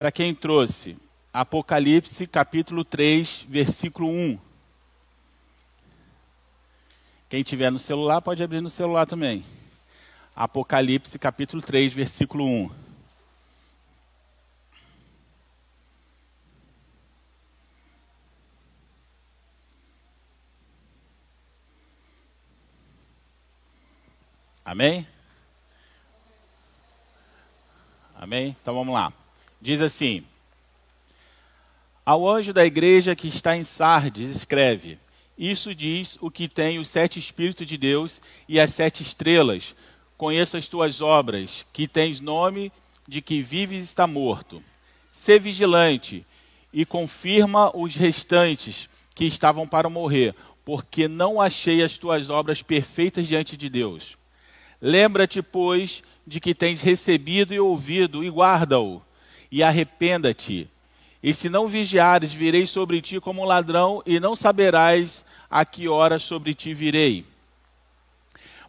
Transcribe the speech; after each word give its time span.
Para 0.00 0.10
quem 0.10 0.34
trouxe, 0.34 0.96
Apocalipse 1.30 2.26
capítulo 2.26 2.86
3, 2.86 3.44
versículo 3.46 4.08
1. 4.08 4.38
Quem 7.28 7.42
tiver 7.42 7.70
no 7.70 7.78
celular 7.78 8.22
pode 8.22 8.42
abrir 8.42 8.62
no 8.62 8.70
celular 8.70 9.04
também. 9.04 9.44
Apocalipse 10.34 11.18
capítulo 11.18 11.60
3, 11.60 11.92
versículo 11.92 12.46
1. 12.46 12.70
Amém? 24.64 25.06
Amém? 28.14 28.56
Então 28.62 28.72
vamos 28.74 28.94
lá. 28.94 29.19
Diz 29.60 29.80
assim: 29.80 30.24
Ao 32.04 32.26
anjo 32.26 32.52
da 32.52 32.64
igreja 32.64 33.14
que 33.14 33.28
está 33.28 33.56
em 33.56 33.64
Sardes, 33.64 34.34
escreve: 34.34 34.98
Isso 35.36 35.74
diz 35.74 36.16
o 36.20 36.30
que 36.30 36.48
tem 36.48 36.78
os 36.78 36.88
sete 36.88 37.18
Espíritos 37.18 37.66
de 37.66 37.76
Deus 37.76 38.22
e 38.48 38.58
as 38.58 38.72
sete 38.72 39.02
estrelas. 39.02 39.74
Conheço 40.16 40.56
as 40.56 40.68
tuas 40.68 41.00
obras, 41.00 41.66
que 41.72 41.86
tens 41.86 42.20
nome 42.20 42.72
de 43.06 43.20
que 43.20 43.42
vives 43.42 43.82
e 43.82 43.84
está 43.84 44.06
morto. 44.06 44.62
Sê 45.12 45.38
vigilante 45.38 46.24
e 46.72 46.86
confirma 46.86 47.76
os 47.76 47.96
restantes 47.96 48.88
que 49.14 49.24
estavam 49.24 49.66
para 49.66 49.90
morrer, 49.90 50.34
porque 50.64 51.08
não 51.08 51.40
achei 51.40 51.82
as 51.82 51.98
tuas 51.98 52.30
obras 52.30 52.62
perfeitas 52.62 53.26
diante 53.26 53.56
de 53.56 53.68
Deus. 53.68 54.16
Lembra-te, 54.80 55.42
pois, 55.42 56.02
de 56.26 56.40
que 56.40 56.54
tens 56.54 56.80
recebido 56.80 57.52
e 57.52 57.60
ouvido, 57.60 58.24
e 58.24 58.30
guarda-o 58.30 59.02
e 59.50 59.62
arrependa-te. 59.62 60.68
E 61.22 61.34
se 61.34 61.48
não 61.48 61.68
vigiares, 61.68 62.32
virei 62.32 62.66
sobre 62.66 63.00
ti 63.02 63.20
como 63.20 63.42
um 63.42 63.44
ladrão, 63.44 64.02
e 64.06 64.18
não 64.18 64.34
saberás 64.34 65.24
a 65.50 65.64
que 65.64 65.88
hora 65.88 66.18
sobre 66.18 66.54
ti 66.54 66.72
virei. 66.72 67.26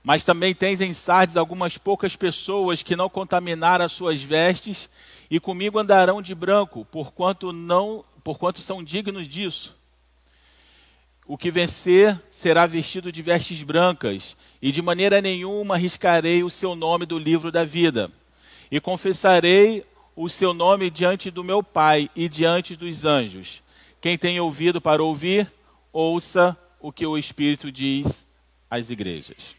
Mas 0.03 0.25
também 0.25 0.53
tens 0.53 0.81
em 0.81 0.93
Sardes 0.93 1.37
algumas 1.37 1.77
poucas 1.77 2.15
pessoas 2.15 2.81
que 2.81 2.95
não 2.95 3.09
contaminaram 3.09 3.85
as 3.85 3.91
suas 3.91 4.21
vestes, 4.21 4.89
e 5.29 5.39
comigo 5.39 5.79
andarão 5.79 6.21
de 6.21 6.35
branco, 6.35 6.85
porquanto 6.91 7.53
não, 7.53 8.03
porquanto 8.23 8.61
são 8.61 8.83
dignos 8.83 9.27
disso. 9.27 9.75
O 11.25 11.37
que 11.37 11.51
vencer 11.51 12.19
será 12.29 12.65
vestido 12.65 13.11
de 13.11 13.21
vestes 13.21 13.63
brancas, 13.63 14.35
e 14.61 14.71
de 14.71 14.81
maneira 14.81 15.21
nenhuma 15.21 15.77
riscarei 15.77 16.43
o 16.43 16.49
seu 16.49 16.75
nome 16.75 17.05
do 17.05 17.17
livro 17.17 17.51
da 17.51 17.63
vida. 17.63 18.11
E 18.69 18.79
confessarei 18.81 19.85
o 20.15 20.29
seu 20.29 20.53
nome 20.53 20.89
diante 20.89 21.31
do 21.31 21.43
meu 21.43 21.63
Pai 21.63 22.09
e 22.15 22.27
diante 22.27 22.75
dos 22.75 23.05
anjos. 23.05 23.61
Quem 23.99 24.17
tem 24.17 24.39
ouvido 24.39 24.81
para 24.81 25.03
ouvir, 25.03 25.51
ouça 25.93 26.57
o 26.79 26.91
que 26.91 27.05
o 27.05 27.17
Espírito 27.17 27.71
diz 27.71 28.25
às 28.69 28.89
igrejas. 28.89 29.55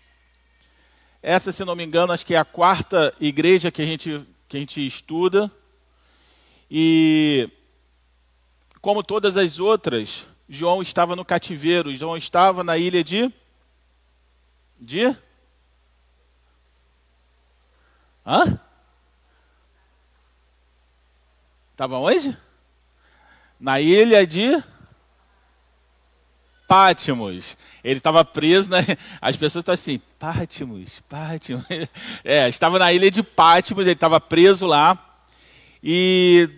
Essa, 1.22 1.53
se 1.53 1.64
não 1.64 1.77
me 1.77 1.84
engano, 1.84 2.12
acho 2.12 2.27
que 2.27 2.34
é 2.34 2.39
a 2.39 2.44
quarta 2.44 3.14
igreja 3.20 3.70
que 3.70 3.81
a 3.81 3.86
gente, 3.86 4.27
que 4.48 4.56
a 4.56 4.61
gente 4.61 4.84
estuda. 4.84 5.50
E, 6.69 7.48
como 8.81 9.05
todas 9.05 9.37
as 9.37 9.61
outras, 9.61 10.25
João 10.48 10.83
estava 10.83 11.14
no 11.14 11.25
cativeiro. 11.25 11.94
João 11.94 12.16
estava 12.16 12.64
na 12.64 12.77
ilha 12.77 13.05
de. 13.05 13.33
De? 14.81 15.16
Hã? 18.27 18.59
Estava 21.83 21.98
onde? 21.98 22.36
Na 23.58 23.80
ilha 23.80 24.25
de 24.25 24.62
Pátimos. 26.69 27.56
Ele 27.83 27.98
estava 27.98 28.25
preso, 28.25 28.70
né? 28.70 28.86
As 29.20 29.34
pessoas 29.34 29.62
estão 29.62 29.75
assim, 29.75 30.00
Pátimos, 30.16 31.03
Pátimos. 31.09 31.65
É, 32.22 32.48
estava 32.48 32.78
na 32.78 32.92
ilha 32.92 33.10
de 33.10 33.21
Pátimos, 33.21 33.82
ele 33.82 33.94
estava 33.94 34.21
preso 34.21 34.65
lá. 34.65 34.97
E 35.82 36.48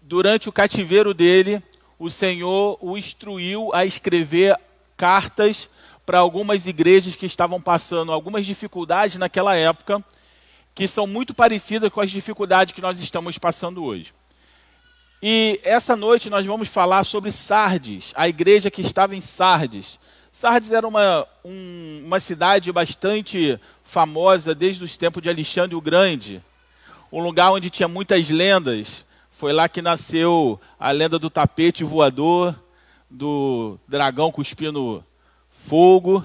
durante 0.00 0.48
o 0.48 0.52
cativeiro 0.52 1.12
dele, 1.12 1.60
o 1.98 2.08
Senhor 2.08 2.78
o 2.80 2.96
instruiu 2.96 3.74
a 3.74 3.84
escrever 3.84 4.56
cartas 4.96 5.68
para 6.06 6.20
algumas 6.20 6.68
igrejas 6.68 7.16
que 7.16 7.26
estavam 7.26 7.60
passando 7.60 8.12
algumas 8.12 8.46
dificuldades 8.46 9.16
naquela 9.16 9.56
época, 9.56 10.00
que 10.72 10.86
são 10.86 11.04
muito 11.04 11.34
parecidas 11.34 11.92
com 11.92 12.00
as 12.00 12.12
dificuldades 12.12 12.72
que 12.72 12.80
nós 12.80 13.00
estamos 13.00 13.38
passando 13.38 13.82
hoje. 13.82 14.16
E 15.20 15.60
essa 15.64 15.96
noite 15.96 16.30
nós 16.30 16.46
vamos 16.46 16.68
falar 16.68 17.02
sobre 17.02 17.32
Sardes, 17.32 18.12
a 18.14 18.28
igreja 18.28 18.70
que 18.70 18.80
estava 18.80 19.16
em 19.16 19.20
Sardes. 19.20 19.98
Sardes 20.30 20.70
era 20.70 20.86
uma, 20.86 21.26
um, 21.44 22.04
uma 22.06 22.20
cidade 22.20 22.70
bastante 22.70 23.58
famosa 23.82 24.54
desde 24.54 24.84
os 24.84 24.96
tempos 24.96 25.20
de 25.20 25.28
Alexandre 25.28 25.74
o 25.74 25.80
Grande, 25.80 26.40
um 27.10 27.20
lugar 27.20 27.50
onde 27.50 27.68
tinha 27.68 27.88
muitas 27.88 28.30
lendas. 28.30 29.04
Foi 29.32 29.52
lá 29.52 29.68
que 29.68 29.82
nasceu 29.82 30.60
a 30.78 30.92
lenda 30.92 31.18
do 31.18 31.28
tapete 31.28 31.82
voador, 31.82 32.54
do 33.10 33.76
dragão 33.88 34.30
cuspindo 34.30 35.04
fogo. 35.66 36.24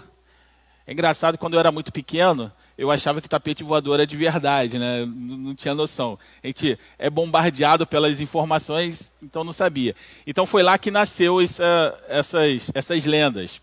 É 0.86 0.94
engraçado, 0.94 1.36
quando 1.36 1.56
eu 1.56 1.60
era 1.60 1.72
muito 1.72 1.92
pequeno, 1.92 2.52
eu 2.78 2.90
achava 2.90 3.22
que 3.22 3.30
tapete 3.30 3.64
voador 3.64 3.96
era 3.96 4.08
de 4.08 4.18
verdade, 4.18 4.80
né? 4.80 5.06
Não, 5.06 5.38
não, 5.38 5.56
tinha 5.56 5.76
noção. 5.76 6.18
A 6.44 6.48
gente 6.48 6.78
é 6.98 7.10
bombardeado 7.10 7.86
pelas 7.86 8.20
informações, 8.20 9.12
então 9.22 9.44
não 9.44 9.54
sabia. 9.54 9.96
Então 10.26 10.48
foi 10.48 10.64
lá 10.64 10.78
que 10.78 10.90
nasceu 10.90 11.40
essa, 11.40 12.00
essas, 12.08 12.72
essas 12.74 13.06
lendas. 13.06 13.62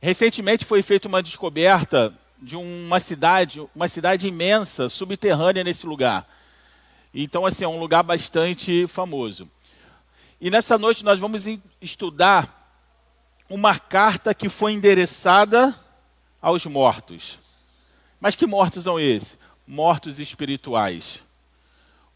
Recentemente 0.00 0.64
foi 0.64 0.82
feita 0.82 1.08
uma 1.08 1.22
descoberta 1.22 2.12
de 2.40 2.56
uma 2.56 2.98
cidade, 2.98 3.62
uma 3.74 3.86
cidade 3.86 4.26
imensa, 4.26 4.88
subterrânea 4.88 5.62
nesse 5.62 5.86
lugar. 5.86 6.26
Então, 7.14 7.44
assim, 7.44 7.64
é 7.64 7.68
um 7.68 7.78
lugar 7.78 8.02
bastante 8.02 8.86
famoso. 8.86 9.48
E 10.40 10.50
nessa 10.50 10.76
noite 10.76 11.04
nós 11.04 11.20
vamos 11.20 11.44
estudar 11.80 12.58
uma 13.48 13.78
carta 13.78 14.34
que 14.34 14.48
foi 14.48 14.72
endereçada 14.72 15.78
aos 16.40 16.64
mortos. 16.66 17.38
Mas 18.22 18.36
que 18.36 18.46
mortos 18.46 18.84
são 18.84 19.00
esses? 19.00 19.36
Mortos 19.66 20.20
espirituais. 20.20 21.20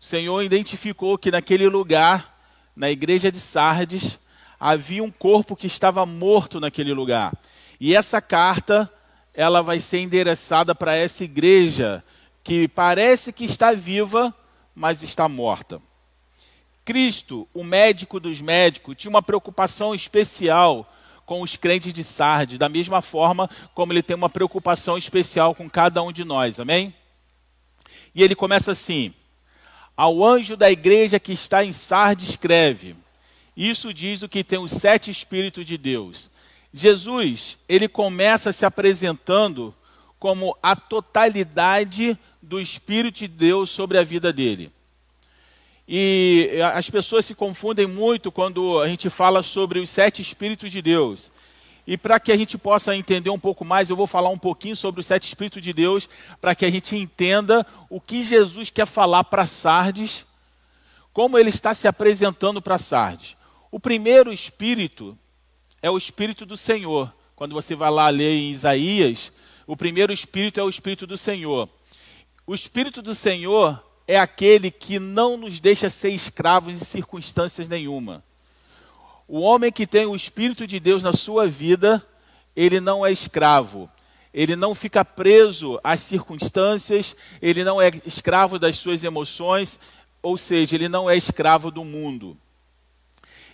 O 0.01 0.05
Senhor 0.05 0.41
identificou 0.41 1.19
que 1.19 1.33
naquele 1.33 1.69
lugar, 1.69 2.39
na 2.77 2.89
igreja 2.89 3.33
de 3.33 3.41
Sardes, 3.41 4.17
havia 4.61 5.03
um 5.03 5.11
corpo 5.11 5.57
que 5.57 5.67
estava 5.67 6.07
morto 6.07 6.61
naquele 6.61 6.95
lugar. 6.95 7.33
E 7.81 7.93
essa 7.93 8.21
carta, 8.21 8.89
ela 9.35 9.63
vai 9.63 9.81
ser 9.81 9.99
endereçada 9.99 10.77
para 10.77 10.95
essa 10.95 11.25
igreja 11.25 12.05
que 12.45 12.69
parece 12.69 13.33
que 13.33 13.45
está 13.45 13.73
viva, 13.73 14.33
mas 14.77 15.03
está 15.03 15.29
morta. 15.29 15.83
Cristo, 16.85 17.49
o 17.53 17.65
médico 17.65 18.21
dos 18.21 18.41
médicos, 18.41 18.95
tinha 18.97 19.11
uma 19.11 19.23
preocupação 19.23 19.93
especial 19.93 20.89
com 21.27 21.43
os 21.43 21.57
crentes 21.57 21.93
de 21.93 22.05
Sardes, 22.05 22.57
da 22.57 22.69
mesma 22.69 23.03
forma 23.03 23.51
como 23.75 23.93
ele 23.93 24.03
tem 24.03 24.17
uma 24.17 24.31
preocupação 24.31 24.97
especial 24.97 25.55
com 25.55 25.69
cada 25.69 26.01
um 26.03 26.13
de 26.13 26.25
nós, 26.25 26.61
amém? 26.61 26.95
E 28.15 28.23
ele 28.23 28.37
começa 28.37 28.73
assim: 28.73 29.13
Ao 29.97 30.25
anjo 30.25 30.57
da 30.57 30.71
igreja 30.71 31.19
que 31.19 31.33
está 31.33 31.65
em 31.65 31.73
Sardes, 31.73 32.31
escreve: 32.31 32.95
Isso 33.57 33.93
diz 33.93 34.23
o 34.23 34.29
que 34.29 34.45
tem 34.45 34.59
os 34.59 34.71
sete 34.71 35.11
Espíritos 35.11 35.67
de 35.67 35.77
Deus. 35.77 36.31
Jesus, 36.73 37.59
ele 37.69 37.89
começa 37.89 38.53
se 38.53 38.65
apresentando 38.65 39.75
como 40.19 40.57
a 40.63 40.77
totalidade 40.77 42.17
do 42.41 42.61
Espírito 42.61 43.19
de 43.19 43.29
Deus 43.29 43.71
sobre 43.71 43.99
a 43.99 44.05
vida 44.05 44.33
dele. 44.33 44.71
E 45.89 46.51
as 46.75 46.91
pessoas 46.91 47.25
se 47.25 47.35
confundem 47.35 47.87
muito 47.87 48.33
quando 48.33 48.81
a 48.81 48.89
gente 48.89 49.09
fala 49.09 49.43
sobre 49.43 49.79
os 49.79 49.89
sete 49.89 50.21
Espíritos 50.21 50.73
de 50.73 50.83
Deus. 50.83 51.31
E 51.87 51.97
para 51.97 52.19
que 52.19 52.33
a 52.33 52.37
gente 52.37 52.59
possa 52.59 52.97
entender 52.97 53.31
um 53.31 53.39
pouco 53.39 53.65
mais, 53.65 53.89
eu 53.89 53.95
vou 53.95 54.09
falar 54.09 54.29
um 54.31 54.39
pouquinho 54.39 54.75
sobre 54.75 55.01
os 55.01 55.07
sete 55.07 55.29
Espíritos 55.29 55.63
de 55.63 55.73
Deus, 55.73 56.09
para 56.41 56.55
que 56.55 56.65
a 56.65 56.71
gente 56.71 56.97
entenda 56.97 57.65
o 57.89 58.01
que 58.01 58.23
Jesus 58.23 58.71
quer 58.71 58.87
falar 58.87 59.23
para 59.25 59.47
Sardes, 59.47 60.25
como 61.13 61.39
ele 61.39 61.51
está 61.51 61.73
se 61.73 61.87
apresentando 61.87 62.61
para 62.61 62.79
Sardes. 62.79 63.37
O 63.71 63.79
primeiro 63.79 64.33
Espírito 64.33 65.17
é 65.81 65.89
o 65.89 65.97
Espírito 65.97 66.45
do 66.45 66.57
Senhor. 66.57 67.15
Quando 67.37 67.55
você 67.55 67.77
vai 67.77 67.91
lá 67.91 68.09
ler 68.09 68.35
em 68.35 68.51
Isaías, 68.51 69.31
o 69.65 69.77
primeiro 69.77 70.13
Espírito 70.13 70.59
é 70.59 70.65
o 70.65 70.69
Espírito 70.69 71.07
do 71.07 71.17
Senhor. 71.17 71.69
O 72.45 72.55
Espírito 72.55 73.01
do 73.01 73.15
Senhor 73.15 73.81
é 74.07 74.19
aquele 74.19 74.71
que 74.71 74.99
não 74.99 75.37
nos 75.37 75.61
deixa 75.61 75.91
ser 75.91 76.11
escravos 76.11 76.75
em 76.75 76.85
circunstâncias 76.85 77.69
nenhuma. 77.69 78.23
O 79.27 79.41
homem 79.41 79.73
que 79.73 79.87
tem 79.87 80.07
o 80.07 80.15
Espírito 80.15 80.67
de 80.67 80.79
Deus 80.79 81.03
na 81.03 81.13
sua 81.13 81.49
vida, 81.49 82.07
ele 82.55 82.81
não 82.81 83.05
é 83.05 83.11
escravo. 83.11 83.91
Ele 84.33 84.55
não 84.55 84.75
fica 84.75 85.05
preso 85.05 85.81
às 85.83 86.01
circunstâncias, 86.01 87.17
ele 87.41 87.65
não 87.65 87.81
é 87.81 87.91
escravo 88.05 88.59
das 88.59 88.77
suas 88.77 89.03
emoções 89.03 89.81
ou 90.27 90.37
seja, 90.37 90.75
ele 90.75 90.89
não 90.89 91.09
é 91.09 91.17
escravo 91.17 91.71
do 91.71 91.85
mundo. 91.85 92.37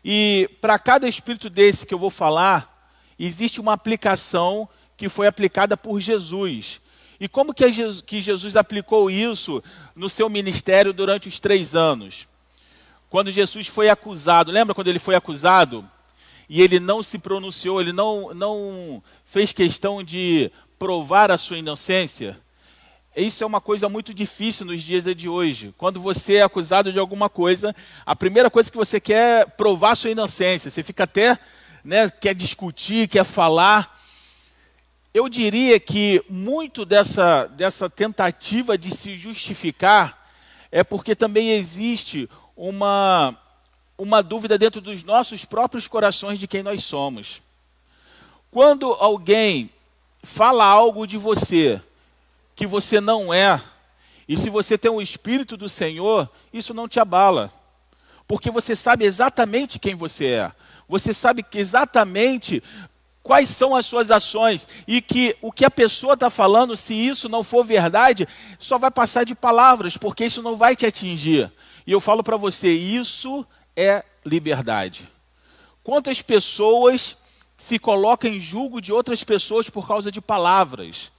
E 0.02 0.48
para 0.58 0.78
cada 0.78 1.06
espírito 1.06 1.50
desse 1.50 1.84
que 1.84 1.92
eu 1.92 1.98
vou 1.98 2.08
falar, 2.08 2.90
existe 3.18 3.60
uma 3.60 3.74
aplicação 3.74 4.66
que 4.96 5.08
foi 5.08 5.26
aplicada 5.26 5.76
por 5.76 6.00
Jesus. 6.00 6.80
E 7.22 7.28
como 7.28 7.54
que 7.54 8.20
Jesus 8.20 8.56
aplicou 8.56 9.08
isso 9.08 9.62
no 9.94 10.08
seu 10.08 10.28
ministério 10.28 10.92
durante 10.92 11.28
os 11.28 11.38
três 11.38 11.72
anos? 11.72 12.26
Quando 13.08 13.30
Jesus 13.30 13.68
foi 13.68 13.88
acusado, 13.88 14.50
lembra 14.50 14.74
quando 14.74 14.88
ele 14.88 14.98
foi 14.98 15.14
acusado? 15.14 15.88
E 16.48 16.60
ele 16.60 16.80
não 16.80 17.00
se 17.00 17.20
pronunciou, 17.20 17.80
ele 17.80 17.92
não, 17.92 18.34
não 18.34 19.00
fez 19.24 19.52
questão 19.52 20.02
de 20.02 20.50
provar 20.76 21.30
a 21.30 21.38
sua 21.38 21.58
inocência? 21.58 22.36
Isso 23.14 23.44
é 23.44 23.46
uma 23.46 23.60
coisa 23.60 23.88
muito 23.88 24.12
difícil 24.12 24.66
nos 24.66 24.82
dias 24.82 25.04
de 25.14 25.28
hoje. 25.28 25.72
Quando 25.78 26.00
você 26.00 26.38
é 26.38 26.42
acusado 26.42 26.90
de 26.90 26.98
alguma 26.98 27.28
coisa, 27.28 27.72
a 28.04 28.16
primeira 28.16 28.50
coisa 28.50 28.68
que 28.68 28.76
você 28.76 28.98
quer 28.98 29.42
é 29.42 29.44
provar 29.44 29.94
sua 29.94 30.10
inocência. 30.10 30.72
Você 30.72 30.82
fica 30.82 31.04
até, 31.04 31.38
né, 31.84 32.10
quer 32.10 32.34
discutir, 32.34 33.06
quer 33.06 33.22
falar. 33.22 33.91
Eu 35.14 35.28
diria 35.28 35.78
que 35.78 36.24
muito 36.26 36.86
dessa, 36.86 37.46
dessa 37.46 37.90
tentativa 37.90 38.78
de 38.78 38.96
se 38.96 39.14
justificar 39.14 40.26
é 40.70 40.82
porque 40.82 41.14
também 41.14 41.50
existe 41.50 42.30
uma, 42.56 43.36
uma 43.98 44.22
dúvida 44.22 44.56
dentro 44.56 44.80
dos 44.80 45.04
nossos 45.04 45.44
próprios 45.44 45.86
corações 45.86 46.38
de 46.38 46.48
quem 46.48 46.62
nós 46.62 46.82
somos. 46.82 47.42
Quando 48.50 48.86
alguém 48.94 49.68
fala 50.22 50.64
algo 50.64 51.06
de 51.06 51.18
você 51.18 51.78
que 52.56 52.66
você 52.66 52.98
não 52.98 53.34
é, 53.34 53.60
e 54.26 54.34
se 54.34 54.48
você 54.48 54.78
tem 54.78 54.90
o 54.90 55.02
Espírito 55.02 55.58
do 55.58 55.68
Senhor, 55.68 56.26
isso 56.50 56.72
não 56.72 56.88
te 56.88 56.98
abala, 56.98 57.52
porque 58.26 58.50
você 58.50 58.74
sabe 58.74 59.04
exatamente 59.04 59.78
quem 59.78 59.94
você 59.94 60.26
é, 60.26 60.52
você 60.88 61.12
sabe 61.12 61.42
que 61.42 61.58
exatamente 61.58 62.62
quais 63.22 63.48
são 63.48 63.74
as 63.74 63.86
suas 63.86 64.10
ações 64.10 64.66
e 64.86 65.00
que 65.00 65.36
o 65.40 65.52
que 65.52 65.64
a 65.64 65.70
pessoa 65.70 66.14
está 66.14 66.28
falando, 66.28 66.76
se 66.76 66.94
isso 66.94 67.28
não 67.28 67.44
for 67.44 67.64
verdade, 67.64 68.26
só 68.58 68.78
vai 68.78 68.90
passar 68.90 69.24
de 69.24 69.34
palavras, 69.34 69.96
porque 69.96 70.24
isso 70.26 70.42
não 70.42 70.56
vai 70.56 70.74
te 70.74 70.84
atingir. 70.84 71.50
E 71.86 71.92
eu 71.92 72.00
falo 72.00 72.22
para 72.22 72.36
você, 72.36 72.70
isso 72.70 73.46
é 73.76 74.04
liberdade. 74.24 75.08
Quantas 75.82 76.22
pessoas 76.22 77.16
se 77.56 77.78
colocam 77.78 78.30
em 78.30 78.40
julgo 78.40 78.80
de 78.80 78.92
outras 78.92 79.22
pessoas 79.22 79.70
por 79.70 79.86
causa 79.86 80.10
de 80.10 80.20
palavras? 80.20 81.10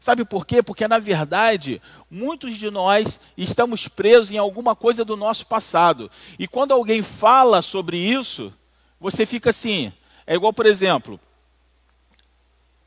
Sabe 0.00 0.24
por 0.24 0.46
quê? 0.46 0.62
Porque, 0.62 0.86
na 0.86 0.98
verdade, 0.98 1.82
muitos 2.10 2.56
de 2.56 2.70
nós 2.70 3.18
estamos 3.36 3.88
presos 3.88 4.30
em 4.30 4.38
alguma 4.38 4.76
coisa 4.76 5.04
do 5.04 5.16
nosso 5.16 5.46
passado. 5.46 6.10
E 6.38 6.46
quando 6.46 6.72
alguém 6.72 7.02
fala 7.02 7.60
sobre 7.60 7.98
isso, 7.98 8.52
você 9.00 9.26
fica 9.26 9.50
assim. 9.50 9.92
É 10.26 10.34
igual, 10.34 10.52
por 10.52 10.66
exemplo, 10.66 11.18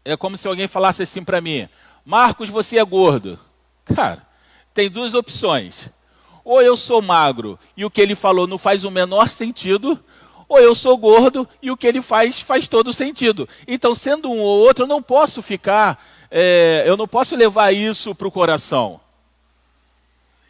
é 0.03 0.18
como 0.18 0.38
se 0.38 0.48
alguém 0.48 0.68
falasse 0.68 1.03
assim 1.03 1.24
para 1.24 1.42
mim: 1.42 1.68
Marcos, 2.06 2.50
você 2.50 2.77
é 2.77 2.83
gordo. 2.83 3.39
Cara, 3.86 4.25
tem 4.74 4.89
duas 4.89 5.13
opções. 5.13 5.89
Ou 6.44 6.62
eu 6.62 6.75
sou 6.75 7.01
magro 7.01 7.59
e 7.77 7.86
o 7.86 7.92
que 7.92 8.01
ele 8.01 8.15
falou 8.15 8.48
não 8.48 8.57
faz 8.57 8.83
o 8.83 8.92
menor 8.92 9.30
sentido, 9.30 10.00
ou 10.50 10.59
eu 10.59 10.74
sou 10.74 10.98
gordo 10.98 11.48
e 11.62 11.69
o 11.69 11.77
que 11.77 11.86
ele 11.86 12.01
faz 12.01 12.39
faz 12.39 12.68
todo 12.68 12.92
sentido. 12.92 13.48
Então, 13.68 13.94
sendo 13.94 14.30
um 14.30 14.39
ou 14.39 14.59
outro, 14.59 14.83
eu 14.83 14.88
não 14.88 15.01
posso 15.01 15.42
ficar, 15.42 16.04
é, 16.30 16.83
eu 16.86 16.97
não 16.97 17.07
posso 17.07 17.36
levar 17.36 17.71
isso 17.71 18.15
para 18.15 18.27
o 18.27 18.31
coração. 18.31 19.00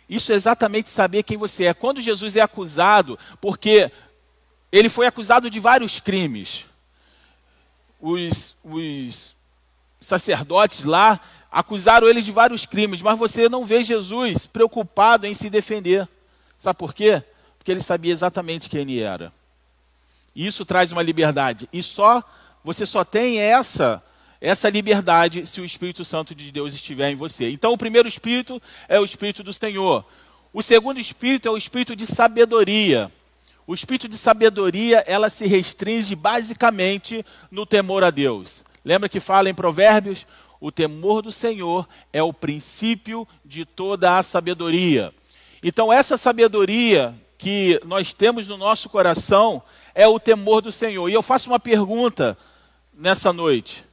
Isso 0.10 0.32
é 0.32 0.36
exatamente 0.36 0.90
saber 0.90 1.24
quem 1.24 1.38
você 1.38 1.66
é. 1.66 1.74
Quando 1.74 2.02
Jesus 2.02 2.36
é 2.36 2.42
acusado, 2.42 3.18
porque 3.40 3.92
ele 4.72 4.90
foi 4.90 5.06
acusado 5.06 5.50
de 5.50 5.60
vários 5.60 6.00
crimes. 6.00 6.66
Os, 8.00 8.56
os 8.64 9.36
sacerdotes 10.02 10.84
lá 10.84 11.20
acusaram 11.52 12.10
ele 12.10 12.22
de 12.22 12.32
vários 12.32 12.66
crimes, 12.66 13.02
mas 13.02 13.18
você 13.18 13.48
não 13.48 13.64
vê 13.64 13.84
Jesus 13.84 14.48
preocupado 14.48 15.28
em 15.28 15.34
se 15.34 15.50
defender. 15.50 16.08
Sabe 16.58 16.78
por 16.78 16.94
quê? 16.94 17.24
Porque 17.58 17.72
ele 17.72 17.82
sabia 17.82 18.12
exatamente 18.12 18.70
quem 18.70 18.82
ele 18.82 19.00
era. 19.00 19.32
E 20.36 20.48
isso 20.48 20.66
traz 20.66 20.92
uma 20.92 21.02
liberdade. 21.02 21.70
E 21.72 21.84
só 21.84 22.24
você 22.64 22.86
só 22.86 23.04
tem 23.04 23.40
essa 23.40 24.04
essa 24.40 24.68
liberdade 24.70 25.46
se 25.46 25.62
o 25.62 25.66
Espírito 25.66 26.04
Santo 26.04 26.34
de 26.34 26.52
Deus 26.52 26.74
estiver 26.74 27.12
em 27.12 27.16
você. 27.16 27.52
Então, 27.52 27.74
o 27.74 27.78
primeiro 27.78 28.08
espírito 28.08 28.60
é 28.90 29.00
o 29.00 29.06
espírito 29.06 29.44
do 29.44 29.54
Senhor. 29.54 30.04
O 30.52 30.64
segundo 30.64 31.00
espírito 31.00 31.48
é 31.48 31.52
o 31.52 31.58
espírito 31.58 31.96
de 31.96 32.08
sabedoria. 32.08 33.12
O 33.68 33.76
espírito 33.76 34.10
de 34.10 34.18
sabedoria, 34.18 35.04
ela 35.06 35.30
se 35.30 35.46
restringe 35.46 36.16
basicamente 36.16 37.24
no 37.52 37.68
temor 37.68 38.04
a 38.04 38.10
Deus. 38.10 38.66
Lembra 38.84 39.10
que 39.10 39.20
fala 39.20 39.50
em 39.50 39.54
Provérbios? 39.54 40.26
O 40.60 40.72
temor 40.72 41.22
do 41.22 41.32
Senhor 41.32 41.88
é 42.14 42.22
o 42.22 42.34
princípio 42.34 43.28
de 43.44 43.66
toda 43.66 44.18
a 44.18 44.24
sabedoria. 44.24 45.14
Então, 45.64 45.92
essa 45.92 46.18
sabedoria 46.18 47.16
que 47.38 47.82
nós 47.86 48.14
temos 48.14 48.48
no 48.48 48.58
nosso 48.58 48.88
coração 48.88 49.62
é 49.96 50.08
o 50.08 50.20
temor 50.20 50.62
do 50.62 50.72
Senhor. 50.72 51.10
E 51.10 51.14
eu 51.14 51.22
faço 51.22 51.50
uma 51.50 51.60
pergunta 51.60 52.38
nessa 52.94 53.34
noite: 53.34 53.84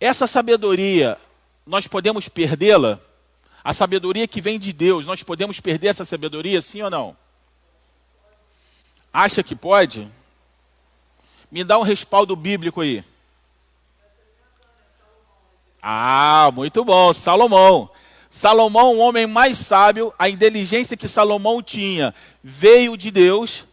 essa 0.00 0.26
sabedoria, 0.26 1.18
nós 1.66 1.86
podemos 1.86 2.28
perdê-la? 2.28 2.98
A 3.62 3.74
sabedoria 3.74 4.26
que 4.26 4.40
vem 4.40 4.58
de 4.58 4.72
Deus, 4.72 5.04
nós 5.04 5.22
podemos 5.22 5.60
perder 5.60 5.88
essa 5.88 6.04
sabedoria, 6.04 6.62
sim 6.62 6.80
ou 6.80 6.88
não? 6.88 7.16
Acha 9.12 9.42
que 9.42 9.54
pode? 9.54 10.08
Me 11.50 11.62
dá 11.62 11.78
um 11.78 11.82
respaldo 11.82 12.34
bíblico 12.34 12.80
aí. 12.80 13.04
Ah, 15.82 16.50
muito 16.54 16.84
bom, 16.84 17.12
Salomão. 17.12 17.90
Salomão, 18.30 18.94
o 18.94 18.98
homem 18.98 19.26
mais 19.26 19.58
sábio, 19.58 20.12
a 20.18 20.28
inteligência 20.28 20.96
que 20.96 21.08
Salomão 21.08 21.62
tinha 21.62 22.14
veio 22.42 22.96
de 22.96 23.10
Deus. 23.10 23.64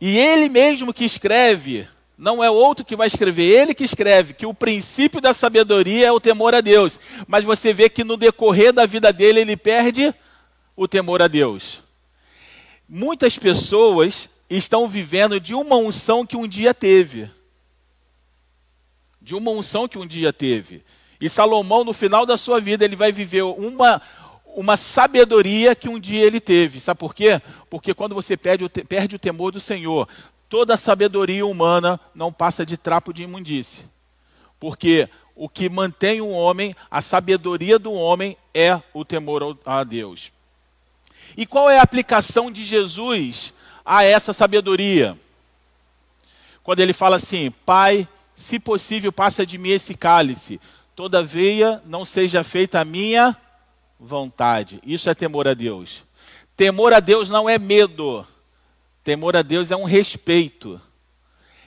E 0.00 0.18
ele 0.18 0.48
mesmo 0.48 0.92
que 0.92 1.04
escreve, 1.04 1.88
não 2.18 2.44
é 2.44 2.50
outro 2.50 2.84
que 2.84 2.96
vai 2.96 3.06
escrever, 3.06 3.44
ele 3.44 3.74
que 3.74 3.84
escreve 3.84 4.34
que 4.34 4.44
o 4.44 4.52
princípio 4.52 5.20
da 5.20 5.32
sabedoria 5.32 6.08
é 6.08 6.12
o 6.12 6.20
temor 6.20 6.54
a 6.54 6.60
Deus. 6.60 6.98
Mas 7.26 7.44
você 7.44 7.72
vê 7.72 7.88
que 7.88 8.04
no 8.04 8.16
decorrer 8.16 8.72
da 8.72 8.84
vida 8.84 9.12
dele 9.12 9.40
ele 9.40 9.56
perde 9.56 10.14
o 10.76 10.86
temor 10.86 11.22
a 11.22 11.28
Deus. 11.28 11.82
Muitas 12.88 13.38
pessoas 13.38 14.28
estão 14.50 14.86
vivendo 14.86 15.40
de 15.40 15.54
uma 15.54 15.76
unção 15.76 16.26
que 16.26 16.36
um 16.36 16.46
dia 16.46 16.74
teve 16.74 17.30
de 19.24 19.34
uma 19.34 19.50
unção 19.50 19.88
que 19.88 19.98
um 19.98 20.06
dia 20.06 20.32
teve. 20.34 20.84
E 21.18 21.30
Salomão, 21.30 21.82
no 21.82 21.94
final 21.94 22.26
da 22.26 22.36
sua 22.36 22.60
vida, 22.60 22.84
ele 22.84 22.94
vai 22.94 23.10
viver 23.10 23.42
uma, 23.42 24.02
uma 24.54 24.76
sabedoria 24.76 25.74
que 25.74 25.88
um 25.88 25.98
dia 25.98 26.22
ele 26.22 26.38
teve. 26.38 26.78
Sabe 26.78 27.00
por 27.00 27.14
quê? 27.14 27.40
Porque 27.70 27.94
quando 27.94 28.14
você 28.14 28.36
perde 28.36 28.64
o, 28.66 28.68
perde 28.68 29.16
o 29.16 29.18
temor 29.18 29.50
do 29.50 29.58
Senhor, 29.58 30.06
toda 30.46 30.74
a 30.74 30.76
sabedoria 30.76 31.46
humana 31.46 31.98
não 32.14 32.30
passa 32.30 32.66
de 32.66 32.76
trapo 32.76 33.14
de 33.14 33.22
imundície. 33.22 33.86
Porque 34.60 35.08
o 35.34 35.48
que 35.48 35.70
mantém 35.70 36.20
o 36.20 36.28
homem, 36.28 36.74
a 36.90 37.00
sabedoria 37.00 37.78
do 37.78 37.92
homem 37.94 38.36
é 38.52 38.78
o 38.92 39.06
temor 39.06 39.56
a 39.64 39.82
Deus. 39.82 40.30
E 41.34 41.46
qual 41.46 41.70
é 41.70 41.78
a 41.78 41.82
aplicação 41.82 42.52
de 42.52 42.62
Jesus 42.62 43.54
a 43.82 44.04
essa 44.04 44.34
sabedoria? 44.34 45.18
Quando 46.62 46.80
ele 46.80 46.92
fala 46.92 47.16
assim: 47.16 47.50
Pai, 47.64 48.06
se 48.36 48.58
possível, 48.58 49.12
passa 49.12 49.46
de 49.46 49.58
mim 49.58 49.70
esse 49.70 49.94
cálice. 49.94 50.60
Todavia, 50.94 51.82
não 51.86 52.04
seja 52.04 52.44
feita 52.44 52.80
a 52.80 52.84
minha 52.84 53.36
vontade. 53.98 54.80
Isso 54.84 55.08
é 55.08 55.14
temor 55.14 55.48
a 55.48 55.54
Deus. 55.54 56.04
Temor 56.56 56.92
a 56.92 57.00
Deus 57.00 57.28
não 57.30 57.48
é 57.48 57.58
medo. 57.58 58.26
Temor 59.02 59.36
a 59.36 59.42
Deus 59.42 59.70
é 59.70 59.76
um 59.76 59.84
respeito. 59.84 60.80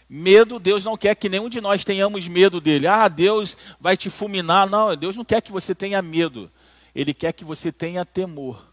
Medo, 0.10 0.60
Deus 0.60 0.86
não 0.86 0.96
quer 0.96 1.16
que 1.16 1.28
nenhum 1.28 1.50
de 1.50 1.60
nós 1.60 1.84
tenhamos 1.84 2.28
medo 2.28 2.62
dele. 2.62 2.88
Ah, 2.88 3.08
Deus 3.08 3.58
vai 3.80 3.98
te 3.98 4.10
fulminar. 4.10 4.70
Não, 4.70 4.96
Deus 4.96 5.16
não 5.16 5.26
quer 5.26 5.42
que 5.42 5.52
você 5.52 5.76
tenha 5.76 6.02
medo. 6.02 6.50
Ele 6.96 7.14
quer 7.14 7.34
que 7.34 7.44
você 7.44 7.72
tenha 7.72 8.06
temor. 8.06 8.66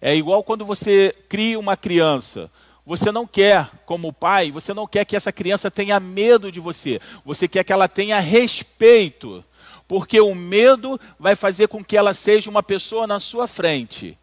É 0.00 0.14
igual 0.14 0.44
quando 0.44 0.64
você 0.64 1.14
cria 1.28 1.58
uma 1.58 1.76
criança. 1.76 2.50
Você 2.88 3.12
não 3.12 3.26
quer, 3.26 3.68
como 3.84 4.14
pai, 4.14 4.50
você 4.50 4.72
não 4.72 4.86
quer 4.86 5.04
que 5.04 5.14
essa 5.14 5.30
criança 5.30 5.70
tenha 5.70 6.00
medo 6.00 6.50
de 6.50 6.58
você. 6.58 6.98
Você 7.22 7.46
quer 7.46 7.62
que 7.62 7.70
ela 7.70 7.86
tenha 7.86 8.18
respeito. 8.18 9.44
Porque 9.86 10.18
o 10.18 10.34
medo 10.34 10.98
vai 11.18 11.36
fazer 11.36 11.68
com 11.68 11.84
que 11.84 11.98
ela 11.98 12.14
seja 12.14 12.48
uma 12.48 12.62
pessoa 12.62 13.06
na 13.06 13.20
sua 13.20 13.46
frente. 13.46 14.16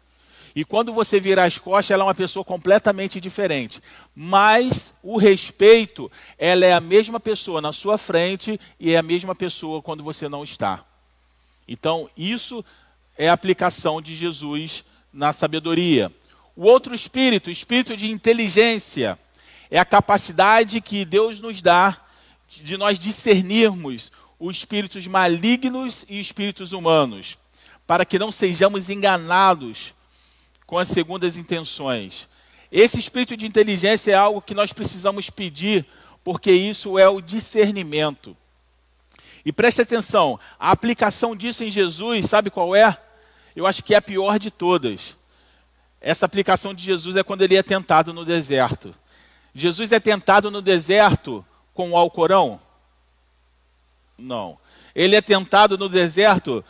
E 0.52 0.64
quando 0.64 0.92
você 0.92 1.20
virar 1.20 1.44
as 1.44 1.60
costas, 1.60 1.92
ela 1.92 2.02
é 2.02 2.06
uma 2.08 2.14
pessoa 2.14 2.44
completamente 2.44 3.20
diferente. 3.20 3.80
Mas 4.12 4.92
o 5.00 5.16
respeito, 5.16 6.10
ela 6.36 6.66
é 6.66 6.72
a 6.72 6.80
mesma 6.80 7.20
pessoa 7.20 7.60
na 7.60 7.72
sua 7.72 7.96
frente 7.96 8.58
e 8.80 8.94
é 8.94 8.98
a 8.98 9.02
mesma 9.02 9.32
pessoa 9.32 9.80
quando 9.80 10.02
você 10.02 10.28
não 10.28 10.42
está. 10.42 10.84
Então, 11.68 12.10
isso 12.16 12.64
é 13.16 13.28
a 13.28 13.32
aplicação 13.32 14.02
de 14.02 14.16
Jesus 14.16 14.84
na 15.12 15.32
sabedoria. 15.32 16.10
O 16.56 16.64
outro 16.64 16.94
espírito, 16.94 17.48
o 17.48 17.52
espírito 17.52 17.94
de 17.94 18.10
inteligência, 18.10 19.18
é 19.70 19.78
a 19.78 19.84
capacidade 19.84 20.80
que 20.80 21.04
Deus 21.04 21.38
nos 21.38 21.60
dá 21.60 22.00
de 22.48 22.78
nós 22.78 22.98
discernirmos 22.98 24.10
os 24.38 24.56
espíritos 24.58 25.06
malignos 25.06 26.06
e 26.08 26.18
espíritos 26.18 26.72
humanos, 26.72 27.36
para 27.86 28.06
que 28.06 28.18
não 28.18 28.32
sejamos 28.32 28.88
enganados 28.88 29.94
com 30.66 30.78
as 30.78 30.88
segundas 30.88 31.36
intenções. 31.36 32.26
Esse 32.72 32.98
espírito 32.98 33.36
de 33.36 33.46
inteligência 33.46 34.12
é 34.12 34.14
algo 34.14 34.40
que 34.40 34.54
nós 34.54 34.72
precisamos 34.72 35.28
pedir, 35.28 35.84
porque 36.24 36.50
isso 36.50 36.98
é 36.98 37.08
o 37.08 37.20
discernimento. 37.20 38.36
E 39.44 39.52
preste 39.52 39.82
atenção, 39.82 40.40
a 40.58 40.70
aplicação 40.70 41.36
disso 41.36 41.62
em 41.62 41.70
Jesus, 41.70 42.26
sabe 42.26 42.50
qual 42.50 42.74
é? 42.74 42.96
Eu 43.54 43.66
acho 43.66 43.82
que 43.84 43.94
é 43.94 43.98
a 43.98 44.02
pior 44.02 44.38
de 44.38 44.50
todas. 44.50 45.16
Essa 46.00 46.26
aplicação 46.26 46.74
de 46.74 46.84
Jesus 46.84 47.16
é 47.16 47.22
quando 47.22 47.42
ele 47.42 47.56
é 47.56 47.62
tentado 47.62 48.12
no 48.12 48.24
deserto. 48.24 48.94
Jesus 49.54 49.92
é 49.92 49.98
tentado 49.98 50.50
no 50.50 50.60
deserto 50.60 51.44
com 51.72 51.90
o 51.92 51.96
Alcorão? 51.96 52.60
Não. 54.18 54.58
Ele 54.94 55.16
é 55.16 55.20
tentado 55.20 55.76
no 55.76 55.88
deserto 55.88 56.64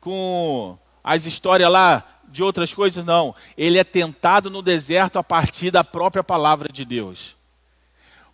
com 0.00 0.78
as 1.02 1.26
histórias 1.26 1.70
lá 1.70 2.02
de 2.28 2.42
outras 2.42 2.74
coisas? 2.74 3.04
Não. 3.04 3.34
Ele 3.56 3.78
é 3.78 3.84
tentado 3.84 4.50
no 4.50 4.62
deserto 4.62 5.18
a 5.18 5.24
partir 5.24 5.70
da 5.70 5.84
própria 5.84 6.24
palavra 6.24 6.68
de 6.68 6.84
Deus. 6.84 7.36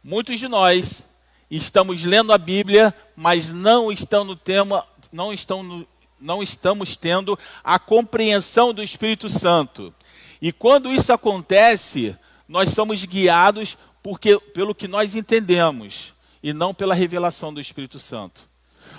Muitos 0.02 0.38
de 0.38 0.48
nós 0.48 1.06
estamos 1.50 2.04
lendo 2.04 2.32
a 2.32 2.38
Bíblia, 2.38 2.94
mas 3.14 3.50
não 3.50 3.92
estão 3.92 4.24
no 4.24 4.34
tema, 4.34 4.86
não 5.12 5.32
estão 5.32 5.62
no, 5.62 5.86
não 6.20 6.42
estamos 6.42 6.96
tendo 6.96 7.38
a 7.64 7.78
compreensão 7.78 8.72
do 8.72 8.82
Espírito 8.82 9.28
Santo. 9.28 9.94
E 10.40 10.52
quando 10.52 10.92
isso 10.92 11.12
acontece, 11.12 12.16
nós 12.48 12.70
somos 12.70 13.04
guiados 13.04 13.76
porque, 14.02 14.38
pelo 14.38 14.74
que 14.74 14.88
nós 14.88 15.14
entendemos 15.14 16.14
e 16.42 16.52
não 16.52 16.72
pela 16.72 16.94
revelação 16.94 17.52
do 17.52 17.60
Espírito 17.60 17.98
Santo. 17.98 18.48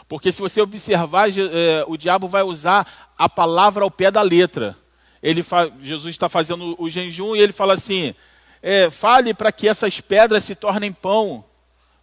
Porque 0.07 0.31
se 0.31 0.41
você 0.41 0.62
observar, 0.62 1.29
é, 1.29 1.83
o 1.88 1.98
diabo 1.98 2.27
vai 2.27 2.43
usar 2.43 3.13
a 3.17 3.27
palavra 3.27 3.83
ao 3.83 3.91
pé 3.91 4.12
da 4.12 4.21
letra. 4.21 4.77
Ele 5.21 5.45
Jesus 5.81 6.13
está 6.13 6.27
fazendo 6.27 6.75
o 6.77 6.89
jejum 6.89 7.36
e 7.36 7.39
ele 7.39 7.53
fala 7.53 7.74
assim: 7.74 8.13
é, 8.62 8.89
fale 8.89 9.33
para 9.33 9.51
que 9.51 9.67
essas 9.67 10.01
pedras 10.01 10.43
se 10.43 10.55
tornem 10.55 10.91
pão. 10.91 11.43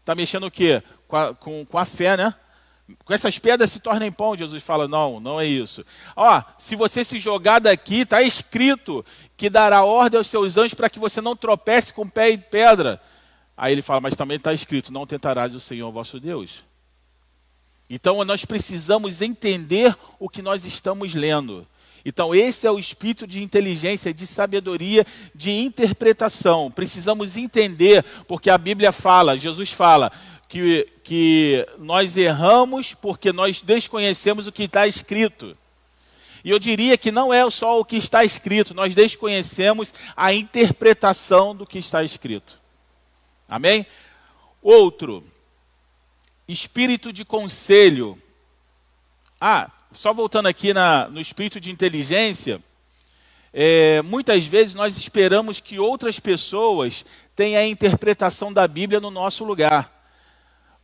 Está 0.01 0.15
mexendo 0.15 0.47
o 0.47 0.51
quê? 0.51 0.83
Com 1.07 1.17
a, 1.17 1.35
com, 1.35 1.65
com 1.65 1.79
a 1.79 1.85
fé, 1.85 2.17
né? 2.17 2.35
Com 3.05 3.13
essas 3.13 3.39
pedras 3.39 3.71
se 3.71 3.81
tornem 3.81 4.11
pão, 4.11 4.37
Jesus 4.37 4.63
fala, 4.63 4.89
não, 4.89 5.21
não 5.21 5.41
é 5.41 5.47
isso. 5.47 5.85
Ó, 6.17 6.43
se 6.59 6.75
você 6.75 7.05
se 7.05 7.19
jogar 7.19 7.59
daqui, 7.59 8.01
está 8.01 8.23
escrito 8.23 9.05
que 9.37 9.51
dará 9.51 9.85
ordem 9.85 10.19
aos 10.19 10.27
seus 10.27 10.57
anjos 10.57 10.75
para 10.75 10.89
que 10.89 10.99
você 10.99 11.21
não 11.21 11.37
tropece 11.37 11.93
com 11.93 12.09
pé 12.09 12.31
em 12.31 12.39
pedra. 12.39 13.01
Aí 13.57 13.73
ele 13.73 13.83
fala, 13.83 14.01
mas 14.01 14.17
também 14.17 14.37
está 14.37 14.55
escrito: 14.55 14.93
não 14.93 15.07
tentarás 15.07 15.55
o 15.55 15.61
Senhor 15.61 15.91
vosso 15.91 16.19
Deus. 16.19 16.67
Então 17.91 18.25
nós 18.25 18.45
precisamos 18.45 19.21
entender 19.21 19.95
o 20.19 20.29
que 20.29 20.41
nós 20.41 20.65
estamos 20.65 21.15
lendo. 21.15 21.67
Então, 22.05 22.35
esse 22.35 22.67
é 22.67 22.71
o 22.71 22.79
espírito 22.79 23.27
de 23.27 23.43
inteligência, 23.43 24.15
de 24.15 24.27
sabedoria, 24.27 25.05
de 25.35 25.51
interpretação. 25.51 26.71
Precisamos 26.71 27.37
entender, 27.37 28.03
porque 28.27 28.49
a 28.49 28.57
Bíblia 28.57 28.93
fala, 28.93 29.37
Jesus 29.37 29.73
fala, 29.73 30.11
que, 30.49 30.89
que 31.05 31.67
nós 31.79 32.17
erramos 32.17 32.95
porque 32.95 33.33
nós 33.33 33.61
desconhecemos 33.61 34.47
o 34.47 34.53
que 34.53 34.65
está 34.65 34.87
escrito. 34.87 35.57
E 36.43 36.51
eu 36.51 36.59
diria 36.59 36.97
que 36.97 37.11
não 37.11 37.33
é 37.33 37.49
só 37.51 37.79
o 37.79 37.85
que 37.85 37.97
está 37.97 38.25
escrito, 38.25 38.75
nós 38.75 38.95
desconhecemos 38.95 39.93
a 40.17 40.33
interpretação 40.33 41.55
do 41.55 41.67
que 41.67 41.79
está 41.79 42.03
escrito. 42.03 42.59
Amém? 43.49 43.87
Outro, 44.63 45.25
espírito 46.47 47.13
de 47.13 47.25
conselho. 47.25 48.19
Ah, 49.41 49.71
só 49.93 50.13
voltando 50.15 50.47
aqui 50.47 50.73
na, 50.73 51.09
no 51.09 51.21
espírito 51.21 51.61
de 51.61 51.71
inteligência, 51.71 52.61
é, 53.53 54.03
muitas 54.03 54.45
vezes 54.45 54.75
nós 54.75 54.97
esperamos 54.97 55.61
que 55.61 55.79
outras 55.79 56.21
pessoas 56.21 57.05
tenham 57.35 57.61
a 57.61 57.67
interpretação 57.67 58.53
da 58.53 58.67
Bíblia 58.67 59.01
no 59.01 59.11
nosso 59.11 59.45
lugar. 59.45 59.98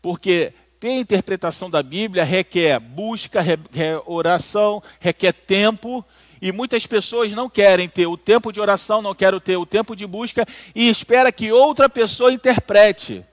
Porque 0.05 0.53
ter 0.79 0.91
interpretação 0.91 1.71
da 1.71 1.83
Bíblia 1.83 2.25
requer 2.25 2.79
busca, 2.79 3.41
requer 3.41 4.03
oração, 4.05 4.83
requer 5.01 5.33
tempo, 5.33 6.05
e 6.43 6.53
muitas 6.53 6.87
pessoas 6.87 7.33
não 7.33 7.49
querem 7.49 7.89
ter 7.89 8.07
o 8.07 8.15
tempo 8.15 8.53
de 8.53 8.61
oração, 8.61 9.01
não 9.01 9.15
querem 9.15 9.41
ter 9.41 9.57
o 9.57 9.65
tempo 9.65 9.97
de 9.97 10.07
busca 10.07 10.47
e 10.75 10.91
espera 10.91 11.33
que 11.33 11.51
outra 11.51 11.89
pessoa 11.89 12.31
interprete. 12.31 13.25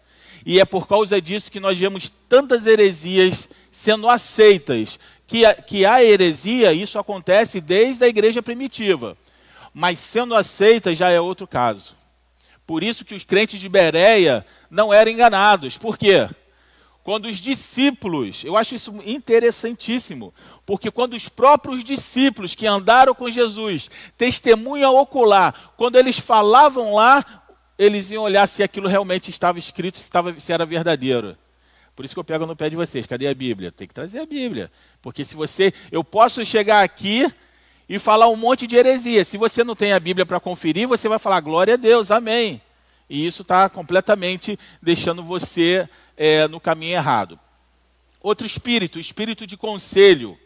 E 0.45 0.61
é 0.61 0.63
por 0.63 0.87
causa 0.87 1.21
disso 1.21 1.51
que 1.51 1.59
nós 1.59 1.77
vemos 1.77 2.09
tantas 2.29 2.65
heresias 2.65 3.49
sendo 3.69 4.07
aceitas. 4.07 4.97
Que 5.27 5.43
a, 5.43 5.53
que 5.53 5.85
a 5.85 6.01
heresia, 6.01 6.71
isso 6.71 6.97
acontece 6.97 7.59
desde 7.59 8.05
a 8.05 8.07
igreja 8.07 8.41
primitiva. 8.41 9.17
Mas 9.73 9.99
sendo 9.99 10.33
aceita 10.33 10.95
já 10.95 11.09
é 11.09 11.19
outro 11.19 11.45
caso. 11.45 11.99
Por 12.65 12.81
isso 12.81 13.03
que 13.03 13.13
os 13.13 13.25
crentes 13.25 13.59
de 13.59 13.67
Bereia 13.67 14.45
não 14.69 14.93
eram 14.93 15.11
enganados. 15.11 15.77
Por 15.77 15.97
quê? 15.97 16.29
Quando 17.03 17.25
os 17.25 17.37
discípulos, 17.37 18.43
eu 18.43 18.55
acho 18.55 18.75
isso 18.75 18.93
interessantíssimo, 19.03 20.33
porque 20.65 20.91
quando 20.91 21.13
os 21.13 21.27
próprios 21.27 21.83
discípulos 21.83 22.53
que 22.53 22.67
andaram 22.67 23.15
com 23.15 23.29
Jesus, 23.29 23.89
testemunha 24.17 24.89
ocular, 24.89 25.73
quando 25.75 25.97
eles 25.97 26.19
falavam 26.19 26.93
lá, 26.93 27.25
eles 27.77 28.11
iam 28.11 28.23
olhar 28.23 28.47
se 28.47 28.61
aquilo 28.61 28.87
realmente 28.87 29.31
estava 29.31 29.57
escrito, 29.57 29.97
se, 29.97 30.03
estava, 30.03 30.39
se 30.39 30.53
era 30.53 30.65
verdadeiro. 30.65 31.35
Por 31.95 32.05
isso 32.05 32.13
que 32.13 32.19
eu 32.19 32.23
pego 32.23 32.45
no 32.45 32.55
pé 32.55 32.69
de 32.69 32.75
vocês, 32.75 33.07
cadê 33.07 33.27
a 33.27 33.33
Bíblia? 33.33 33.71
Tem 33.71 33.87
que 33.87 33.93
trazer 33.93 34.19
a 34.19 34.25
Bíblia. 34.25 34.71
Porque 35.01 35.25
se 35.25 35.35
você, 35.35 35.73
eu 35.91 36.03
posso 36.03 36.45
chegar 36.45 36.83
aqui 36.83 37.31
e 37.89 37.99
falar 37.99 38.29
um 38.29 38.35
monte 38.35 38.65
de 38.67 38.75
heresia. 38.75 39.25
Se 39.25 39.37
você 39.37 39.63
não 39.63 39.75
tem 39.75 39.91
a 39.91 39.99
Bíblia 39.99 40.25
para 40.25 40.39
conferir, 40.39 40.87
você 40.87 41.09
vai 41.09 41.19
falar 41.19 41.41
glória 41.41 41.73
a 41.73 41.77
Deus, 41.77 42.09
amém. 42.09 42.61
E 43.09 43.27
isso 43.27 43.41
está 43.41 43.67
completamente 43.67 44.57
deixando 44.81 45.21
você 45.21 45.89
é, 46.23 46.47
no 46.47 46.59
caminho 46.59 46.93
errado. 46.93 47.39
Outro 48.21 48.45
espírito, 48.45 48.99
espírito 48.99 49.47
de 49.47 49.57
conselho. 49.57 50.37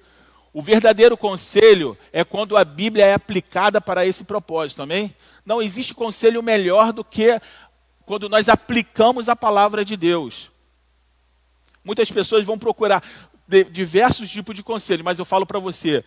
O 0.53 0.61
verdadeiro 0.61 1.17
conselho 1.17 1.97
é 2.13 2.23
quando 2.23 2.55
a 2.55 2.63
Bíblia 2.63 3.07
é 3.07 3.13
aplicada 3.13 3.81
para 3.81 4.05
esse 4.05 4.23
propósito, 4.23 4.81
amém? 4.81 5.13
Não 5.45 5.61
existe 5.61 5.93
conselho 5.93 6.41
melhor 6.41 6.93
do 6.93 7.03
que 7.03 7.41
quando 8.05 8.29
nós 8.29 8.47
aplicamos 8.47 9.27
a 9.27 9.35
palavra 9.35 9.83
de 9.83 9.97
Deus. 9.97 10.49
Muitas 11.83 12.09
pessoas 12.09 12.45
vão 12.45 12.57
procurar 12.57 13.03
diversos 13.69 14.29
tipos 14.29 14.55
de 14.55 14.63
conselho, 14.63 15.03
mas 15.03 15.19
eu 15.19 15.25
falo 15.25 15.45
para 15.45 15.59
você: 15.59 16.05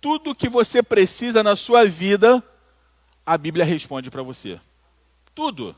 tudo 0.00 0.34
que 0.34 0.48
você 0.48 0.82
precisa 0.82 1.42
na 1.42 1.54
sua 1.54 1.84
vida, 1.84 2.42
a 3.26 3.36
Bíblia 3.36 3.66
responde 3.66 4.10
para 4.10 4.22
você. 4.22 4.58
Tudo. 5.34 5.76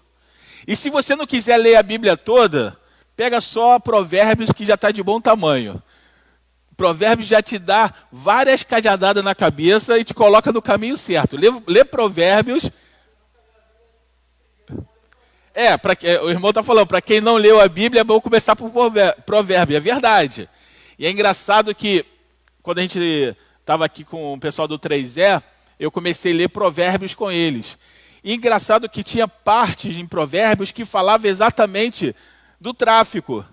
E 0.65 0.77
se 0.77 0.89
você 0.89 1.17
não 1.17 1.27
quiser 1.27 1.57
ler 1.57 1.75
a 1.75 1.83
Bíblia 1.83 2.17
toda, 2.17 2.79
Pega 3.17 3.41
só 3.41 3.79
Provérbios 3.79 4.53
que 4.53 4.67
já 4.67 4.75
está 4.75 4.91
de 4.91 5.03
bom 5.03 5.21
tamanho. 5.21 5.83
Provérbios 6.77 7.27
já 7.27 7.41
te 7.41 7.59
dá 7.59 7.93
várias 8.13 8.63
cajadadas 8.63 9.25
na 9.25 9.35
cabeça 9.35 9.99
e 9.99 10.05
te 10.05 10.13
coloca 10.13 10.53
no 10.53 10.61
caminho 10.61 10.97
certo. 10.97 11.37
Lê, 11.37 11.49
lê 11.67 11.85
Provérbios. 11.85 12.71
É, 15.55 15.75
pra, 15.79 15.97
o 16.23 16.29
irmão 16.29 16.51
está 16.51 16.63
falando, 16.63 16.87
para 16.87 17.01
quem 17.01 17.19
não 17.19 17.37
leu 17.39 17.59
a 17.59 17.67
Bíblia, 17.67 18.05
vamos 18.05 18.23
começar 18.23 18.55
por 18.55 18.71
Provérbio. 19.25 19.75
É 19.75 19.81
verdade. 19.81 20.47
E 20.99 21.07
é 21.07 21.11
engraçado 21.11 21.75
que, 21.75 22.05
quando 22.63 22.79
a 22.79 22.83
gente 22.83 23.35
estava 23.59 23.87
aqui 23.87 24.05
com 24.05 24.35
o 24.35 24.39
pessoal 24.39 24.69
do 24.69 24.79
3E, 24.79 25.43
eu 25.81 25.91
comecei 25.91 26.35
a 26.35 26.37
ler 26.37 26.49
Provérbios 26.51 27.15
com 27.15 27.33
eles. 27.33 27.79
E 28.23 28.35
engraçado 28.35 28.87
que 28.87 29.03
tinha 29.03 29.27
partes 29.27 29.97
em 29.97 30.07
Provérbios 30.07 30.73
que 30.73 30.85
falava 30.85 31.27
exatamente 31.27 32.15
do 32.61 32.73
tráfico. 32.75 33.45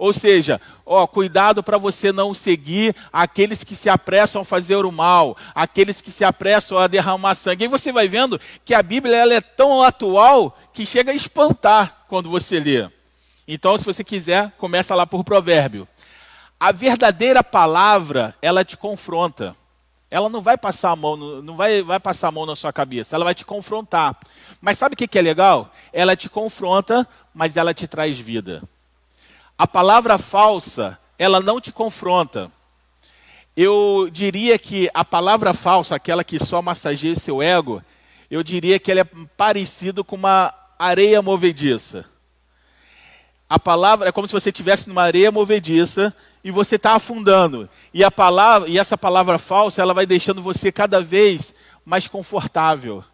Ou 0.00 0.14
seja, 0.14 0.58
ó, 0.86 1.06
cuidado 1.06 1.62
para 1.62 1.76
você 1.76 2.10
não 2.10 2.32
seguir 2.32 2.96
aqueles 3.12 3.62
que 3.62 3.76
se 3.76 3.90
apressam 3.90 4.40
a 4.40 4.44
fazer 4.46 4.86
o 4.86 4.90
mal, 4.90 5.36
aqueles 5.54 6.00
que 6.00 6.10
se 6.10 6.24
apressam 6.24 6.78
a 6.78 6.86
derramar 6.86 7.34
sangue. 7.34 7.64
E 7.64 7.68
você 7.68 7.92
vai 7.92 8.08
vendo 8.08 8.40
que 8.64 8.72
a 8.72 8.82
Bíblia 8.82 9.14
ela 9.14 9.34
é 9.34 9.42
tão 9.42 9.82
atual 9.82 10.58
que 10.72 10.86
chega 10.86 11.12
a 11.12 11.14
espantar 11.14 12.06
quando 12.08 12.30
você 12.30 12.58
lê. 12.58 12.88
Então, 13.46 13.76
se 13.76 13.84
você 13.84 14.02
quiser, 14.02 14.50
começa 14.56 14.94
lá 14.94 15.06
por 15.06 15.22
provérbio. 15.22 15.86
A 16.58 16.72
verdadeira 16.72 17.44
palavra, 17.44 18.34
ela 18.40 18.64
te 18.64 18.78
confronta. 18.78 19.54
Ela 20.10 20.28
não 20.28 20.40
vai 20.40 20.58
passar 20.58 20.90
a 20.90 20.96
mão, 20.96 21.16
não 21.16 21.56
vai, 21.56 21.82
vai 21.82 22.00
passar 22.00 22.28
a 22.28 22.32
mão 22.32 22.44
na 22.44 22.56
sua 22.56 22.72
cabeça, 22.72 23.14
ela 23.14 23.24
vai 23.24 23.34
te 23.34 23.44
confrontar. 23.44 24.18
Mas 24.60 24.76
sabe 24.76 24.94
o 24.94 24.96
que 24.96 25.16
é 25.16 25.22
legal? 25.22 25.72
Ela 25.92 26.16
te 26.16 26.28
confronta, 26.28 27.06
mas 27.34 27.56
ela 27.56 27.74
te 27.74 27.86
traz 27.86 28.18
vida. 28.18 28.62
A 29.56 29.66
palavra 29.66 30.18
falsa, 30.18 30.98
ela 31.18 31.40
não 31.40 31.60
te 31.60 31.72
confronta. 31.72 32.50
Eu 33.56 34.08
diria 34.10 34.58
que 34.58 34.88
a 34.94 35.04
palavra 35.04 35.52
falsa, 35.52 35.94
aquela 35.94 36.24
que 36.24 36.38
só 36.38 36.62
massageia 36.62 37.14
seu 37.14 37.42
ego, 37.42 37.82
eu 38.30 38.42
diria 38.42 38.78
que 38.78 38.90
ele 38.90 39.00
é 39.00 39.08
parecido 39.36 40.04
com 40.04 40.16
uma 40.16 40.54
areia 40.78 41.20
movediça. 41.20 42.06
A 43.48 43.58
palavra 43.58 44.08
é 44.08 44.12
como 44.12 44.28
se 44.28 44.32
você 44.32 44.50
estivesse 44.50 44.88
numa 44.88 45.02
areia 45.02 45.32
movediça 45.32 46.14
e 46.42 46.50
você 46.50 46.76
está 46.76 46.94
afundando. 46.94 47.68
E 47.92 48.04
a 48.04 48.10
palavra, 48.10 48.68
e 48.68 48.78
essa 48.78 48.96
palavra 48.96 49.38
falsa, 49.38 49.82
ela 49.82 49.92
vai 49.92 50.06
deixando 50.06 50.40
você 50.40 50.70
cada 50.70 51.02
vez 51.02 51.52
mais 51.84 52.06
confortável. 52.06 53.04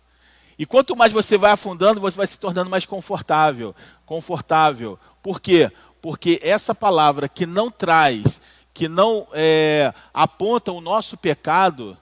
E 0.58 0.64
quanto 0.64 0.96
mais 0.96 1.12
você 1.12 1.36
vai 1.36 1.52
afundando, 1.52 2.00
você 2.00 2.16
vai 2.16 2.26
se 2.26 2.38
tornando 2.38 2.70
mais 2.70 2.86
confortável, 2.86 3.74
confortável. 4.06 4.98
Por 5.22 5.40
quê? 5.40 5.70
Porque 6.00 6.40
essa 6.42 6.74
palavra 6.74 7.28
que 7.28 7.44
não 7.44 7.70
traz, 7.70 8.40
que 8.72 8.88
não 8.88 9.26
é, 9.32 9.92
aponta 10.14 10.72
o 10.72 10.80
nosso 10.80 11.16
pecado, 11.16 11.96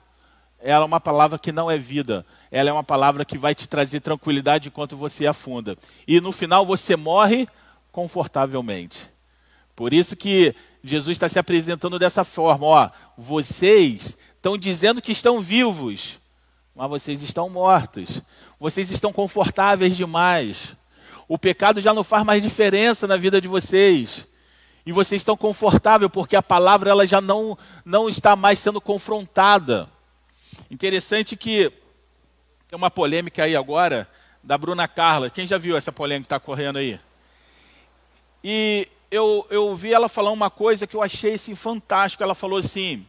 ela 0.59 0.83
é 0.83 0.87
uma 0.87 0.99
palavra 0.99 1.37
que 1.37 1.51
não 1.51 1.69
é 1.69 1.77
vida. 1.77 2.25
Ela 2.49 2.69
é 2.69 2.73
uma 2.73 2.83
palavra 2.83 3.25
que 3.25 3.37
vai 3.37 3.53
te 3.53 3.67
trazer 3.67 3.99
tranquilidade 3.99 4.69
enquanto 4.69 4.95
você 4.95 5.27
afunda. 5.27 5.77
E 6.07 6.21
no 6.21 6.31
final 6.31 6.65
você 6.65 6.95
morre 6.95 7.47
confortavelmente. 7.91 9.07
Por 9.75 9.93
isso 9.93 10.15
que 10.15 10.55
Jesus 10.83 11.15
está 11.15 11.27
se 11.27 11.37
apresentando 11.37 11.99
dessa 11.99 12.23
forma: 12.23 12.65
ó, 12.65 12.89
vocês 13.17 14.17
estão 14.35 14.57
dizendo 14.57 15.01
que 15.01 15.11
estão 15.11 15.41
vivos, 15.41 16.19
mas 16.75 16.89
vocês 16.89 17.21
estão 17.21 17.49
mortos. 17.49 18.21
Vocês 18.59 18.91
estão 18.91 19.13
confortáveis 19.13 19.95
demais. 19.95 20.75
O 21.27 21.37
pecado 21.37 21.79
já 21.79 21.93
não 21.93 22.03
faz 22.03 22.25
mais 22.25 22.43
diferença 22.43 23.07
na 23.07 23.15
vida 23.15 23.39
de 23.39 23.47
vocês. 23.47 24.27
E 24.85 24.91
vocês 24.91 25.21
estão 25.21 25.37
confortáveis 25.37 26.11
porque 26.11 26.35
a 26.35 26.43
palavra 26.43 26.91
ela 26.91 27.07
já 27.07 27.21
não, 27.21 27.57
não 27.85 28.09
está 28.09 28.35
mais 28.35 28.59
sendo 28.59 28.81
confrontada. 28.81 29.89
Interessante 30.69 31.37
que 31.37 31.71
tem 32.67 32.77
uma 32.77 32.91
polêmica 32.91 33.45
aí 33.45 33.55
agora 33.55 34.07
da 34.43 34.57
Bruna 34.57 34.87
Carla. 34.87 35.29
Quem 35.29 35.47
já 35.47 35.57
viu 35.57 35.77
essa 35.77 35.91
polêmica 35.91 36.23
que 36.23 36.35
está 36.35 36.39
correndo 36.39 36.77
aí? 36.77 36.99
E 38.43 38.87
eu, 39.09 39.47
eu 39.49 39.73
vi 39.75 39.93
ela 39.93 40.09
falar 40.09 40.31
uma 40.31 40.49
coisa 40.49 40.85
que 40.85 40.95
eu 40.95 41.01
achei 41.01 41.35
assim, 41.35 41.55
fantástico. 41.55 42.21
Ela 42.21 42.35
falou 42.35 42.59
assim: 42.59 43.07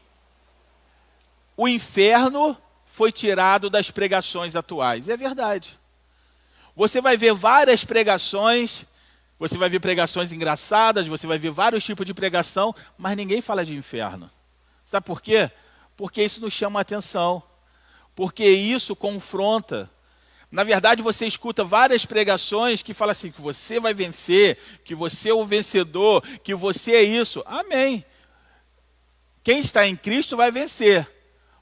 o 1.56 1.66
inferno 1.66 2.56
foi 2.96 3.12
tirado 3.12 3.68
das 3.68 3.90
pregações 3.90 4.56
atuais. 4.56 5.10
É 5.10 5.18
verdade. 5.18 5.78
Você 6.74 6.98
vai 6.98 7.14
ver 7.14 7.34
várias 7.34 7.84
pregações, 7.84 8.86
você 9.38 9.58
vai 9.58 9.68
ver 9.68 9.80
pregações 9.80 10.32
engraçadas, 10.32 11.06
você 11.06 11.26
vai 11.26 11.38
ver 11.38 11.50
vários 11.50 11.84
tipos 11.84 12.06
de 12.06 12.14
pregação, 12.14 12.74
mas 12.96 13.14
ninguém 13.14 13.42
fala 13.42 13.66
de 13.66 13.74
inferno. 13.74 14.30
Sabe 14.82 15.04
por 15.04 15.20
quê? 15.20 15.50
Porque 15.94 16.22
isso 16.22 16.40
nos 16.40 16.54
chama 16.54 16.80
a 16.80 16.82
atenção. 16.82 17.42
Porque 18.14 18.48
isso 18.48 18.96
confronta. 18.96 19.90
Na 20.50 20.64
verdade, 20.64 21.02
você 21.02 21.26
escuta 21.26 21.62
várias 21.62 22.06
pregações 22.06 22.80
que 22.80 22.94
falam 22.94 23.12
assim: 23.12 23.30
que 23.30 23.42
você 23.42 23.78
vai 23.78 23.92
vencer, 23.92 24.56
que 24.82 24.94
você 24.94 25.28
é 25.28 25.34
o 25.34 25.44
vencedor, 25.44 26.22
que 26.42 26.54
você 26.54 26.92
é 26.92 27.02
isso. 27.02 27.42
Amém. 27.44 28.02
Quem 29.44 29.58
está 29.58 29.86
em 29.86 29.94
Cristo 29.94 30.34
vai 30.34 30.50
vencer 30.50 31.06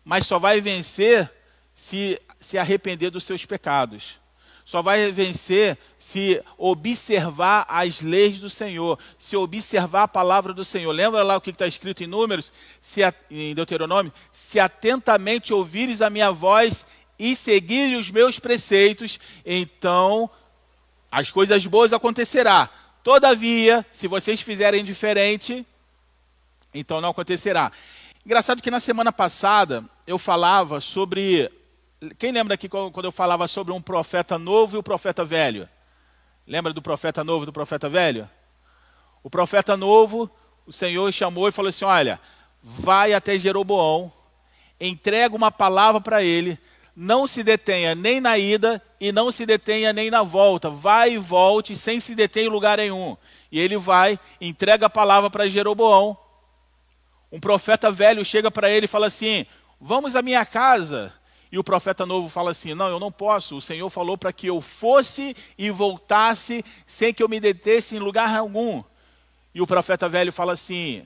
mas 0.04 0.26
só 0.26 0.38
vai 0.38 0.60
vencer 0.60 1.30
se 1.74 2.20
se 2.44 2.58
arrepender 2.58 3.10
dos 3.10 3.24
seus 3.24 3.44
pecados. 3.44 4.22
Só 4.64 4.80
vai 4.80 5.10
vencer 5.12 5.76
se 5.98 6.42
observar 6.56 7.66
as 7.68 8.00
leis 8.00 8.40
do 8.40 8.48
Senhor, 8.48 8.98
se 9.18 9.36
observar 9.36 10.04
a 10.04 10.08
palavra 10.08 10.52
do 10.54 10.64
Senhor. 10.64 10.90
Lembra 10.90 11.22
lá 11.22 11.36
o 11.36 11.40
que 11.40 11.50
está 11.50 11.66
escrito 11.66 12.02
em 12.02 12.06
Números, 12.06 12.52
se, 12.80 13.00
em 13.30 13.54
Deuteronômio? 13.54 14.12
Se 14.32 14.58
atentamente 14.58 15.52
ouvires 15.52 16.00
a 16.00 16.08
minha 16.08 16.30
voz 16.30 16.86
e 17.18 17.36
seguires 17.36 17.98
os 17.98 18.10
meus 18.10 18.38
preceitos, 18.38 19.20
então 19.44 20.30
as 21.10 21.30
coisas 21.30 21.66
boas 21.66 21.92
acontecerá. 21.92 22.70
Todavia, 23.02 23.84
se 23.90 24.08
vocês 24.08 24.40
fizerem 24.40 24.82
diferente, 24.82 25.64
então 26.72 27.02
não 27.02 27.10
acontecerá. 27.10 27.70
Engraçado 28.24 28.62
que 28.62 28.70
na 28.70 28.80
semana 28.80 29.12
passada 29.12 29.84
eu 30.06 30.16
falava 30.16 30.80
sobre. 30.80 31.52
Quem 32.18 32.32
lembra 32.32 32.54
aqui 32.54 32.70
quando 32.70 33.04
eu 33.04 33.12
falava 33.12 33.46
sobre 33.46 33.70
um 33.74 33.82
profeta 33.82 34.38
novo 34.38 34.76
e 34.76 34.78
o 34.78 34.82
profeta 34.82 35.22
velho? 35.22 35.68
Lembra 36.46 36.72
do 36.72 36.80
profeta 36.80 37.22
novo 37.22 37.44
e 37.44 37.46
do 37.46 37.52
profeta 37.52 37.86
velho? 37.86 38.28
O 39.22 39.28
profeta 39.28 39.76
novo, 39.76 40.30
o 40.66 40.72
Senhor 40.72 41.12
chamou 41.12 41.48
e 41.48 41.52
falou 41.52 41.68
assim: 41.68 41.84
Olha, 41.84 42.18
vai 42.62 43.12
até 43.12 43.36
Jeroboão, 43.38 44.10
entrega 44.80 45.36
uma 45.36 45.52
palavra 45.52 46.00
para 46.00 46.22
ele, 46.22 46.58
não 46.96 47.26
se 47.26 47.42
detenha 47.42 47.94
nem 47.94 48.22
na 48.22 48.38
ida 48.38 48.82
e 48.98 49.12
não 49.12 49.30
se 49.30 49.44
detenha 49.44 49.92
nem 49.92 50.10
na 50.10 50.22
volta. 50.22 50.70
Vai 50.70 51.12
e 51.12 51.18
volte 51.18 51.76
sem 51.76 52.00
se 52.00 52.14
deter 52.14 52.46
em 52.46 52.48
lugar 52.48 52.78
nenhum. 52.78 53.18
E 53.52 53.60
ele 53.60 53.76
vai, 53.76 54.18
entrega 54.40 54.86
a 54.86 54.90
palavra 54.90 55.28
para 55.28 55.46
Jeroboão. 55.46 56.23
Um 57.34 57.40
profeta 57.40 57.90
velho 57.90 58.24
chega 58.24 58.48
para 58.48 58.70
ele 58.70 58.84
e 58.84 58.88
fala 58.88 59.08
assim: 59.08 59.44
Vamos 59.80 60.14
à 60.14 60.22
minha 60.22 60.46
casa. 60.46 61.12
E 61.50 61.58
o 61.58 61.64
profeta 61.64 62.06
novo 62.06 62.28
fala 62.28 62.52
assim: 62.52 62.74
Não, 62.74 62.86
eu 62.86 63.00
não 63.00 63.10
posso. 63.10 63.56
O 63.56 63.60
Senhor 63.60 63.90
falou 63.90 64.16
para 64.16 64.32
que 64.32 64.46
eu 64.46 64.60
fosse 64.60 65.36
e 65.58 65.68
voltasse 65.68 66.64
sem 66.86 67.12
que 67.12 67.20
eu 67.20 67.28
me 67.28 67.40
detesse 67.40 67.96
em 67.96 67.98
lugar 67.98 68.32
algum. 68.36 68.84
E 69.52 69.60
o 69.60 69.66
profeta 69.66 70.08
velho 70.08 70.30
fala 70.30 70.52
assim: 70.52 71.04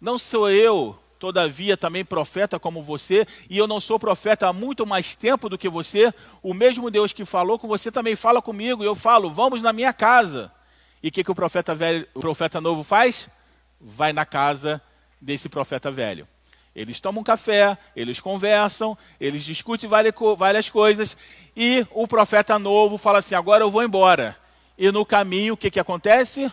Não 0.00 0.16
sou 0.16 0.50
eu, 0.50 0.98
todavia, 1.18 1.76
também 1.76 2.02
profeta 2.02 2.58
como 2.58 2.82
você, 2.82 3.26
e 3.50 3.58
eu 3.58 3.66
não 3.66 3.78
sou 3.78 3.98
profeta 3.98 4.48
há 4.48 4.54
muito 4.54 4.86
mais 4.86 5.14
tempo 5.14 5.50
do 5.50 5.58
que 5.58 5.68
você. 5.68 6.14
O 6.42 6.54
mesmo 6.54 6.90
Deus 6.90 7.12
que 7.12 7.26
falou 7.26 7.58
com 7.58 7.68
você 7.68 7.92
também 7.92 8.16
fala 8.16 8.40
comigo. 8.40 8.82
E 8.82 8.86
eu 8.86 8.94
falo: 8.94 9.28
Vamos 9.28 9.60
na 9.60 9.74
minha 9.74 9.92
casa. 9.92 10.50
E 11.02 11.08
o 11.08 11.12
que, 11.12 11.22
que 11.22 11.30
o 11.30 11.34
profeta 11.34 11.74
velho, 11.74 12.08
o 12.14 12.20
profeta 12.20 12.58
novo 12.58 12.82
faz? 12.82 13.28
Vai 13.78 14.14
na 14.14 14.24
casa 14.24 14.82
desse 15.20 15.48
profeta 15.48 15.90
velho. 15.90 16.26
Eles 16.74 17.00
tomam 17.00 17.24
café, 17.24 17.76
eles 17.96 18.20
conversam, 18.20 18.96
eles 19.20 19.44
discutem 19.44 19.90
várias 20.36 20.68
coisas, 20.68 21.16
e 21.56 21.84
o 21.90 22.06
profeta 22.06 22.58
novo 22.58 22.96
fala 22.96 23.18
assim: 23.18 23.34
agora 23.34 23.64
eu 23.64 23.70
vou 23.70 23.82
embora. 23.82 24.36
E 24.76 24.92
no 24.92 25.04
caminho, 25.04 25.54
o 25.54 25.56
que, 25.56 25.72
que 25.72 25.80
acontece? 25.80 26.50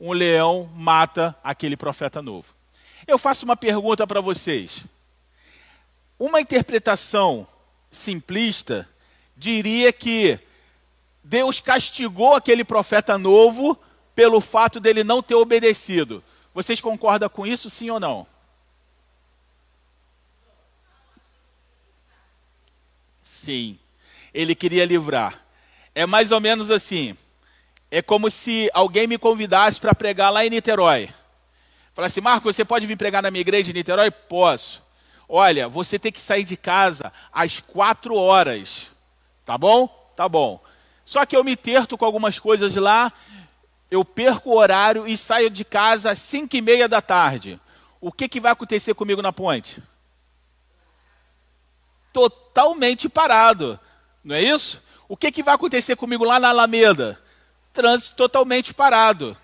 Um 0.00 0.12
leão 0.12 0.70
mata 0.74 1.36
aquele 1.44 1.76
profeta 1.76 2.22
novo. 2.22 2.54
Eu 3.06 3.18
faço 3.18 3.44
uma 3.44 3.54
pergunta 3.54 4.06
para 4.06 4.20
vocês. 4.20 4.84
Uma 6.18 6.40
interpretação 6.40 7.46
simplista 7.90 8.88
diria 9.36 9.92
que 9.92 10.38
Deus 11.22 11.60
castigou 11.60 12.34
aquele 12.34 12.64
profeta 12.64 13.18
novo 13.18 13.78
pelo 14.14 14.40
fato 14.40 14.80
dele 14.80 15.04
não 15.04 15.22
ter 15.22 15.34
obedecido. 15.34 16.22
Vocês 16.54 16.80
concordam 16.80 17.28
com 17.28 17.44
isso, 17.44 17.68
sim 17.68 17.90
ou 17.90 17.98
não? 17.98 18.26
Sim. 23.24 23.76
Ele 24.32 24.54
queria 24.54 24.86
livrar. 24.86 25.42
É 25.94 26.06
mais 26.06 26.30
ou 26.30 26.40
menos 26.40 26.70
assim. 26.70 27.16
É 27.90 28.00
como 28.00 28.30
se 28.30 28.70
alguém 28.72 29.06
me 29.06 29.18
convidasse 29.18 29.80
para 29.80 29.94
pregar 29.94 30.32
lá 30.32 30.46
em 30.46 30.50
Niterói. 30.50 31.12
Falasse, 31.92 32.14
assim, 32.14 32.24
Marco, 32.24 32.52
você 32.52 32.64
pode 32.64 32.86
vir 32.86 32.96
pregar 32.96 33.22
na 33.22 33.30
minha 33.30 33.40
igreja 33.40 33.70
em 33.70 33.74
Niterói? 33.74 34.10
Posso. 34.10 34.82
Olha, 35.28 35.68
você 35.68 35.98
tem 35.98 36.12
que 36.12 36.20
sair 36.20 36.44
de 36.44 36.56
casa 36.56 37.12
às 37.32 37.60
quatro 37.60 38.14
horas. 38.16 38.90
Tá 39.44 39.58
bom? 39.58 39.88
Tá 40.16 40.28
bom. 40.28 40.62
Só 41.04 41.26
que 41.26 41.36
eu 41.36 41.44
me 41.44 41.56
terto 41.56 41.98
com 41.98 42.04
algumas 42.04 42.38
coisas 42.38 42.74
lá 42.76 43.12
eu 43.90 44.04
perco 44.04 44.50
o 44.50 44.56
horário 44.56 45.06
e 45.06 45.16
saio 45.16 45.50
de 45.50 45.64
casa 45.64 46.10
às 46.10 46.18
5 46.18 46.56
e 46.56 46.60
meia 46.60 46.88
da 46.88 47.00
tarde. 47.00 47.60
O 48.00 48.12
que, 48.12 48.28
que 48.28 48.40
vai 48.40 48.52
acontecer 48.52 48.94
comigo 48.94 49.22
na 49.22 49.32
ponte? 49.32 49.82
Totalmente 52.12 53.08
parado, 53.08 53.78
não 54.22 54.36
é 54.36 54.42
isso? 54.42 54.82
O 55.08 55.16
que, 55.16 55.30
que 55.30 55.42
vai 55.42 55.54
acontecer 55.54 55.96
comigo 55.96 56.24
lá 56.24 56.40
na 56.40 56.48
Alameda? 56.48 57.20
Trânsito 57.72 58.16
totalmente 58.16 58.72
parado. 58.72 59.36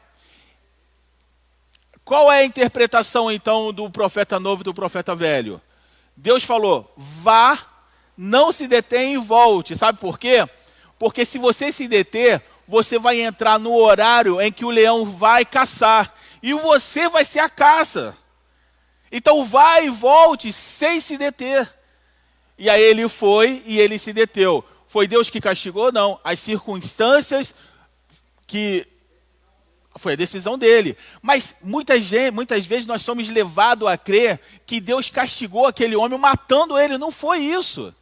Qual 2.05 2.31
é 2.31 2.41
a 2.41 2.45
interpretação 2.45 3.31
então 3.31 3.73
do 3.73 3.91
profeta 3.91 4.41
novo 4.41 4.63
e 4.63 4.65
do 4.65 4.75
profeta 4.75 5.15
velho? 5.15 5.61
Deus 6.17 6.45
falou: 6.45 6.93
vá, 6.97 7.59
não 8.17 8.53
se 8.53 8.67
detém 8.67 9.15
e 9.15 9.19
volte. 9.19 9.77
Sabe 9.77 9.99
por 9.99 10.19
quê? 10.19 10.47
Porque 10.99 11.25
se 11.25 11.39
você 11.39 11.73
se 11.73 11.89
deter, 11.89 12.43
você 12.71 13.01
vai 13.01 13.21
entrar 13.21 13.59
no 13.59 13.75
horário 13.75 14.41
em 14.41 14.53
que 14.53 14.65
o 14.65 14.71
leão 14.71 15.05
vai 15.05 15.45
caçar. 15.45 16.15
E 16.41 16.55
você 16.55 17.09
vai 17.09 17.25
ser 17.25 17.41
a 17.41 17.49
caça. 17.49 18.17
Então 19.11 19.45
vai 19.45 19.87
e 19.87 19.91
volte 19.91 20.53
sem 20.53 21.01
se 21.01 21.19
deter. 21.19 21.69
E 22.57 22.71
aí 22.71 22.81
ele 22.81 23.09
foi 23.09 23.61
e 23.67 23.81
ele 23.81 23.99
se 23.99 24.13
deteu. 24.13 24.65
Foi 24.87 25.09
Deus 25.09 25.29
que 25.29 25.41
castigou? 25.41 25.91
Não. 25.91 26.21
As 26.23 26.39
circunstâncias 26.39 27.53
que. 28.47 28.87
Foi 29.97 30.13
a 30.13 30.17
decisão 30.17 30.57
dele. 30.57 30.97
Mas 31.21 31.57
muitas, 31.61 32.09
muitas 32.33 32.65
vezes 32.65 32.87
nós 32.87 33.03
somos 33.03 33.29
levados 33.29 33.89
a 33.89 33.99
crer 33.99 34.39
que 34.65 34.81
Deus 34.81 35.11
castigou 35.11 35.67
aquele 35.67 35.97
homem 35.97 36.17
matando 36.17 36.79
ele. 36.79 36.97
Não 36.97 37.11
foi 37.11 37.39
isso. 37.41 37.93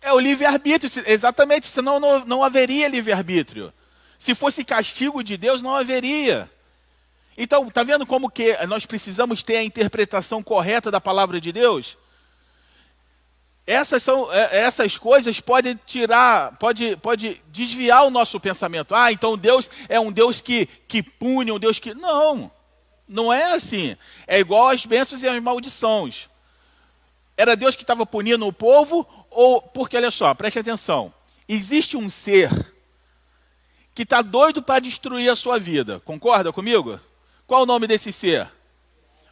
É 0.00 0.12
o 0.12 0.18
livre-arbítrio, 0.18 0.90
exatamente, 1.06 1.66
senão 1.66 2.00
não, 2.00 2.24
não 2.24 2.44
haveria 2.44 2.88
livre-arbítrio. 2.88 3.72
Se 4.18 4.34
fosse 4.34 4.64
castigo 4.64 5.22
de 5.22 5.36
Deus, 5.36 5.60
não 5.60 5.74
haveria. 5.74 6.50
Então, 7.36 7.68
está 7.68 7.82
vendo 7.82 8.06
como 8.06 8.30
que 8.30 8.54
nós 8.66 8.86
precisamos 8.86 9.42
ter 9.42 9.56
a 9.56 9.62
interpretação 9.62 10.42
correta 10.42 10.90
da 10.90 11.00
palavra 11.00 11.40
de 11.40 11.52
Deus? 11.52 11.96
Essas, 13.66 14.02
são, 14.02 14.32
é, 14.32 14.58
essas 14.62 14.96
coisas 14.96 15.38
podem 15.38 15.78
tirar, 15.86 16.56
pode, 16.56 16.96
pode 16.96 17.40
desviar 17.48 18.04
o 18.04 18.10
nosso 18.10 18.40
pensamento. 18.40 18.94
Ah, 18.94 19.12
então 19.12 19.38
Deus 19.38 19.70
é 19.88 20.00
um 20.00 20.10
Deus 20.10 20.40
que, 20.40 20.66
que 20.88 21.02
pune, 21.02 21.52
um 21.52 21.58
Deus 21.58 21.78
que. 21.78 21.94
Não, 21.94 22.50
não 23.06 23.32
é 23.32 23.52
assim. 23.52 23.96
É 24.26 24.38
igual 24.38 24.68
às 24.68 24.84
bênçãos 24.84 25.22
e 25.22 25.28
às 25.28 25.42
maldições. 25.42 26.28
Era 27.36 27.56
Deus 27.56 27.76
que 27.76 27.82
estava 27.82 28.04
punindo 28.04 28.46
o 28.46 28.52
povo, 28.52 29.06
ou. 29.30 29.62
Porque 29.62 29.96
olha 29.96 30.10
só, 30.10 30.34
preste 30.34 30.58
atenção. 30.58 31.12
Existe 31.48 31.96
um 31.96 32.10
ser 32.10 32.50
que 33.94 34.02
está 34.02 34.22
doido 34.22 34.62
para 34.62 34.80
destruir 34.80 35.28
a 35.30 35.36
sua 35.36 35.58
vida. 35.58 36.00
Concorda 36.00 36.52
comigo? 36.52 37.00
Qual 37.46 37.62
o 37.62 37.66
nome 37.66 37.86
desse 37.86 38.12
ser? 38.12 38.48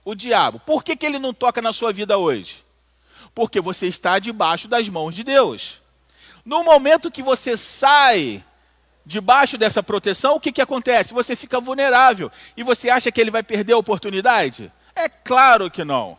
O 0.04 0.14
diabo. 0.14 0.58
Por 0.60 0.82
que, 0.82 0.96
que 0.96 1.06
ele 1.06 1.18
não 1.18 1.32
toca 1.32 1.62
na 1.62 1.72
sua 1.72 1.92
vida 1.92 2.18
hoje? 2.18 2.64
Porque 3.34 3.60
você 3.60 3.86
está 3.86 4.18
debaixo 4.18 4.66
das 4.66 4.88
mãos 4.88 5.14
de 5.14 5.22
Deus. 5.22 5.80
No 6.44 6.64
momento 6.64 7.10
que 7.10 7.22
você 7.22 7.56
sai 7.56 8.42
debaixo 9.04 9.56
dessa 9.56 9.82
proteção, 9.82 10.36
o 10.36 10.40
que, 10.40 10.52
que 10.52 10.60
acontece? 10.60 11.14
Você 11.14 11.36
fica 11.36 11.60
vulnerável. 11.60 12.30
E 12.56 12.62
você 12.62 12.90
acha 12.90 13.12
que 13.12 13.20
ele 13.20 13.30
vai 13.30 13.42
perder 13.42 13.74
a 13.74 13.78
oportunidade? 13.78 14.72
É 14.94 15.08
claro 15.08 15.70
que 15.70 15.84
não. 15.84 16.18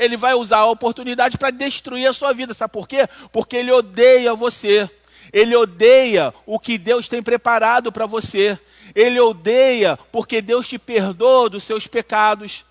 Ele 0.00 0.16
vai 0.16 0.32
usar 0.32 0.60
a 0.60 0.66
oportunidade 0.66 1.36
para 1.36 1.50
destruir 1.50 2.06
a 2.06 2.12
sua 2.12 2.32
vida. 2.32 2.54
Sabe 2.54 2.72
por 2.72 2.88
quê? 2.88 3.06
Porque 3.30 3.54
ele 3.54 3.70
odeia 3.70 4.34
você. 4.34 4.88
Ele 5.30 5.54
odeia 5.54 6.32
o 6.46 6.58
que 6.58 6.78
Deus 6.78 7.06
tem 7.06 7.22
preparado 7.22 7.92
para 7.92 8.06
você. 8.06 8.58
Ele 8.94 9.20
odeia 9.20 9.98
porque 10.10 10.40
Deus 10.40 10.66
te 10.66 10.78
perdoa 10.78 11.50
dos 11.50 11.64
seus 11.64 11.86
pecados. 11.86 12.64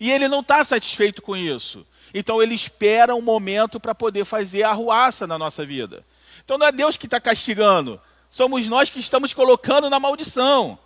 E 0.00 0.10
ele 0.10 0.28
não 0.28 0.40
está 0.40 0.64
satisfeito 0.64 1.20
com 1.20 1.36
isso. 1.36 1.86
Então 2.14 2.42
ele 2.42 2.54
espera 2.54 3.14
um 3.14 3.20
momento 3.22 3.78
para 3.78 3.94
poder 3.94 4.24
fazer 4.24 4.62
a 4.62 4.70
arruaça 4.70 5.26
na 5.26 5.38
nossa 5.38 5.66
vida. 5.66 6.02
Então 6.42 6.56
não 6.56 6.66
é 6.66 6.72
Deus 6.72 6.96
que 6.96 7.06
está 7.06 7.20
castigando, 7.20 8.00
somos 8.30 8.66
nós 8.66 8.90
que 8.90 8.98
estamos 8.98 9.32
colocando 9.32 9.88
na 9.88 10.00
maldição. 10.00 10.78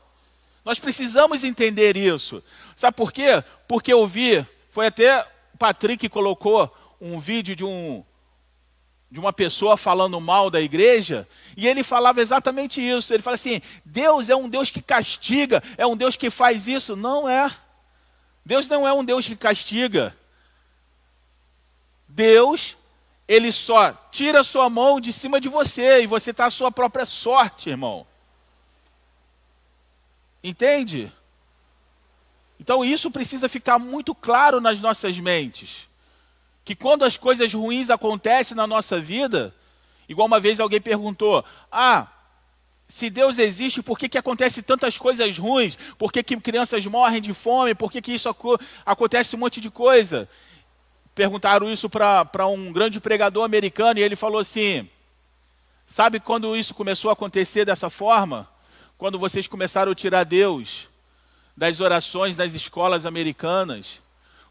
Nós 0.64 0.80
precisamos 0.80 1.44
entender 1.44 1.96
isso. 1.96 2.42
Sabe 2.74 2.96
por 2.96 3.12
quê? 3.12 3.42
Porque 3.68 3.92
eu 3.92 4.04
vi, 4.04 4.44
foi 4.68 4.88
até 4.88 5.24
Patrick 5.56 6.08
colocou 6.08 6.70
um 7.00 7.18
vídeo 7.18 7.56
de 7.56 7.64
um 7.64 8.04
de 9.08 9.20
uma 9.20 9.32
pessoa 9.32 9.76
falando 9.76 10.20
mal 10.20 10.50
da 10.50 10.60
igreja, 10.60 11.28
e 11.56 11.66
ele 11.66 11.82
falava 11.84 12.20
exatamente 12.20 12.80
isso. 12.80 13.14
Ele 13.14 13.22
fala 13.22 13.34
assim: 13.34 13.62
Deus 13.84 14.28
é 14.28 14.36
um 14.36 14.48
Deus 14.48 14.68
que 14.68 14.82
castiga, 14.82 15.62
é 15.78 15.86
um 15.86 15.96
Deus 15.96 16.16
que 16.16 16.28
faz 16.28 16.66
isso. 16.66 16.96
Não 16.96 17.28
é. 17.28 17.50
Deus 18.44 18.68
não 18.68 18.86
é 18.86 18.92
um 18.92 19.04
Deus 19.04 19.26
que 19.26 19.36
castiga. 19.36 20.16
Deus, 22.08 22.76
ele 23.26 23.50
só 23.52 23.92
tira 24.10 24.44
sua 24.44 24.70
mão 24.70 25.00
de 25.00 25.12
cima 25.12 25.40
de 25.40 25.48
você 25.48 26.02
e 26.02 26.06
você 26.06 26.30
está 26.30 26.46
à 26.46 26.50
sua 26.50 26.70
própria 26.70 27.04
sorte, 27.04 27.70
irmão. 27.70 28.06
Entende? 30.42 31.12
Então 32.58 32.84
isso 32.84 33.10
precisa 33.10 33.48
ficar 33.48 33.78
muito 33.78 34.14
claro 34.14 34.60
nas 34.60 34.80
nossas 34.80 35.18
mentes 35.18 35.86
que 36.66 36.74
quando 36.74 37.04
as 37.04 37.16
coisas 37.16 37.54
ruins 37.54 37.90
acontecem 37.90 38.56
na 38.56 38.66
nossa 38.66 38.98
vida, 38.98 39.54
igual 40.08 40.26
uma 40.26 40.40
vez 40.40 40.58
alguém 40.58 40.80
perguntou: 40.80 41.44
Ah, 41.70 42.08
se 42.88 43.08
Deus 43.08 43.38
existe, 43.38 43.80
por 43.80 43.96
que, 43.96 44.08
que 44.08 44.18
acontece 44.18 44.64
tantas 44.64 44.98
coisas 44.98 45.38
ruins? 45.38 45.78
Por 45.96 46.10
que, 46.10 46.24
que 46.24 46.36
crianças 46.40 46.84
morrem 46.84 47.22
de 47.22 47.32
fome? 47.32 47.72
Por 47.72 47.92
que, 47.92 48.02
que 48.02 48.12
isso 48.12 48.28
acontece 48.84 49.36
um 49.36 49.38
monte 49.38 49.60
de 49.60 49.70
coisa? 49.70 50.28
Perguntaram 51.14 51.70
isso 51.70 51.88
para 51.88 52.48
um 52.48 52.72
grande 52.72 52.98
pregador 52.98 53.44
americano 53.44 54.00
e 54.00 54.02
ele 54.02 54.16
falou 54.16 54.40
assim: 54.40 54.90
Sabe 55.86 56.18
quando 56.18 56.56
isso 56.56 56.74
começou 56.74 57.10
a 57.10 57.12
acontecer 57.12 57.64
dessa 57.64 57.88
forma? 57.88 58.48
Quando 58.98 59.20
vocês 59.20 59.46
começaram 59.46 59.92
a 59.92 59.94
tirar 59.94 60.24
Deus 60.24 60.88
das 61.56 61.80
orações 61.80 62.36
das 62.36 62.54
escolas 62.54 63.06
americanas 63.06 64.00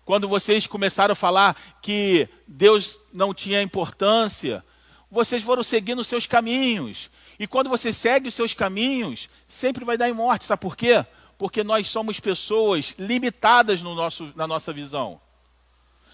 quando 0.05 0.27
vocês 0.27 0.67
começaram 0.67 1.13
a 1.13 1.15
falar 1.15 1.57
que 1.81 2.29
Deus 2.47 2.99
não 3.11 3.33
tinha 3.33 3.61
importância, 3.63 4.63
vocês 5.09 5.43
foram 5.43 5.63
seguindo 5.63 5.99
os 5.99 6.07
seus 6.07 6.27
caminhos. 6.27 7.09
E 7.39 7.47
quando 7.47 7.69
você 7.69 7.91
segue 7.91 8.27
os 8.27 8.35
seus 8.35 8.53
caminhos, 8.53 9.27
sempre 9.47 9.83
vai 9.83 9.97
dar 9.97 10.07
em 10.07 10.13
morte. 10.13 10.45
Sabe 10.45 10.61
por 10.61 10.77
quê? 10.77 11.03
Porque 11.39 11.63
nós 11.63 11.87
somos 11.87 12.19
pessoas 12.19 12.95
limitadas 12.99 13.81
no 13.81 13.95
nosso, 13.95 14.31
na 14.35 14.45
nossa 14.45 14.71
visão. 14.71 15.19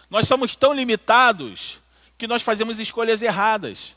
Nós 0.09 0.25
somos 0.25 0.55
tão 0.55 0.73
limitados 0.73 1.79
que 2.17 2.27
nós 2.27 2.41
fazemos 2.41 2.79
escolhas 2.79 3.21
erradas. 3.21 3.93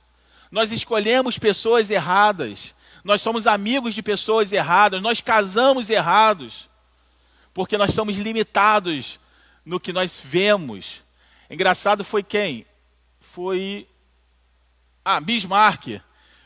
Nós 0.51 0.73
escolhemos 0.73 1.39
pessoas 1.39 1.89
erradas. 1.89 2.75
Nós 3.05 3.23
somos 3.23 3.47
amigos 3.47 3.95
de 3.95 4.03
pessoas 4.03 4.53
erradas. 4.53 5.01
Nós 5.01 5.21
casamos 5.21 5.89
errados. 5.89 6.69
Porque 7.55 7.79
nós 7.79 7.95
somos 7.95 8.19
limitados 8.19 9.21
no 9.65 9.81
que 9.81 9.93
nós 9.93 10.21
vemos. 10.23 11.03
Engraçado 11.49 12.05
foi 12.05 12.23
quem? 12.23 12.67
Foi. 13.21 13.87
Ah, 15.05 15.21
Bismarck. 15.21 16.01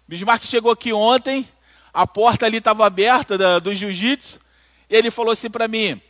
Bismarck 0.07 0.45
chegou 0.45 0.71
aqui 0.71 0.93
ontem, 0.93 1.49
a 1.93 2.07
porta 2.07 2.47
ali 2.47 2.59
estava 2.59 2.87
aberta 2.87 3.37
da, 3.37 3.59
do 3.59 3.75
jiu-jitsu, 3.75 4.39
e 4.89 4.95
ele 4.95 5.11
falou 5.11 5.33
assim 5.33 5.51
para 5.51 5.67
mim: 5.67 6.01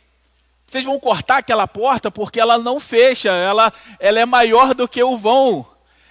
vocês 0.67 0.85
vão 0.85 0.99
cortar 0.99 1.37
aquela 1.37 1.67
porta 1.67 2.11
porque 2.11 2.39
ela 2.39 2.57
não 2.57 2.79
fecha, 2.79 3.29
ela, 3.29 3.73
ela 3.99 4.19
é 4.19 4.25
maior 4.25 4.75
do 4.75 4.87
que 4.87 5.01
o 5.01 5.17
vão. 5.17 5.65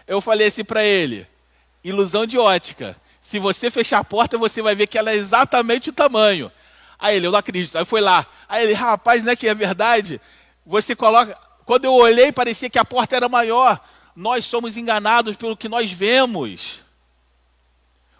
Eu 0.06 0.20
falei 0.20 0.48
assim 0.48 0.64
para 0.64 0.84
ele: 0.84 1.26
ilusão 1.84 2.26
de 2.26 2.38
ótica. 2.38 2.96
Se 3.22 3.38
você 3.38 3.70
fechar 3.70 3.98
a 3.98 4.04
porta, 4.04 4.38
você 4.38 4.60
vai 4.62 4.74
ver 4.74 4.86
que 4.86 4.96
ela 4.98 5.10
é 5.10 5.14
exatamente 5.14 5.90
o 5.90 5.92
tamanho. 5.92 6.50
Aí 6.98 7.16
ele, 7.16 7.26
eu 7.26 7.30
não 7.30 7.38
acredito. 7.38 7.76
Aí 7.76 7.84
foi 7.84 8.00
lá. 8.00 8.26
Aí 8.48 8.64
ele, 8.64 8.72
rapaz, 8.72 9.22
não 9.22 9.32
é 9.32 9.36
que 9.36 9.46
é 9.46 9.54
verdade? 9.54 10.20
Você 10.64 10.96
coloca. 10.96 11.36
Quando 11.64 11.84
eu 11.84 11.92
olhei, 11.92 12.32
parecia 12.32 12.70
que 12.70 12.78
a 12.78 12.84
porta 12.84 13.14
era 13.14 13.28
maior. 13.28 13.78
Nós 14.16 14.46
somos 14.46 14.76
enganados 14.76 15.36
pelo 15.36 15.56
que 15.56 15.68
nós 15.68 15.92
vemos. 15.92 16.80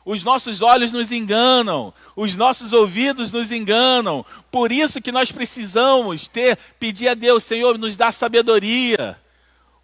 Os 0.04 0.22
nossos 0.24 0.62
olhos 0.62 0.90
nos 0.90 1.12
enganam, 1.12 1.92
os 2.16 2.34
nossos 2.34 2.72
ouvidos 2.72 3.30
nos 3.30 3.52
enganam. 3.52 4.24
Por 4.50 4.72
isso 4.72 5.02
que 5.02 5.12
nós 5.12 5.30
precisamos 5.30 6.26
ter, 6.26 6.56
pedir 6.78 7.08
a 7.08 7.14
Deus, 7.14 7.42
Senhor, 7.44 7.76
nos 7.76 7.94
dá 7.96 8.10
sabedoria. 8.10 9.18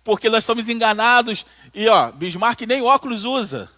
Porque 0.02 0.30
nós 0.30 0.44
somos 0.44 0.68
enganados. 0.68 1.44
E 1.74 1.88
ó, 1.88 2.10
Bismarck 2.10 2.62
nem 2.62 2.80
óculos 2.80 3.24
usa. 3.24 3.70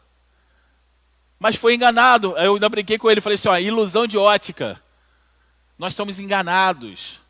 Mas 1.38 1.56
foi 1.56 1.74
enganado. 1.74 2.36
Eu 2.38 2.54
ainda 2.54 2.68
brinquei 2.68 2.96
com 2.96 3.10
ele, 3.10 3.20
falei 3.20 3.34
assim, 3.34 3.48
ó, 3.48 3.58
ilusão 3.58 4.06
de 4.06 4.16
ótica. 4.16 4.80
Nós 5.78 5.94
somos 5.94 6.18
enganados. 6.18 7.20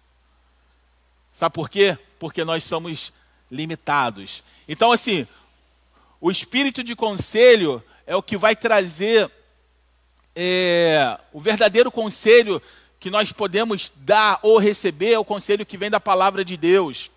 Sabe 1.33 1.55
por 1.55 1.69
quê? 1.69 1.99
Porque 2.19 2.45
nós 2.45 2.65
somos 2.65 3.13
limitados. 3.51 4.43
Então, 4.69 4.93
assim, 4.93 5.27
o 6.21 6.31
espírito 6.31 6.83
de 6.83 6.97
conselho 6.97 7.83
é 8.07 8.17
o 8.17 8.23
que 8.23 8.37
vai 8.37 8.57
trazer 8.57 9.31
é, 10.35 11.19
o 11.33 11.41
verdadeiro 11.41 11.91
conselho 11.91 12.61
que 12.99 13.11
nós 13.11 13.33
podemos 13.33 13.93
dar 13.97 14.39
ou 14.43 14.59
receber, 14.59 15.13
é 15.13 15.19
o 15.19 15.25
conselho 15.25 15.67
que 15.67 15.77
vem 15.77 15.91
da 15.91 16.01
palavra 16.01 16.45
de 16.45 16.57
Deus. 16.57 17.11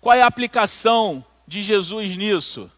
Qual 0.00 0.16
é 0.16 0.22
a 0.22 0.26
aplicação 0.26 1.24
de 1.46 1.62
Jesus 1.62 2.16
nisso? 2.16 2.70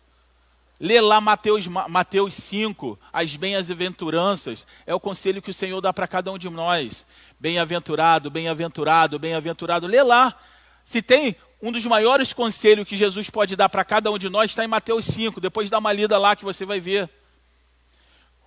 Lê 0.82 1.00
lá 1.00 1.20
Mateus, 1.20 1.68
Mateus 1.68 2.34
5, 2.34 2.98
as 3.12 3.36
bem-aventuranças. 3.36 4.66
É 4.84 4.92
o 4.92 4.98
conselho 4.98 5.40
que 5.40 5.52
o 5.52 5.54
Senhor 5.54 5.80
dá 5.80 5.92
para 5.92 6.08
cada 6.08 6.32
um 6.32 6.36
de 6.36 6.50
nós. 6.50 7.06
Bem-aventurado, 7.38 8.28
bem-aventurado, 8.28 9.16
bem-aventurado. 9.16 9.86
Lê 9.86 10.02
lá. 10.02 10.36
Se 10.82 11.00
tem 11.00 11.36
um 11.62 11.70
dos 11.70 11.86
maiores 11.86 12.32
conselhos 12.32 12.84
que 12.84 12.96
Jesus 12.96 13.30
pode 13.30 13.54
dar 13.54 13.68
para 13.68 13.84
cada 13.84 14.10
um 14.10 14.18
de 14.18 14.28
nós, 14.28 14.50
está 14.50 14.64
em 14.64 14.66
Mateus 14.66 15.04
5. 15.04 15.40
Depois 15.40 15.70
dá 15.70 15.78
uma 15.78 15.92
lida 15.92 16.18
lá 16.18 16.34
que 16.34 16.44
você 16.44 16.64
vai 16.64 16.80
ver. 16.80 17.08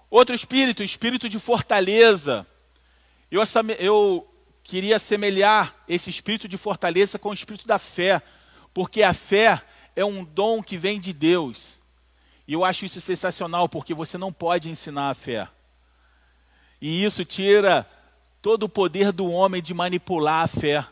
Outro 0.09 0.35
espírito, 0.35 0.83
espírito 0.83 1.29
de 1.29 1.39
fortaleza. 1.39 2.45
Eu, 3.31 3.43
eu 3.79 4.27
queria 4.61 4.99
semelhar 4.99 5.73
esse 5.87 6.09
espírito 6.09 6.49
de 6.49 6.57
fortaleza 6.57 7.17
com 7.17 7.29
o 7.29 7.33
espírito 7.33 7.65
da 7.65 7.79
fé, 7.79 8.21
porque 8.73 9.03
a 9.03 9.13
fé 9.13 9.61
é 9.95 10.03
um 10.03 10.25
dom 10.25 10.61
que 10.61 10.75
vem 10.75 10.99
de 10.99 11.13
Deus. 11.13 11.84
E 12.47 12.53
eu 12.53 12.63
acho 12.63 12.85
isso 12.85 13.01
sensacional, 13.01 13.67
porque 13.67 13.93
você 13.93 14.17
não 14.17 14.31
pode 14.31 14.69
ensinar 14.69 15.09
a 15.09 15.15
fé. 15.15 15.47
E 16.79 17.03
isso 17.03 17.25
tira 17.25 17.87
todo 18.41 18.63
o 18.63 18.69
poder 18.69 19.11
do 19.11 19.31
homem 19.31 19.61
de 19.61 19.73
manipular 19.73 20.43
a 20.43 20.47
fé. 20.47 20.85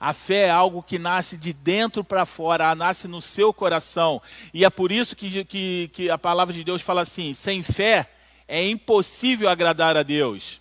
A 0.00 0.12
fé 0.12 0.46
é 0.46 0.50
algo 0.50 0.82
que 0.82 0.98
nasce 0.98 1.36
de 1.36 1.52
dentro 1.52 2.04
para 2.04 2.24
fora, 2.24 2.74
nasce 2.74 3.08
no 3.08 3.20
seu 3.20 3.52
coração. 3.52 4.22
E 4.54 4.64
é 4.64 4.70
por 4.70 4.92
isso 4.92 5.16
que, 5.16 5.44
que, 5.44 5.90
que, 5.92 6.10
a 6.10 6.18
palavra 6.18 6.54
de 6.54 6.62
Deus 6.62 6.82
fala 6.82 7.02
assim: 7.02 7.34
sem 7.34 7.62
fé 7.62 8.08
é 8.46 8.62
impossível 8.68 9.48
agradar 9.48 9.96
a 9.96 10.02
Deus. 10.02 10.60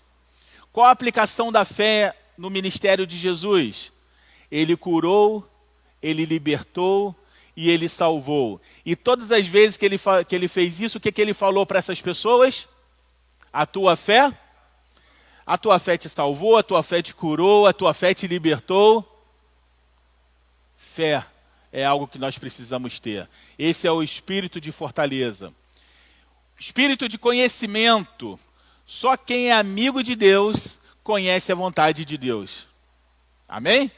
Qual 0.71 0.85
a 0.85 0.91
aplicação 0.91 1.51
da 1.51 1.65
fé 1.65 2.15
no 2.37 2.49
ministério 2.49 3.05
de 3.05 3.17
Jesus? 3.17 3.91
Ele 4.49 4.75
curou, 4.75 5.47
ele 6.01 6.25
libertou 6.25 7.15
e 7.57 7.69
ele 7.69 7.89
salvou. 7.89 8.61
E 8.85 8.95
todas 8.95 9.33
as 9.33 9.45
vezes 9.45 9.75
que 9.75 9.85
ele, 9.85 9.99
que 10.25 10.35
ele 10.35 10.47
fez 10.47 10.79
isso, 10.79 10.97
o 10.97 11.01
que, 11.01 11.11
que 11.11 11.21
ele 11.21 11.33
falou 11.33 11.65
para 11.65 11.79
essas 11.79 11.99
pessoas? 11.99 12.69
A 13.51 13.65
tua 13.65 13.97
fé? 13.97 14.31
A 15.45 15.57
tua 15.57 15.77
fé 15.77 15.97
te 15.97 16.07
salvou, 16.07 16.55
a 16.55 16.63
tua 16.63 16.81
fé 16.81 17.01
te 17.01 17.13
curou, 17.13 17.67
a 17.67 17.73
tua 17.73 17.93
fé 17.93 18.13
te 18.13 18.27
libertou 18.27 19.17
fé 20.97 21.23
é 21.71 21.85
algo 21.85 22.07
que 22.07 22.17
nós 22.17 22.39
precisamos 22.39 22.99
ter. 22.99 23.29
Esse 23.59 23.85
é 23.85 23.91
o 23.91 24.01
espírito 24.01 24.59
de 24.59 24.71
fortaleza. 24.71 25.53
Espírito 26.59 27.07
de 27.07 27.19
conhecimento. 27.19 28.39
Só 28.83 29.15
quem 29.15 29.49
é 29.49 29.53
amigo 29.53 30.01
de 30.01 30.15
Deus 30.15 30.79
conhece 31.03 31.51
a 31.51 31.55
vontade 31.55 32.03
de 32.03 32.17
Deus. 32.17 32.65
Amém? 33.47 33.91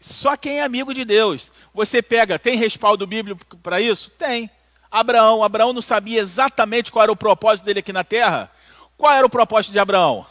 Só 0.00 0.36
quem 0.36 0.60
é 0.60 0.62
amigo 0.62 0.94
de 0.94 1.04
Deus. 1.04 1.52
Você 1.74 2.00
pega, 2.00 2.38
tem 2.38 2.56
respaldo 2.56 3.06
bíblico 3.06 3.56
para 3.58 3.80
isso? 3.80 4.10
Tem. 4.10 4.50
Abraão, 4.90 5.42
Abraão 5.42 5.72
não 5.72 5.82
sabia 5.82 6.20
exatamente 6.20 6.90
qual 6.90 7.02
era 7.02 7.12
o 7.12 7.16
propósito 7.16 7.64
dele 7.64 7.80
aqui 7.80 7.92
na 7.92 8.04
terra? 8.04 8.50
Qual 8.96 9.12
era 9.12 9.26
o 9.26 9.30
propósito 9.30 9.72
de 9.72 9.78
Abraão? 9.78 10.26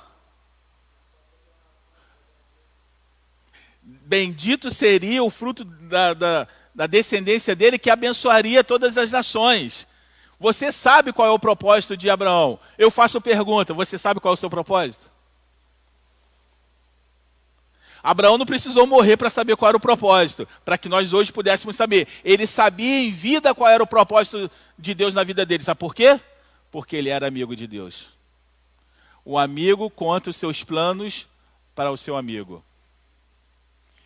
bendito 4.07 4.71
seria 4.71 5.21
o 5.21 5.29
fruto 5.29 5.65
da, 5.65 6.13
da, 6.13 6.47
da 6.73 6.87
descendência 6.87 7.55
dele 7.55 7.77
que 7.77 7.89
abençoaria 7.89 8.63
todas 8.63 8.97
as 8.97 9.11
nações. 9.11 9.85
Você 10.39 10.71
sabe 10.71 11.11
qual 11.11 11.27
é 11.27 11.31
o 11.31 11.39
propósito 11.39 11.97
de 11.97 12.09
Abraão? 12.09 12.59
Eu 12.77 12.89
faço 12.89 13.19
pergunta: 13.19 13.73
você 13.73 13.97
sabe 13.97 14.19
qual 14.19 14.33
é 14.33 14.35
o 14.35 14.37
seu 14.37 14.49
propósito? 14.49 15.11
Abraão 18.07 18.37
não 18.37 18.45
precisou 18.45 18.87
morrer 18.87 19.17
para 19.17 19.29
saber 19.29 19.57
qual 19.57 19.67
era 19.67 19.77
o 19.77 19.81
propósito, 19.81 20.47
para 20.63 20.77
que 20.77 20.87
nós 20.87 21.11
hoje 21.11 21.29
pudéssemos 21.29 21.75
saber. 21.75 22.07
Ele 22.23 22.47
sabia 22.47 23.01
em 23.01 23.11
vida 23.11 23.53
qual 23.53 23.69
era 23.69 23.83
o 23.83 23.87
propósito 23.87 24.49
de 24.79 24.93
Deus 24.95 25.13
na 25.13 25.25
vida 25.25 25.45
dele. 25.45 25.61
Sabe 25.61 25.77
por 25.77 25.93
quê? 25.93 26.17
Porque 26.71 26.95
ele 26.95 27.09
era 27.09 27.27
amigo 27.27 27.53
de 27.53 27.67
Deus. 27.67 28.07
O 29.25 29.37
amigo 29.37 29.89
conta 29.89 30.29
os 30.29 30.37
seus 30.37 30.63
planos 30.63 31.27
para 31.75 31.91
o 31.91 31.97
seu 31.97 32.15
amigo. 32.15 32.63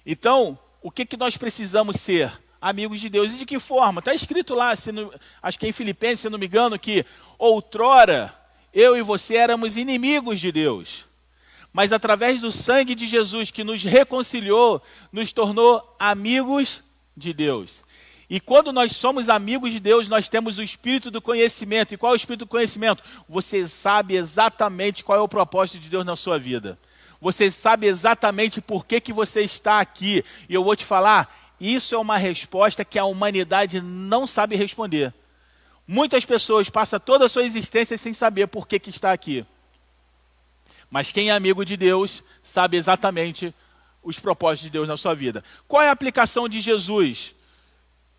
Então, 0.04 0.58
o 0.82 0.90
que, 0.90 1.06
que 1.06 1.16
nós 1.16 1.38
precisamos 1.38 1.98
ser? 1.98 2.32
Amigos 2.60 3.00
de 3.00 3.08
Deus. 3.08 3.32
E 3.32 3.38
de 3.38 3.46
que 3.46 3.60
forma? 3.60 4.00
Está 4.00 4.16
escrito 4.16 4.56
lá, 4.56 4.74
não, 4.92 5.14
acho 5.44 5.60
que 5.60 5.68
é 5.68 5.70
em 5.70 5.74
Filipenses, 5.74 6.22
se 6.22 6.30
não 6.30 6.40
me 6.40 6.48
engano, 6.48 6.80
que 6.80 7.06
outrora 7.38 8.34
eu 8.74 8.98
e 8.98 9.04
você 9.04 9.36
éramos 9.36 9.78
inimigos 9.78 10.40
de 10.40 10.52
Deus. 10.52 11.06
Mas 11.74 11.94
através 11.94 12.42
do 12.42 12.52
sangue 12.52 12.96
de 12.96 13.08
Jesus 13.08 13.50
que 13.52 13.64
nos 13.64 13.84
reconciliou, 13.84 14.82
nos 15.12 15.32
tornou 15.32 15.96
amigos 16.00 16.84
de 17.16 17.34
Deus. 17.34 17.84
E 18.30 18.40
quando 18.40 18.72
nós 18.72 18.96
somos 18.96 19.28
amigos 19.28 19.74
de 19.74 19.80
Deus, 19.80 20.08
nós 20.08 20.28
temos 20.28 20.58
o 20.58 20.64
espírito 20.64 21.12
do 21.12 21.22
conhecimento. 21.22 21.94
E 21.94 21.98
qual 21.98 22.14
é 22.14 22.16
o 22.16 22.18
espírito 22.18 22.46
do 22.46 22.48
conhecimento? 22.48 23.04
Você 23.28 23.68
sabe 23.68 24.16
exatamente 24.16 25.04
qual 25.04 25.18
é 25.18 25.22
o 25.22 25.28
propósito 25.28 25.80
de 25.80 25.90
Deus 25.90 26.06
na 26.06 26.16
sua 26.16 26.40
vida. 26.40 26.80
Você 27.20 27.52
sabe 27.52 27.88
exatamente 27.88 28.62
por 28.62 28.86
que, 28.86 29.02
que 29.02 29.14
você 29.14 29.42
está 29.42 29.80
aqui. 29.80 30.24
E 30.48 30.54
eu 30.54 30.64
vou 30.64 30.76
te 30.76 30.86
falar, 30.86 31.54
isso 31.60 31.94
é 31.94 31.98
uma 31.98 32.18
resposta 32.18 32.84
que 32.84 32.98
a 32.98 33.06
humanidade 33.06 33.82
não 33.82 34.26
sabe 34.26 34.56
responder. 34.56 35.14
Muitas 35.86 36.26
pessoas 36.26 36.70
passam 36.70 37.00
toda 37.00 37.26
a 37.26 37.30
sua 37.30 37.44
existência 37.44 37.98
sem 37.98 38.14
saber 38.14 38.48
por 38.48 38.68
que, 38.68 38.80
que 38.80 38.90
está 38.90 39.12
aqui. 39.12 39.46
Mas 40.92 41.10
quem 41.10 41.30
é 41.30 41.32
amigo 41.32 41.64
de 41.64 41.78
Deus 41.78 42.22
sabe 42.44 42.76
exatamente 42.76 43.56
os 44.04 44.20
propósitos 44.20 44.64
de 44.66 44.70
Deus 44.70 44.90
na 44.90 44.98
sua 44.98 45.16
vida. 45.16 45.42
Qual 45.66 45.82
é 45.82 45.88
a 45.88 45.94
aplicação 45.94 46.50
de 46.50 46.60
Jesus 46.60 47.34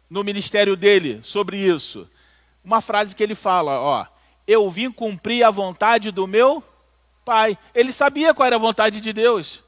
no 0.08 0.24
ministério 0.24 0.74
dele 0.74 1.20
sobre 1.22 1.58
isso? 1.58 2.08
Uma 2.64 2.80
frase 2.80 3.14
que 3.14 3.22
ele 3.22 3.34
fala, 3.34 3.78
ó, 3.78 4.06
eu 4.46 4.70
vim 4.70 4.90
cumprir 4.90 5.44
a 5.44 5.50
vontade 5.50 6.10
do 6.10 6.26
meu 6.26 6.64
pai. 7.26 7.58
Ele 7.74 7.92
sabia 7.92 8.32
qual 8.32 8.46
era 8.46 8.56
a 8.56 8.58
vontade 8.58 9.02
de 9.02 9.12
Deus. 9.12 9.62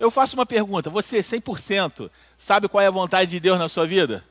Eu 0.00 0.10
faço 0.10 0.34
uma 0.34 0.44
pergunta: 0.44 0.90
você 0.90 1.18
100% 1.20 2.10
sabe 2.36 2.68
qual 2.68 2.82
é 2.82 2.88
a 2.88 2.90
vontade 2.90 3.30
de 3.30 3.38
Deus 3.38 3.56
na 3.56 3.68
sua 3.68 3.86
vida? 3.86 4.24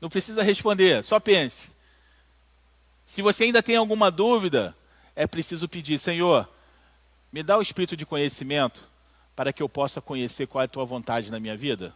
Não 0.00 0.08
precisa 0.08 0.44
responder, 0.44 1.02
só 1.02 1.18
pense. 1.18 1.70
Se 3.04 3.20
você 3.20 3.44
ainda 3.44 3.62
tem 3.62 3.74
alguma 3.74 4.12
dúvida, 4.12 4.76
é 5.16 5.26
preciso 5.26 5.68
pedir: 5.68 5.98
Senhor, 5.98 6.48
me 7.32 7.42
dá 7.42 7.58
o 7.58 7.62
espírito 7.62 7.96
de 7.96 8.06
conhecimento 8.06 8.82
para 9.36 9.52
que 9.52 9.62
eu 9.62 9.68
possa 9.68 10.00
conhecer 10.00 10.46
qual 10.46 10.62
é 10.62 10.64
a 10.64 10.68
tua 10.68 10.84
vontade 10.84 11.30
na 11.30 11.38
minha 11.38 11.56
vida. 11.56 11.94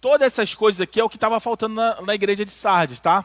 Todas 0.00 0.26
essas 0.26 0.54
coisas 0.54 0.80
aqui 0.80 0.98
é 1.00 1.04
o 1.04 1.08
que 1.08 1.16
estava 1.16 1.38
faltando 1.40 1.74
na, 1.74 2.00
na 2.00 2.14
igreja 2.14 2.44
de 2.44 2.50
Sardes, 2.50 3.00
tá? 3.00 3.24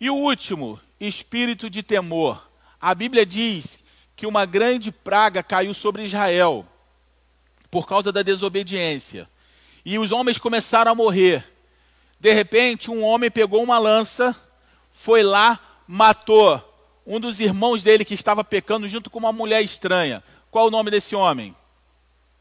E 0.00 0.10
o 0.10 0.14
último, 0.14 0.80
espírito 1.00 1.70
de 1.70 1.82
temor. 1.82 2.48
A 2.80 2.94
Bíblia 2.94 3.24
diz 3.24 3.80
que 4.14 4.26
uma 4.26 4.44
grande 4.44 4.92
praga 4.92 5.42
caiu 5.42 5.72
sobre 5.74 6.04
Israel 6.04 6.66
por 7.70 7.86
causa 7.86 8.12
da 8.12 8.22
desobediência. 8.22 9.28
E 9.84 9.98
os 9.98 10.12
homens 10.12 10.38
começaram 10.38 10.92
a 10.92 10.94
morrer. 10.94 11.44
De 12.20 12.32
repente, 12.32 12.90
um 12.90 13.02
homem 13.04 13.30
pegou 13.30 13.62
uma 13.62 13.78
lança, 13.78 14.36
foi 14.90 15.22
lá, 15.22 15.58
matou 15.86 16.67
um 17.08 17.18
dos 17.18 17.40
irmãos 17.40 17.82
dele 17.82 18.04
que 18.04 18.14
estava 18.14 18.44
pecando 18.44 18.88
junto 18.88 19.10
com 19.10 19.18
uma 19.18 19.32
mulher 19.32 19.62
estranha. 19.62 20.22
Qual 20.50 20.68
o 20.68 20.70
nome 20.70 20.90
desse 20.92 21.16
homem? 21.16 21.56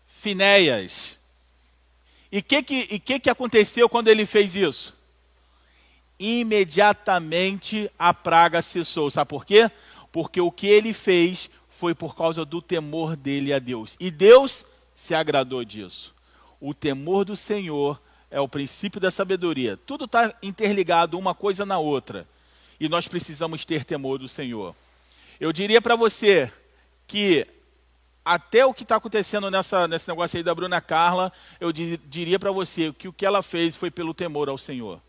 Finéias. 0.06 1.18
E 2.32 2.40
o 2.40 2.44
que, 2.44 2.62
que, 2.62 3.00
que, 3.00 3.20
que 3.20 3.30
aconteceu 3.30 3.90
quando 3.90 4.10
ele 4.10 4.26
fez 4.26 4.56
isso? 4.56 4.96
Imediatamente 6.20 7.90
a 7.98 8.14
praga 8.14 8.62
cessou. 8.62 9.10
Sabe 9.10 9.30
por 9.30 9.46
quê? 9.46 9.72
porque 10.18 10.42
o 10.42 10.52
que 10.52 10.66
ele 10.66 10.94
fez 10.94 11.48
foi 11.70 11.94
por 11.94 12.16
causa 12.16 12.44
do 12.44 12.60
temor 12.60 13.16
dele 13.16 13.54
a 13.54 13.60
Deus. 13.60 13.96
E 14.00 14.10
Deus 14.10 14.66
se 14.96 15.14
agradou 15.14 15.64
disso. 15.64 16.12
O 16.60 16.74
temor 16.74 17.24
do 17.24 17.36
Senhor 17.36 18.02
é 18.32 18.42
o 18.42 18.48
princípio 18.48 19.00
da 19.00 19.12
sabedoria. 19.12 19.78
Tudo 19.78 20.06
está 20.06 20.34
interligado 20.42 21.20
uma 21.20 21.36
coisa 21.36 21.68
na 21.68 21.78
outra. 21.78 22.28
E 22.80 22.88
nós 22.88 23.08
precisamos 23.08 23.66
ter 23.66 23.84
temor 23.84 24.20
do 24.20 24.30
Senhor. 24.30 24.76
Eu 25.40 25.52
diria 25.52 25.82
para 25.82 25.96
você 25.96 26.52
que 27.06 27.48
até 28.24 28.66
o 28.66 28.74
que 28.74 28.84
está 28.84 28.98
acontecendo 28.98 29.50
nessa, 29.50 29.88
nesse 29.88 30.08
negócio 30.08 30.38
aí 30.38 30.44
da 30.44 30.54
Bruna 30.54 30.82
Carla, 30.82 31.32
eu 31.60 31.72
diria 31.72 32.38
para 32.38 32.52
você 32.52 32.92
que 32.92 33.08
o 33.08 33.14
que 33.14 33.26
ela 33.26 33.42
fez 33.42 33.76
foi 33.76 33.90
pelo 33.90 34.14
temor 34.14 34.50
ao 34.50 34.58
Senhor. 34.58 35.02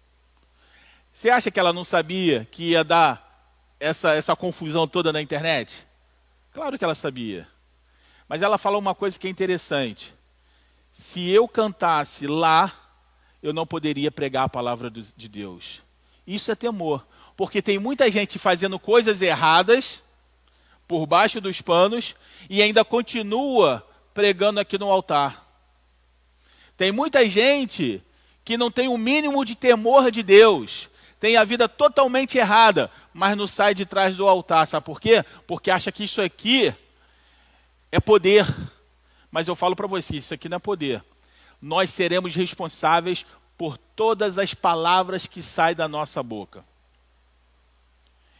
Você 1.12 1.28
acha 1.28 1.50
que 1.50 1.58
ela 1.58 1.72
não 1.72 1.82
sabia 1.82 2.46
que 2.50 2.70
ia 2.70 2.84
dar 2.84 3.52
essa, 3.80 4.14
essa 4.14 4.36
confusão 4.36 4.86
toda 4.86 5.12
na 5.12 5.20
internet? 5.20 5.84
Claro 6.52 6.78
que 6.78 6.84
ela 6.84 6.94
sabia. 6.94 7.48
Mas 8.28 8.40
ela 8.40 8.56
falou 8.56 8.78
uma 8.78 8.94
coisa 8.94 9.18
que 9.18 9.26
é 9.26 9.30
interessante. 9.30 10.14
Se 10.92 11.28
eu 11.28 11.48
cantasse 11.48 12.26
lá, 12.26 12.72
eu 13.42 13.52
não 13.52 13.66
poderia 13.66 14.12
pregar 14.12 14.44
a 14.44 14.48
palavra 14.48 14.90
de 14.90 15.28
Deus. 15.28 15.82
Isso 16.26 16.52
é 16.52 16.54
temor. 16.54 17.04
Porque 17.38 17.62
tem 17.62 17.78
muita 17.78 18.10
gente 18.10 18.36
fazendo 18.36 18.80
coisas 18.80 19.22
erradas 19.22 20.02
por 20.88 21.06
baixo 21.06 21.40
dos 21.40 21.60
panos 21.60 22.16
e 22.50 22.60
ainda 22.60 22.84
continua 22.84 23.86
pregando 24.12 24.58
aqui 24.58 24.76
no 24.76 24.90
altar. 24.90 25.46
Tem 26.76 26.90
muita 26.90 27.28
gente 27.28 28.02
que 28.44 28.56
não 28.56 28.72
tem 28.72 28.88
o 28.88 28.94
um 28.94 28.98
mínimo 28.98 29.44
de 29.44 29.54
temor 29.54 30.10
de 30.10 30.20
Deus, 30.20 30.88
tem 31.20 31.36
a 31.36 31.44
vida 31.44 31.68
totalmente 31.68 32.36
errada, 32.36 32.90
mas 33.14 33.36
não 33.36 33.46
sai 33.46 33.72
de 33.72 33.86
trás 33.86 34.16
do 34.16 34.26
altar. 34.26 34.66
Sabe 34.66 34.84
por 34.84 35.00
quê? 35.00 35.24
Porque 35.46 35.70
acha 35.70 35.92
que 35.92 36.02
isso 36.02 36.20
aqui 36.20 36.74
é 37.92 38.00
poder. 38.00 38.44
Mas 39.30 39.46
eu 39.46 39.54
falo 39.54 39.76
para 39.76 39.86
você, 39.86 40.16
isso 40.16 40.34
aqui 40.34 40.48
não 40.48 40.56
é 40.56 40.58
poder. 40.58 41.04
Nós 41.62 41.90
seremos 41.90 42.34
responsáveis 42.34 43.24
por 43.56 43.78
todas 43.78 44.40
as 44.40 44.54
palavras 44.54 45.24
que 45.24 45.40
saem 45.40 45.76
da 45.76 45.86
nossa 45.86 46.20
boca. 46.20 46.66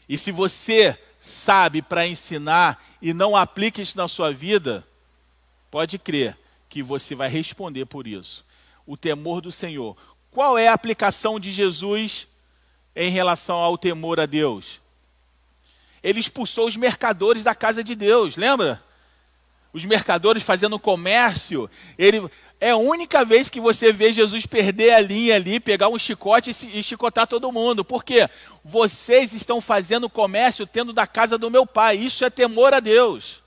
E 0.09 0.17
se 0.17 0.33
você 0.33 0.99
sabe 1.19 1.83
para 1.83 2.07
ensinar 2.07 2.83
e 3.03 3.13
não 3.13 3.37
aplica 3.37 3.83
isso 3.83 3.97
na 3.97 4.09
sua 4.09 4.33
vida, 4.33 4.87
pode 5.71 5.99
crer 5.99 6.37
que 6.69 6.83
você 6.83 7.15
vai 7.15 7.29
responder 7.29 7.87
por 7.87 8.07
isso. 8.07 8.45
O 8.87 8.97
temor 8.97 9.41
do 9.41 9.53
Senhor. 9.53 9.97
Qual 10.31 10.57
é 10.57 10.69
a 10.69 10.73
aplicação 10.73 11.39
de 11.39 11.51
Jesus 11.51 12.27
em 12.99 13.11
relação 13.11 13.57
ao 13.57 13.79
temor 13.79 14.19
a 14.19 14.27
Deus. 14.27 14.81
Ele 16.03 16.19
expulsou 16.19 16.67
os 16.67 16.77
mercadores 16.77 17.45
da 17.45 17.55
casa 17.55 17.83
de 17.83 17.95
Deus, 17.95 18.37
lembra? 18.37 18.83
os 19.73 19.85
mercadores 19.85 20.43
fazendo 20.43 20.79
comércio, 20.79 21.71
ele 21.97 22.29
é 22.61 22.71
a 22.71 22.77
única 22.77 23.25
vez 23.25 23.49
que 23.49 23.61
você 23.61 23.93
vê 23.93 24.13
Jesus 24.13 24.45
perder 24.45 24.93
a 24.93 25.01
linha 25.01 25.37
ali, 25.37 25.61
pegar 25.61 25.89
um 25.89 25.99
chicote 25.99 26.51
e 26.51 26.83
chicotar 26.83 27.27
todo 27.27 27.53
mundo. 27.53 27.85
Por 27.85 28.03
quê? 28.03 28.29
Vocês 28.65 29.33
estão 29.33 29.61
fazendo 29.61 30.11
comércio 30.11 30.67
tendo 30.67 30.93
da 30.93 31.07
casa 31.07 31.39
do 31.39 31.51
meu 31.51 31.65
pai. 31.65 31.97
Isso 31.97 32.25
é 32.25 32.31
temor 32.31 32.75
a 32.75 32.81
Deus. 32.81 33.41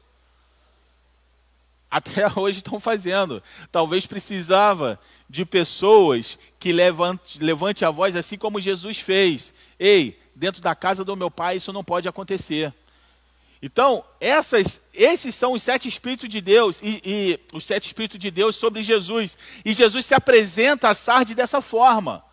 Até 1.91 2.25
hoje 2.39 2.59
estão 2.59 2.79
fazendo. 2.79 3.43
Talvez 3.69 4.05
precisava 4.05 4.97
de 5.29 5.43
pessoas 5.43 6.39
que 6.57 6.71
levante, 6.71 7.37
levante 7.37 7.83
a 7.83 7.91
voz 7.91 8.15
assim 8.15 8.37
como 8.37 8.61
Jesus 8.61 8.99
fez. 8.99 9.53
Ei, 9.77 10.17
dentro 10.33 10.61
da 10.61 10.73
casa 10.73 11.03
do 11.03 11.17
meu 11.17 11.29
pai 11.29 11.57
isso 11.57 11.73
não 11.73 11.83
pode 11.83 12.07
acontecer. 12.07 12.73
Então, 13.61 14.03
essas, 14.19 14.81
esses 14.93 15.35
são 15.35 15.53
os 15.53 15.61
sete 15.61 15.87
Espíritos 15.87 16.27
de 16.27 16.41
Deus, 16.41 16.79
e, 16.81 17.01
e, 17.05 17.39
os 17.53 17.63
sete 17.63 17.87
Espíritos 17.87 18.19
de 18.19 18.31
Deus 18.31 18.55
sobre 18.55 18.81
Jesus. 18.81 19.37
E 19.63 19.73
Jesus 19.73 20.05
se 20.05 20.15
apresenta 20.15 20.89
a 20.89 20.95
Sardes 20.95 21.35
dessa 21.35 21.61
forma. 21.61 22.23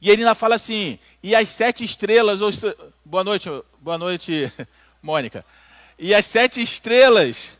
E 0.00 0.10
ele 0.10 0.22
ainda 0.22 0.34
fala 0.34 0.56
assim, 0.56 0.98
e 1.22 1.34
as 1.34 1.48
sete 1.48 1.82
estrelas, 1.82 2.40
boa 3.04 3.24
noite, 3.24 3.48
boa 3.80 3.96
noite, 3.96 4.52
Mônica. 5.02 5.44
E 5.98 6.14
as 6.14 6.26
sete 6.26 6.60
estrelas, 6.60 7.56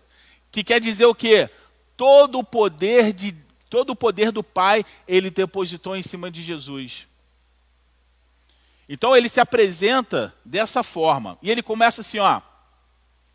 que 0.53 0.63
quer 0.63 0.79
dizer 0.79 1.07
o 1.07 1.15
quê? 1.15 1.49
Todo 1.97 2.39
o 2.39 2.45
poder 2.45 3.15
de 3.15 3.35
todo 3.71 3.91
o 3.91 3.97
poder 3.97 4.31
do 4.31 4.45
Pai, 4.45 4.85
ele 5.09 5.29
depositou 5.29 5.97
em 5.97 6.03
cima 6.03 6.31
de 6.31 6.43
Jesus. 6.43 7.07
Então 8.89 9.17
ele 9.17 9.29
se 9.29 9.41
apresenta 9.41 10.35
dessa 10.45 10.83
forma. 10.83 11.39
E 11.43 11.51
ele 11.51 11.63
começa 11.63 12.01
assim, 12.01 12.19
ó: 12.19 12.41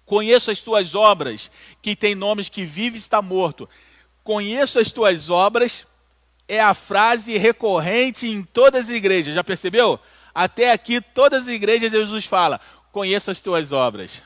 Conheço 0.05 0.51
as 0.51 0.61
tuas 0.61 0.95
obras, 0.95 1.51
que 1.81 1.95
tem 1.95 2.15
nomes 2.15 2.49
que 2.49 2.63
vive 2.63 2.95
e 2.95 2.99
está 2.99 3.21
morto. 3.21 3.67
Conheço 4.23 4.79
as 4.79 4.91
tuas 4.91 5.29
obras 5.29 5.85
é 6.47 6.59
a 6.59 6.73
frase 6.73 7.37
recorrente 7.37 8.27
em 8.27 8.43
todas 8.43 8.89
as 8.89 8.95
igrejas. 8.95 9.33
Já 9.33 9.43
percebeu? 9.43 9.97
Até 10.35 10.71
aqui 10.71 10.99
todas 10.99 11.43
as 11.43 11.47
igrejas 11.47 11.91
Jesus 11.91 12.25
fala: 12.25 12.59
Conheço 12.91 13.31
as 13.31 13.39
tuas 13.39 13.71
obras. 13.71 14.21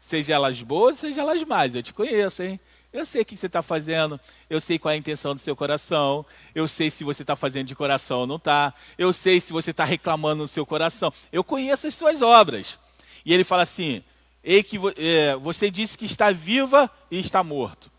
Seja 0.00 0.34
elas 0.34 0.60
boas, 0.60 0.98
seja 0.98 1.20
elas 1.20 1.42
más. 1.44 1.74
Eu 1.74 1.82
te 1.82 1.92
conheço, 1.92 2.42
hein? 2.42 2.58
Eu 2.90 3.04
sei 3.04 3.20
o 3.20 3.24
que 3.24 3.36
você 3.36 3.46
está 3.46 3.62
fazendo, 3.62 4.18
eu 4.48 4.60
sei 4.60 4.78
qual 4.78 4.92
é 4.92 4.94
a 4.94 4.98
intenção 4.98 5.34
do 5.34 5.40
seu 5.40 5.54
coração, 5.54 6.24
eu 6.54 6.66
sei 6.66 6.90
se 6.90 7.04
você 7.04 7.22
está 7.22 7.36
fazendo 7.36 7.66
de 7.66 7.74
coração 7.74 8.20
ou 8.20 8.26
não 8.26 8.36
está, 8.36 8.72
eu 8.96 9.12
sei 9.12 9.40
se 9.40 9.52
você 9.52 9.72
está 9.72 9.84
reclamando 9.84 10.42
no 10.42 10.48
seu 10.48 10.64
coração. 10.64 11.12
Eu 11.30 11.44
conheço 11.44 11.86
as 11.86 11.94
suas 11.94 12.22
obras. 12.22 12.78
E 13.26 13.34
ele 13.34 13.44
fala 13.44 13.62
assim: 13.62 14.02
Ei, 14.42 14.62
que 14.62 14.78
é, 14.96 15.36
você 15.36 15.70
disse 15.70 15.98
que 15.98 16.06
está 16.06 16.30
viva 16.30 16.90
e 17.10 17.20
está 17.20 17.44
morto. 17.44 17.90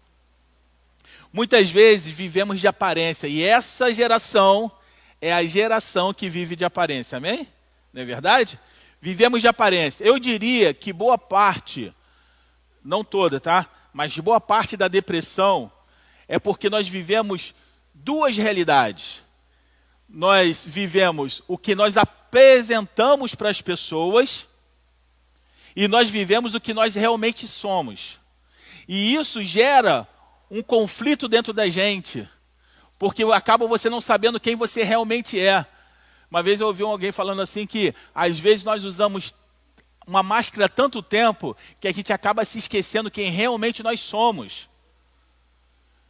Muitas 1.32 1.70
vezes 1.70 2.12
vivemos 2.12 2.60
de 2.60 2.68
aparência, 2.68 3.28
e 3.28 3.44
essa 3.44 3.94
geração 3.94 4.72
é 5.22 5.32
a 5.32 5.46
geração 5.46 6.12
que 6.12 6.28
vive 6.28 6.56
de 6.56 6.66
aparência, 6.66 7.18
amém? 7.18 7.48
Não 7.94 8.02
é 8.02 8.06
verdade? 8.06 8.60
Vivemos 9.00 9.42
de 9.42 9.48
aparência. 9.48 10.04
Eu 10.04 10.18
diria 10.18 10.74
que 10.74 10.92
boa 10.92 11.20
parte, 11.20 11.94
não 12.84 13.04
toda, 13.04 13.40
tá? 13.40 13.70
Mas 14.00 14.18
boa 14.18 14.40
parte 14.40 14.78
da 14.78 14.88
depressão 14.88 15.70
é 16.26 16.40
porque 16.40 16.70
nós 16.70 16.88
vivemos 16.88 17.54
duas 17.94 18.38
realidades. 18.38 19.22
Nós 20.08 20.66
vivemos 20.66 21.44
o 21.50 21.58
que 21.58 21.76
nós 21.76 21.98
apresentamos 21.98 23.36
para 23.36 23.50
as 23.50 23.62
pessoas 23.62 24.48
e 25.76 25.86
nós 25.86 26.10
vivemos 26.10 26.56
o 26.56 26.62
que 26.62 26.74
nós 26.74 26.96
realmente 26.96 27.46
somos. 27.46 28.18
E 28.88 29.16
isso 29.16 29.44
gera 29.44 30.08
um 30.50 30.62
conflito 30.62 31.28
dentro 31.28 31.52
da 31.52 31.68
gente, 31.68 32.26
porque 32.98 33.24
acaba 33.24 33.68
você 33.68 33.90
não 33.90 34.00
sabendo 34.00 34.40
quem 34.40 34.56
você 34.56 34.82
realmente 34.82 35.38
é. 35.38 35.66
Uma 36.32 36.42
vez 36.42 36.62
eu 36.62 36.68
ouvi 36.68 36.84
alguém 36.84 37.12
falando 37.12 37.42
assim 37.42 37.68
que 37.68 37.94
às 38.16 38.40
vezes 38.40 38.64
nós 38.64 38.86
usamos 38.86 39.34
uma 40.10 40.24
máscara 40.24 40.68
tanto 40.68 41.04
tempo 41.04 41.56
que 41.80 41.88
a 41.88 41.94
gente 41.94 42.12
acaba 42.12 42.44
se 42.44 42.58
esquecendo 42.58 43.12
quem 43.12 43.30
realmente 43.30 43.84
nós 43.84 44.00
somos. 44.00 44.68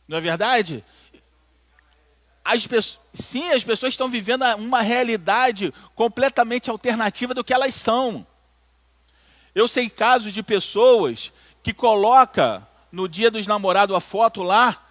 Não 0.07 0.17
é 0.17 0.21
verdade? 0.21 0.83
As 2.43 2.65
pessoas, 2.65 2.99
sim, 3.13 3.51
as 3.51 3.63
pessoas 3.63 3.93
estão 3.93 4.09
vivendo 4.09 4.43
uma 4.55 4.81
realidade 4.81 5.73
completamente 5.93 6.69
alternativa 6.69 7.33
do 7.33 7.43
que 7.43 7.53
elas 7.53 7.75
são. 7.75 8.25
Eu 9.53 9.67
sei 9.67 9.89
casos 9.89 10.33
de 10.33 10.41
pessoas 10.41 11.33
que 11.61 11.73
coloca 11.73 12.65
no 12.89 13.07
dia 13.07 13.29
dos 13.29 13.45
namorados 13.45 13.95
a 13.95 13.99
foto 13.99 14.41
lá, 14.41 14.81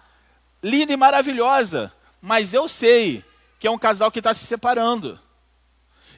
linda 0.61 0.93
e 0.93 0.97
maravilhosa, 0.97 1.91
mas 2.21 2.53
eu 2.53 2.67
sei 2.67 3.25
que 3.59 3.67
é 3.67 3.71
um 3.71 3.79
casal 3.79 4.11
que 4.11 4.19
está 4.19 4.35
se 4.35 4.45
separando. 4.45 5.19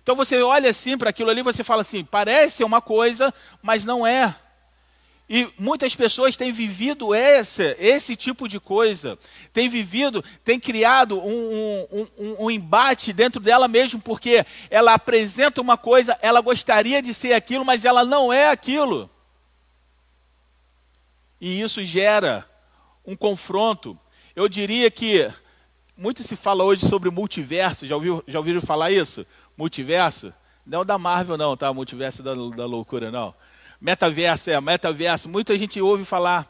Então 0.03 0.15
você 0.15 0.41
olha 0.41 0.69
assim 0.69 0.97
para 0.97 1.09
aquilo 1.09 1.29
ali, 1.29 1.41
você 1.41 1.63
fala 1.63 1.81
assim, 1.81 2.03
parece 2.03 2.63
uma 2.63 2.81
coisa, 2.81 3.33
mas 3.61 3.85
não 3.85 4.05
é. 4.05 4.35
E 5.33 5.49
muitas 5.57 5.95
pessoas 5.95 6.35
têm 6.35 6.51
vivido 6.51 7.15
esse, 7.15 7.75
esse 7.79 8.17
tipo 8.17 8.49
de 8.49 8.59
coisa, 8.59 9.17
têm 9.53 9.69
vivido, 9.69 10.21
têm 10.43 10.59
criado 10.59 11.17
um, 11.17 11.87
um, 11.89 12.07
um, 12.17 12.35
um, 12.45 12.51
embate 12.51 13.13
dentro 13.13 13.39
dela 13.39 13.65
mesmo, 13.65 14.01
porque 14.01 14.45
ela 14.69 14.93
apresenta 14.93 15.61
uma 15.61 15.77
coisa, 15.77 16.19
ela 16.21 16.41
gostaria 16.41 17.01
de 17.01 17.13
ser 17.13 17.31
aquilo, 17.31 17.63
mas 17.63 17.85
ela 17.85 18.03
não 18.03 18.33
é 18.33 18.49
aquilo. 18.49 19.09
E 21.39 21.61
isso 21.61 21.81
gera 21.81 22.45
um 23.05 23.15
confronto. 23.15 23.97
Eu 24.35 24.49
diria 24.49 24.91
que 24.91 25.31
muito 25.95 26.23
se 26.23 26.35
fala 26.35 26.65
hoje 26.65 26.85
sobre 26.85 27.09
multiverso, 27.09 27.87
já, 27.87 27.95
ouviu, 27.95 28.21
já 28.27 28.37
ouviram 28.37 28.59
falar 28.59 28.91
isso? 28.91 29.25
Multiverso? 29.61 30.33
Não 30.65 30.83
da 30.83 30.97
Marvel, 30.97 31.37
não, 31.37 31.55
tá? 31.55 31.71
Multiverso 31.71 32.23
da, 32.23 32.33
da 32.33 32.65
loucura, 32.65 33.11
não. 33.11 33.31
Metaverso, 33.79 34.49
é, 34.49 34.59
metaverso. 34.59 35.29
Muita 35.29 35.55
gente 35.55 35.79
ouve 35.79 36.03
falar. 36.03 36.47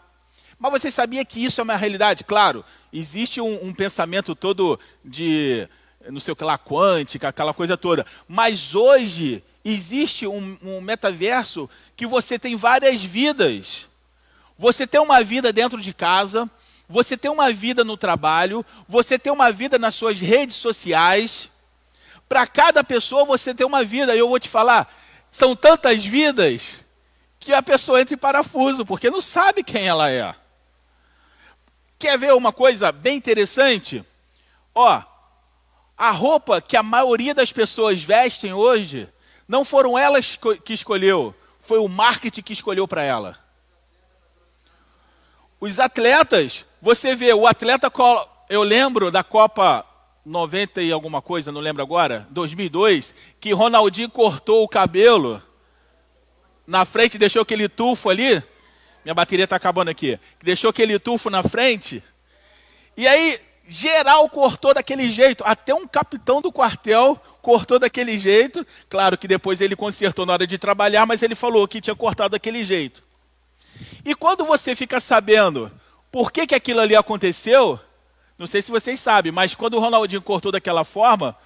Mas 0.57 0.71
você 0.71 0.89
sabia 0.89 1.25
que 1.25 1.43
isso 1.43 1.59
é 1.59 1.63
uma 1.65 1.75
realidade? 1.75 2.23
Claro, 2.23 2.63
existe 2.93 3.41
um, 3.41 3.65
um 3.65 3.73
pensamento 3.73 4.33
todo 4.33 4.79
de, 5.03 5.67
não 6.09 6.21
sei 6.21 6.31
o 6.31 6.35
que 6.37 6.43
lá, 6.45 6.57
quântica, 6.57 7.27
aquela 7.27 7.53
coisa 7.53 7.75
toda. 7.75 8.05
Mas 8.29 8.73
hoje 8.73 9.43
existe 9.65 10.25
um, 10.25 10.57
um 10.63 10.79
metaverso 10.79 11.69
que 11.97 12.07
você 12.07 12.39
tem 12.39 12.55
várias 12.55 13.03
vidas. 13.03 13.89
Você 14.57 14.87
tem 14.87 15.01
uma 15.01 15.21
vida 15.21 15.51
dentro 15.51 15.81
de 15.81 15.93
casa, 15.93 16.49
você 16.87 17.17
tem 17.17 17.29
uma 17.29 17.51
vida 17.51 17.83
no 17.83 17.97
trabalho, 17.97 18.65
você 18.87 19.19
tem 19.19 19.33
uma 19.33 19.51
vida 19.51 19.77
nas 19.77 19.95
suas 19.95 20.17
redes 20.17 20.55
sociais, 20.55 21.50
para 22.31 22.47
cada 22.47 22.81
pessoa 22.81 23.25
você 23.25 23.53
tem 23.53 23.67
uma 23.67 23.83
vida. 23.83 24.15
E 24.15 24.19
eu 24.19 24.29
vou 24.29 24.39
te 24.39 24.47
falar, 24.47 24.89
são 25.29 25.53
tantas 25.53 26.05
vidas 26.05 26.77
que 27.37 27.53
a 27.53 27.61
pessoa 27.61 27.99
entra 27.99 28.13
em 28.13 28.17
parafuso, 28.17 28.85
porque 28.85 29.09
não 29.09 29.19
sabe 29.19 29.65
quem 29.65 29.85
ela 29.85 30.09
é. 30.09 30.33
Quer 31.99 32.17
ver 32.17 32.33
uma 32.33 32.53
coisa 32.53 32.89
bem 32.89 33.17
interessante? 33.17 34.01
Ó, 34.73 35.03
a 35.97 36.11
roupa 36.11 36.61
que 36.61 36.77
a 36.77 36.81
maioria 36.81 37.35
das 37.35 37.51
pessoas 37.51 38.01
vestem 38.01 38.53
hoje, 38.53 39.09
não 39.45 39.65
foram 39.65 39.99
elas 39.99 40.39
que 40.63 40.71
escolheu, 40.71 41.35
foi 41.59 41.79
o 41.79 41.89
marketing 41.89 42.43
que 42.43 42.53
escolheu 42.53 42.87
para 42.87 43.03
ela. 43.03 43.37
Os 45.59 45.81
atletas, 45.81 46.63
você 46.81 47.13
vê, 47.13 47.33
o 47.33 47.45
atleta, 47.45 47.91
eu 48.47 48.63
lembro 48.63 49.11
da 49.11 49.21
Copa 49.21 49.85
90 50.25 50.81
e 50.81 50.91
alguma 50.91 51.21
coisa, 51.21 51.51
não 51.51 51.61
lembro 51.61 51.81
agora, 51.81 52.27
2002, 52.29 53.13
que 53.39 53.53
Ronaldinho 53.53 54.09
cortou 54.09 54.63
o 54.63 54.67
cabelo 54.67 55.41
na 56.65 56.85
frente, 56.85 57.17
deixou 57.17 57.41
aquele 57.41 57.67
tufo 57.67 58.09
ali. 58.09 58.41
Minha 59.03 59.15
bateria 59.15 59.45
está 59.45 59.55
acabando 59.55 59.89
aqui. 59.89 60.19
Deixou 60.41 60.69
aquele 60.69 60.99
tufo 60.99 61.29
na 61.29 61.41
frente. 61.41 62.03
E 62.95 63.07
aí, 63.07 63.39
geral 63.67 64.29
cortou 64.29 64.73
daquele 64.73 65.09
jeito. 65.11 65.43
Até 65.45 65.73
um 65.73 65.87
capitão 65.87 66.41
do 66.41 66.51
quartel 66.51 67.19
cortou 67.41 67.79
daquele 67.79 68.19
jeito. 68.19 68.65
Claro 68.89 69.17
que 69.17 69.27
depois 69.27 69.59
ele 69.59 69.75
consertou 69.75 70.25
na 70.25 70.33
hora 70.33 70.45
de 70.45 70.57
trabalhar, 70.57 71.05
mas 71.05 71.23
ele 71.23 71.35
falou 71.35 71.67
que 71.67 71.81
tinha 71.81 71.95
cortado 71.95 72.31
daquele 72.31 72.63
jeito. 72.63 73.03
E 74.05 74.13
quando 74.13 74.45
você 74.45 74.75
fica 74.75 74.99
sabendo 74.99 75.71
por 76.11 76.31
que, 76.31 76.45
que 76.45 76.55
aquilo 76.55 76.81
ali 76.81 76.95
aconteceu, 76.95 77.79
não 78.41 78.47
sei 78.47 78.59
se 78.63 78.71
vocês 78.71 78.99
sabem, 78.99 79.31
mas 79.31 79.53
quando 79.53 79.75
o 79.75 79.79
Ronaldinho 79.79 80.19
cortou 80.19 80.51
daquela 80.51 80.83
forma, 80.83 81.37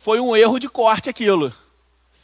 foi 0.00 0.20
um 0.20 0.36
erro 0.36 0.60
de 0.60 0.68
corte 0.68 1.10
aquilo. 1.10 1.52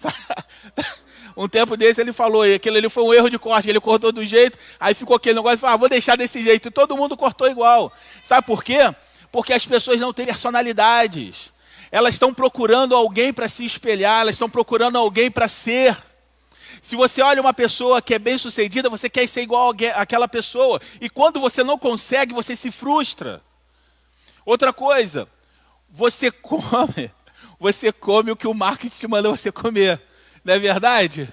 um 1.36 1.48
tempo 1.48 1.76
desse 1.76 2.02
ele 2.02 2.12
falou, 2.12 2.42
aquilo 2.42 2.76
ali 2.76 2.88
foi 2.88 3.02
um 3.02 3.12
erro 3.12 3.28
de 3.28 3.36
corte, 3.36 3.68
ele 3.68 3.80
cortou 3.80 4.12
do 4.12 4.24
jeito, 4.24 4.56
aí 4.78 4.94
ficou 4.94 5.16
aquele 5.16 5.34
negócio, 5.34 5.58
falou, 5.58 5.74
ah, 5.74 5.76
vou 5.76 5.88
deixar 5.88 6.16
desse 6.16 6.40
jeito, 6.40 6.68
e 6.68 6.70
todo 6.70 6.96
mundo 6.96 7.16
cortou 7.16 7.48
igual. 7.48 7.92
Sabe 8.22 8.46
por 8.46 8.62
quê? 8.62 8.94
Porque 9.32 9.52
as 9.52 9.66
pessoas 9.66 9.98
não 9.98 10.12
têm 10.12 10.26
personalidades. 10.26 11.52
Elas 11.90 12.14
estão 12.14 12.32
procurando 12.32 12.94
alguém 12.94 13.32
para 13.32 13.48
se 13.48 13.64
espelhar, 13.64 14.20
elas 14.20 14.36
estão 14.36 14.48
procurando 14.48 14.96
alguém 14.96 15.32
para 15.32 15.48
ser. 15.48 15.96
Se 16.80 16.94
você 16.94 17.22
olha 17.22 17.40
uma 17.40 17.52
pessoa 17.52 18.00
que 18.00 18.14
é 18.14 18.20
bem 18.20 18.38
sucedida, 18.38 18.88
você 18.88 19.10
quer 19.10 19.26
ser 19.26 19.42
igual 19.42 19.74
àquela 19.96 20.28
pessoa. 20.28 20.80
E 21.00 21.10
quando 21.10 21.40
você 21.40 21.64
não 21.64 21.76
consegue, 21.76 22.32
você 22.32 22.54
se 22.54 22.70
frustra. 22.70 23.42
Outra 24.46 24.72
coisa, 24.72 25.28
você 25.90 26.30
come, 26.30 27.10
você 27.58 27.90
come 27.90 28.30
o 28.30 28.36
que 28.36 28.46
o 28.46 28.54
marketing 28.54 28.96
te 28.96 29.08
manda 29.08 29.28
você 29.28 29.50
comer. 29.50 30.00
Não 30.44 30.54
é 30.54 30.58
verdade? 30.60 31.28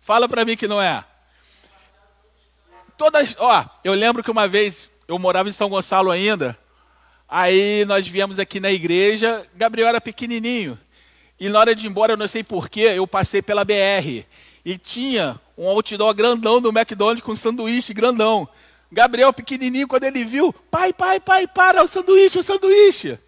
Fala 0.00 0.28
para 0.28 0.44
mim 0.44 0.56
que 0.56 0.66
não 0.66 0.82
é. 0.82 1.04
Todas, 2.96 3.36
ó, 3.38 3.64
eu 3.84 3.94
lembro 3.94 4.24
que 4.24 4.30
uma 4.30 4.48
vez 4.48 4.90
eu 5.06 5.16
morava 5.20 5.48
em 5.48 5.52
São 5.52 5.68
Gonçalo 5.68 6.10
ainda. 6.10 6.58
Aí 7.28 7.84
nós 7.84 8.08
viemos 8.08 8.40
aqui 8.40 8.58
na 8.58 8.72
igreja, 8.72 9.46
Gabriel 9.54 9.86
era 9.88 10.00
pequenininho. 10.00 10.76
E 11.38 11.48
na 11.48 11.60
hora 11.60 11.76
de 11.76 11.86
ir 11.86 11.88
embora, 11.88 12.14
eu 12.14 12.16
não 12.16 12.26
sei 12.26 12.42
porquê, 12.42 12.80
eu 12.80 13.06
passei 13.06 13.40
pela 13.40 13.64
BR. 13.64 14.24
E 14.64 14.76
tinha 14.76 15.38
um 15.56 15.68
outdoor 15.68 16.12
grandão 16.12 16.60
do 16.60 16.76
McDonald's 16.76 17.24
com 17.24 17.36
sanduíche 17.36 17.94
grandão. 17.94 18.48
Gabriel, 18.90 19.32
pequenininho, 19.32 19.86
quando 19.86 20.04
ele 20.04 20.24
viu, 20.24 20.52
pai, 20.52 20.92
pai, 20.92 21.20
pai, 21.20 21.46
para, 21.46 21.82
o 21.82 21.88
sanduíche, 21.88 22.38
o 22.38 22.42
sanduíche. 22.42 23.18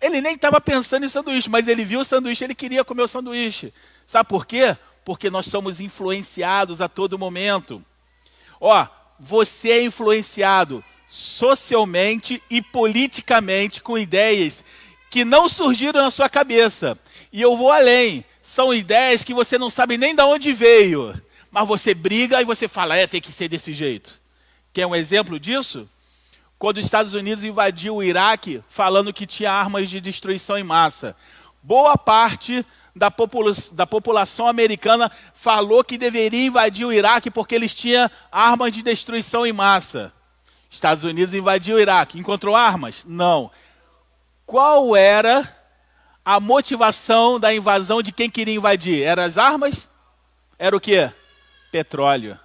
Ele 0.00 0.20
nem 0.20 0.34
estava 0.34 0.60
pensando 0.60 1.04
em 1.04 1.08
sanduíche, 1.08 1.48
mas 1.48 1.68
ele 1.68 1.84
viu 1.84 2.00
o 2.00 2.04
sanduíche, 2.04 2.44
ele 2.44 2.54
queria 2.54 2.84
comer 2.84 3.02
o 3.02 3.08
sanduíche. 3.08 3.72
Sabe 4.06 4.28
por 4.28 4.46
quê? 4.46 4.76
Porque 5.04 5.30
nós 5.30 5.46
somos 5.46 5.80
influenciados 5.80 6.80
a 6.80 6.88
todo 6.88 7.18
momento. 7.18 7.84
Ó, 8.60 8.86
você 9.18 9.70
é 9.70 9.82
influenciado 9.82 10.84
socialmente 11.08 12.42
e 12.48 12.62
politicamente 12.62 13.82
com 13.82 13.98
ideias 13.98 14.64
que 15.10 15.24
não 15.24 15.48
surgiram 15.48 16.02
na 16.02 16.10
sua 16.10 16.28
cabeça. 16.28 16.96
E 17.32 17.40
eu 17.40 17.56
vou 17.56 17.72
além. 17.72 18.24
São 18.42 18.72
ideias 18.72 19.24
que 19.24 19.34
você 19.34 19.58
não 19.58 19.70
sabe 19.70 19.98
nem 19.98 20.14
de 20.14 20.22
onde 20.22 20.52
veio. 20.52 21.20
Mas 21.50 21.66
você 21.66 21.94
briga 21.94 22.40
e 22.40 22.44
você 22.44 22.68
fala, 22.68 22.96
é, 22.96 23.06
tem 23.06 23.20
que 23.20 23.32
ser 23.32 23.48
desse 23.48 23.74
jeito. 23.74 24.19
Quer 24.72 24.86
um 24.86 24.94
exemplo 24.94 25.38
disso? 25.38 25.88
Quando 26.58 26.78
os 26.78 26.84
Estados 26.84 27.14
Unidos 27.14 27.42
invadiu 27.42 27.96
o 27.96 28.02
Iraque, 28.02 28.62
falando 28.68 29.12
que 29.12 29.26
tinha 29.26 29.50
armas 29.50 29.88
de 29.88 30.00
destruição 30.00 30.58
em 30.58 30.62
massa. 30.62 31.16
Boa 31.62 31.96
parte 31.96 32.64
da, 32.94 33.10
popula 33.10 33.52
da 33.72 33.86
população 33.86 34.46
americana 34.46 35.10
falou 35.34 35.82
que 35.82 35.98
deveria 35.98 36.46
invadir 36.46 36.86
o 36.86 36.92
Iraque 36.92 37.30
porque 37.30 37.54
eles 37.54 37.74
tinham 37.74 38.10
armas 38.30 38.72
de 38.72 38.82
destruição 38.82 39.46
em 39.46 39.52
massa. 39.52 40.12
Estados 40.70 41.02
Unidos 41.02 41.34
invadiu 41.34 41.76
o 41.76 41.80
Iraque. 41.80 42.18
Encontrou 42.18 42.54
armas? 42.54 43.04
Não. 43.04 43.50
Qual 44.46 44.94
era 44.94 45.56
a 46.24 46.38
motivação 46.38 47.40
da 47.40 47.52
invasão 47.52 48.02
de 48.02 48.12
quem 48.12 48.30
queria 48.30 48.54
invadir? 48.54 49.02
Eram 49.02 49.24
as 49.24 49.36
armas? 49.36 49.88
Era 50.58 50.76
o 50.76 50.80
quê? 50.80 51.10
Petróleo. 51.72 52.38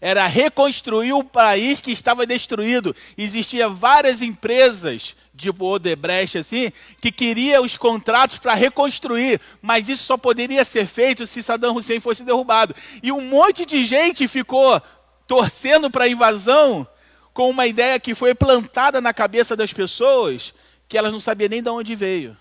Era 0.00 0.26
reconstruir 0.26 1.12
o 1.12 1.24
país 1.24 1.80
que 1.80 1.90
estava 1.90 2.26
destruído. 2.26 2.94
Existiam 3.16 3.74
várias 3.74 4.22
empresas 4.22 5.16
de 5.34 5.50
Odebrecht 5.50 6.38
assim, 6.38 6.72
que 7.00 7.12
queria 7.12 7.62
os 7.62 7.76
contratos 7.76 8.38
para 8.38 8.54
reconstruir, 8.54 9.40
mas 9.62 9.88
isso 9.88 10.04
só 10.04 10.16
poderia 10.16 10.64
ser 10.64 10.84
feito 10.86 11.26
se 11.26 11.42
Saddam 11.42 11.76
Hussein 11.76 12.00
fosse 12.00 12.24
derrubado. 12.24 12.74
E 13.02 13.12
um 13.12 13.20
monte 13.20 13.64
de 13.64 13.84
gente 13.84 14.26
ficou 14.26 14.82
torcendo 15.26 15.90
para 15.90 16.04
a 16.04 16.08
invasão 16.08 16.86
com 17.32 17.48
uma 17.48 17.66
ideia 17.68 18.00
que 18.00 18.16
foi 18.16 18.34
plantada 18.34 19.00
na 19.00 19.14
cabeça 19.14 19.54
das 19.54 19.72
pessoas 19.72 20.52
que 20.88 20.98
elas 20.98 21.12
não 21.12 21.20
sabiam 21.20 21.50
nem 21.50 21.62
de 21.62 21.70
onde 21.70 21.94
veio. 21.94 22.36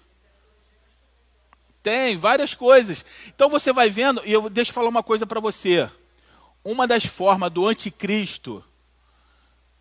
Tem 1.83 2.17
várias 2.17 2.55
coisas. 2.55 3.05
Então 3.27 3.47
você 3.47 3.71
vai 3.71 3.89
vendo, 3.89 4.21
e 4.25 4.33
eu 4.33 4.49
deixo 4.49 4.73
falar 4.73 4.89
uma 4.89 5.03
coisa 5.03 5.27
para 5.27 5.39
você. 5.39 5.89
Uma 6.69 6.85
das 6.85 7.05
formas 7.05 7.49
do 7.49 7.65
anticristo 7.65 8.61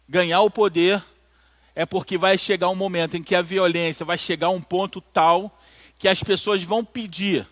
ganhar 0.08 0.42
o 0.42 0.48
poder 0.48 1.02
é 1.74 1.84
porque 1.84 2.16
vai 2.16 2.38
chegar 2.38 2.68
um 2.68 2.76
momento 2.76 3.16
em 3.16 3.24
que 3.24 3.34
a 3.34 3.42
violência 3.42 4.06
vai 4.06 4.16
chegar 4.16 4.46
a 4.46 4.50
um 4.50 4.62
ponto 4.62 5.00
tal 5.00 5.60
que 5.98 6.06
as 6.06 6.22
pessoas 6.22 6.62
vão 6.62 6.84
pedir, 6.84 7.44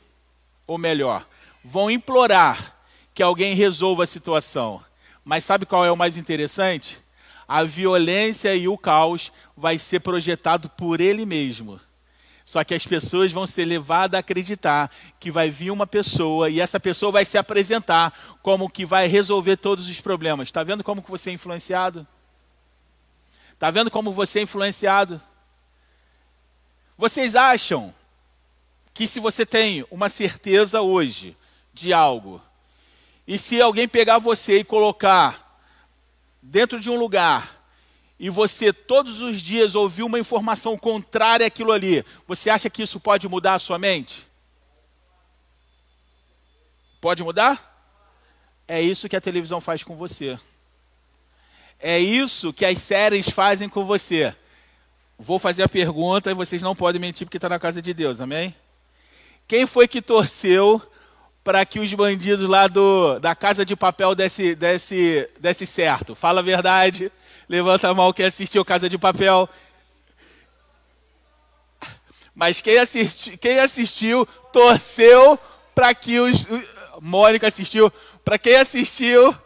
ou 0.69 0.79
melhor, 0.79 1.27
vão 1.65 1.91
implorar 1.91 2.77
que 3.13 3.25
alguém 3.25 3.55
resolva 3.55 4.05
a 4.05 4.07
situação. 4.07 4.81
Mas 5.25 5.43
sabe 5.43 5.67
qual 5.67 5.85
é 5.85 5.91
o 5.91 5.97
mais 5.97 6.17
interessante? 6.17 7.03
a 7.49 7.65
violência 7.65 8.55
e 8.55 8.69
o 8.69 8.79
caos 8.79 9.33
vai 9.57 9.79
ser 9.79 10.01
projetado 10.01 10.71
por 10.71 11.01
ele 11.01 11.27
mesmo. 11.27 11.81
Só 12.45 12.63
que 12.63 12.75
as 12.75 12.87
pessoas 12.87 13.33
vão 13.33 13.47
ser 13.47 13.65
levadas 13.65 14.19
a 14.19 14.21
acreditar 14.21 14.91
que 15.19 15.31
vai 15.31 15.49
vir 15.49 15.71
uma 15.71 15.87
pessoa 15.87 16.51
e 16.51 16.61
essa 16.61 16.79
pessoa 16.79 17.11
vai 17.11 17.25
se 17.25 17.39
apresentar 17.39 18.39
como 18.43 18.69
que 18.69 18.85
vai 18.85 19.07
resolver 19.07 19.57
todos 19.57 19.89
os 19.89 20.01
problemas. 20.01 20.49
Está 20.49 20.63
vendo 20.63 20.85
como 20.85 21.03
que 21.03 21.11
você 21.11 21.31
é 21.31 21.33
influenciado? 21.33 22.07
Está 23.55 23.71
vendo 23.71 23.91
como 23.91 24.13
você 24.13 24.41
é 24.41 24.43
influenciado? 24.43 25.21
Vocês 26.99 27.35
acham 27.35 27.95
que 28.93 29.07
se 29.07 29.19
você 29.19 29.47
tem 29.47 29.85
uma 29.91 30.09
certeza 30.09 30.83
hoje 30.83 31.37
de 31.73 31.93
algo, 31.93 32.41
e 33.27 33.39
se 33.39 33.61
alguém 33.61 33.89
pegar 33.89 34.19
você 34.19 34.59
e 34.59 34.65
colocar 34.65 35.59
dentro 36.41 36.79
de 36.79 36.91
um 36.91 36.97
lugar 36.97 37.64
e 38.19 38.31
você 38.31 38.73
todos 38.73 39.21
os 39.21 39.41
dias 39.41 39.75
ouviu 39.75 40.07
uma 40.07 40.19
informação 40.19 40.79
contrária 40.79 41.47
àquilo 41.47 41.73
ali, 41.73 42.05
você 42.27 42.49
acha 42.49 42.71
que 42.71 42.83
isso 42.83 43.01
pode 43.01 43.29
mudar 43.29 43.55
a 43.55 43.59
sua 43.59 43.79
mente? 43.79 44.27
Pode 47.01 47.23
mudar? 47.23 47.73
É 48.67 48.81
isso 48.81 49.09
que 49.09 49.17
a 49.17 49.21
televisão 49.21 49.61
faz 49.61 49.83
com 49.83 49.95
você. 49.95 50.39
É 51.79 51.99
isso 51.99 52.53
que 52.53 52.65
as 52.65 52.79
séries 52.79 53.29
fazem 53.29 53.69
com 53.69 53.85
você. 53.85 54.35
Vou 55.19 55.39
fazer 55.39 55.63
a 55.63 55.69
pergunta 55.69 56.31
e 56.31 56.35
vocês 56.35 56.63
não 56.63 56.75
podem 56.75 57.01
mentir 57.01 57.27
porque 57.27 57.37
está 57.37 57.49
na 57.49 57.59
casa 57.59 57.83
de 57.83 57.93
Deus, 57.93 58.21
amém? 58.21 58.55
Quem 59.47 59.67
foi 59.67 59.87
que 59.87 60.01
torceu 60.01 60.81
para 61.43 61.67
que 61.67 61.79
os 61.79 61.93
bandidos 61.93 62.49
lá 62.49 62.67
do, 62.67 63.19
da 63.19 63.35
casa 63.35 63.67
de 63.67 63.77
papel 63.77 64.15
desse, 64.15 64.55
desse, 64.55 65.29
desse 65.39 65.67
certo? 65.67 66.15
Fala 66.15 66.41
a 66.41 66.43
verdade. 66.43 67.13
Levanta 67.49 67.89
a 67.89 67.95
mão 67.95 68.13
quem 68.13 68.27
assistiu 68.27 68.65
Casa 68.65 68.89
de 68.89 68.99
Papel. 68.99 69.49
Mas 72.35 72.61
quem, 72.61 72.79
assisti, 72.79 73.37
quem 73.37 73.61
assistiu 73.61 74.27
torceu 74.53 75.39
para 75.75 75.95
que 75.95 76.19
os. 76.19 76.47
Mônica 77.01 77.49
assistiu. 77.49 77.93
Para 78.25 78.39
quem 78.39 78.57
assistiu, 78.57 79.37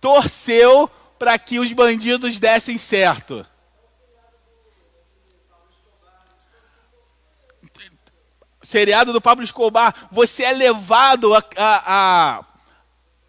torceu 0.00 0.90
para 1.18 1.38
que 1.38 1.58
os 1.58 1.70
bandidos 1.72 2.40
dessem 2.40 2.78
certo. 2.78 3.46
seriado 8.74 9.12
do 9.12 9.20
Pablo 9.20 9.44
Escobar, 9.44 9.94
você 10.10 10.42
é 10.42 10.52
levado 10.52 11.32
a, 11.32 11.44
a, 11.56 12.44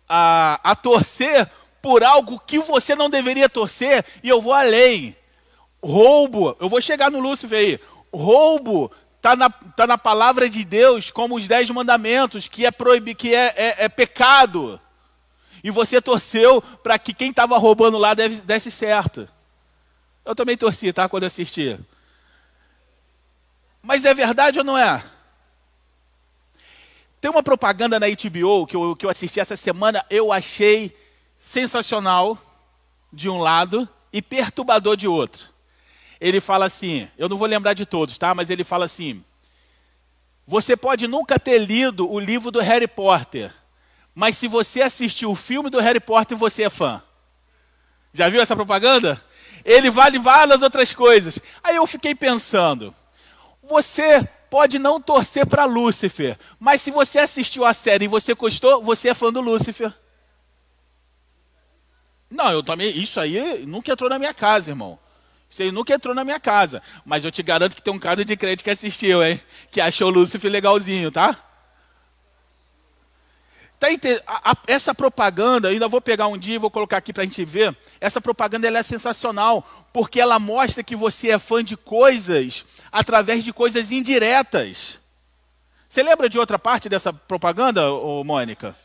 a, 0.10 0.72
a, 0.72 0.76
torcer 0.76 1.48
por 1.86 2.04
algo 2.04 2.40
que 2.40 2.58
você 2.58 2.96
não 2.96 3.12
deveria 3.12 3.48
torcer, 3.48 4.04
e 4.24 4.28
eu 4.28 4.42
vou 4.42 4.54
além. 4.54 5.16
Roubo, 5.84 6.58
eu 6.60 6.68
vou 6.68 6.82
chegar 6.82 7.12
no 7.12 7.20
Lúcifer 7.20 7.60
aí. 7.60 7.80
Roubo 8.12 8.92
está 9.18 9.36
na, 9.36 9.52
tá 9.52 9.86
na 9.86 9.96
palavra 9.96 10.50
de 10.50 10.66
Deus 10.66 11.12
como 11.12 11.36
os 11.36 11.48
dez 11.48 11.70
mandamentos, 11.70 12.48
que 12.48 12.66
é 12.66 12.72
proibido, 12.72 13.20
que 13.20 13.36
é, 13.36 13.54
é, 13.56 13.84
é 13.84 13.88
pecado. 13.88 14.82
E 15.64 15.70
você 15.70 16.02
torceu 16.02 16.60
para 16.60 16.98
que 16.98 17.14
quem 17.14 17.30
estava 17.30 17.56
roubando 17.60 18.00
lá 18.00 18.16
deve, 18.16 18.38
desse 18.38 18.72
certo. 18.72 19.30
Eu 20.26 20.34
também 20.34 20.58
torci, 20.58 20.92
tá? 20.92 21.08
Quando 21.08 21.26
assisti. 21.26 21.80
Mas 23.80 24.06
é 24.06 24.14
verdade 24.16 24.58
ou 24.58 24.66
não 24.66 24.76
é? 24.76 25.04
Tem 27.22 27.30
uma 27.30 27.44
propaganda 27.44 28.00
na 28.00 28.08
HBO 28.08 28.66
que 28.66 28.76
eu, 28.76 28.96
que 28.96 29.06
eu 29.06 29.10
assisti 29.12 29.40
essa 29.40 29.56
semana, 29.56 30.04
eu 30.10 30.34
achei 30.34 31.05
sensacional 31.46 32.40
de 33.14 33.30
um 33.30 33.38
lado 33.38 33.88
e 34.12 34.20
perturbador 34.20 34.98
de 34.98 35.08
outro. 35.08 35.48
Ele 36.20 36.42
fala 36.42 36.66
assim, 36.66 37.08
eu 37.20 37.30
não 37.30 37.38
vou 37.38 37.48
lembrar 37.48 37.74
de 37.74 37.86
todos, 37.86 38.18
tá? 38.18 38.34
Mas 38.34 38.50
ele 38.50 38.64
fala 38.64 38.86
assim: 38.86 39.24
Você 40.48 40.76
pode 40.76 41.08
nunca 41.08 41.40
ter 41.40 41.60
lido 41.60 42.12
o 42.12 42.20
livro 42.20 42.50
do 42.50 42.60
Harry 42.60 42.88
Potter, 42.88 43.54
mas 44.14 44.38
se 44.38 44.48
você 44.48 44.82
assistiu 44.82 45.30
o 45.30 45.36
filme 45.36 45.70
do 45.70 45.80
Harry 45.80 46.00
Potter, 46.00 46.36
você 46.36 46.64
é 46.64 46.70
fã. 46.70 47.02
Já 48.12 48.28
viu 48.28 48.42
essa 48.42 48.56
propaganda? 48.56 49.24
Ele 49.64 49.92
vale 49.92 50.18
várias 50.18 50.64
outras 50.64 50.94
coisas. 50.94 51.38
Aí 51.64 51.76
eu 51.76 51.86
fiquei 51.86 52.16
pensando, 52.16 52.94
você 53.62 54.28
pode 54.50 54.80
não 54.80 55.00
torcer 55.00 55.46
para 55.46 55.66
Lúcifer, 55.66 56.40
mas 56.60 56.82
se 56.82 56.90
você 56.90 57.20
assistiu 57.20 57.66
a 57.66 57.74
série 57.74 58.06
e 58.06 58.10
você 58.10 58.34
gostou, 58.34 58.82
você 58.82 59.10
é 59.10 59.14
fã 59.14 59.32
do 59.32 59.42
Lúcifer. 59.42 59.94
Não, 62.36 62.52
eu 62.52 62.62
também. 62.62 62.90
Isso 62.90 63.20
aí 63.20 63.66
nunca 63.66 63.92
entrou 63.92 64.10
na 64.10 64.20
minha 64.20 64.34
casa, 64.34 64.72
irmão. 64.72 65.00
Isso 65.50 65.62
aí 65.62 65.72
nunca 65.72 65.94
entrou 65.94 66.14
na 66.14 66.26
minha 66.26 66.40
casa. 66.40 66.82
Mas 67.06 67.24
eu 67.24 67.32
te 67.32 67.42
garanto 67.42 67.76
que 67.76 67.82
tem 67.82 67.94
um 67.94 68.00
cara 68.00 68.26
de 68.26 68.36
crente 68.36 68.64
que 68.64 68.70
assistiu, 68.70 69.24
hein? 69.24 69.40
Que 69.72 69.80
achou 69.80 70.10
o 70.10 70.12
Lúcifer 70.12 70.52
legalzinho, 70.52 71.12
tá? 71.12 71.40
Tá 73.80 73.88
a, 74.28 74.52
a, 74.52 74.58
essa 74.68 74.94
propaganda, 74.94 75.68
ainda 75.70 75.88
vou 75.88 76.02
pegar 76.02 76.28
um 76.28 76.38
dia 76.38 76.56
e 76.56 76.60
vou 76.60 76.72
colocar 76.72 76.98
aqui 76.98 77.14
para 77.14 77.24
a 77.24 77.26
gente 77.26 77.44
ver. 77.46 77.76
Essa 78.02 78.20
propaganda 78.20 78.68
ela 78.68 78.80
é 78.80 78.84
sensacional, 78.84 79.88
porque 79.94 80.20
ela 80.20 80.40
mostra 80.40 80.84
que 80.84 80.96
você 80.96 81.30
é 81.30 81.40
fã 81.40 81.64
de 81.64 81.78
coisas 81.78 82.66
através 82.92 83.44
de 83.44 83.54
coisas 83.54 83.92
indiretas. 83.92 85.00
Você 85.88 86.04
lembra 86.04 86.28
de 86.28 86.38
outra 86.38 86.60
parte 86.60 86.90
dessa 86.90 87.14
propaganda, 87.14 87.92
ô, 87.92 88.24
Mônica? 88.24 88.76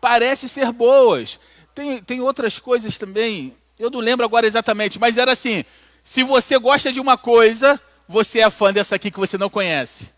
Parece 0.00 0.48
ser 0.48 0.72
boas. 0.72 1.38
Tem, 1.74 2.02
tem 2.02 2.20
outras 2.20 2.58
coisas 2.58 2.96
também, 2.98 3.54
eu 3.78 3.90
não 3.90 3.98
lembro 3.98 4.24
agora 4.24 4.46
exatamente, 4.46 4.98
mas 4.98 5.16
era 5.16 5.32
assim: 5.32 5.64
se 6.04 6.22
você 6.22 6.58
gosta 6.58 6.92
de 6.92 7.00
uma 7.00 7.18
coisa, 7.18 7.80
você 8.08 8.40
é 8.40 8.50
fã 8.50 8.72
dessa 8.72 8.94
aqui 8.94 9.10
que 9.10 9.18
você 9.18 9.36
não 9.36 9.50
conhece. 9.50 10.12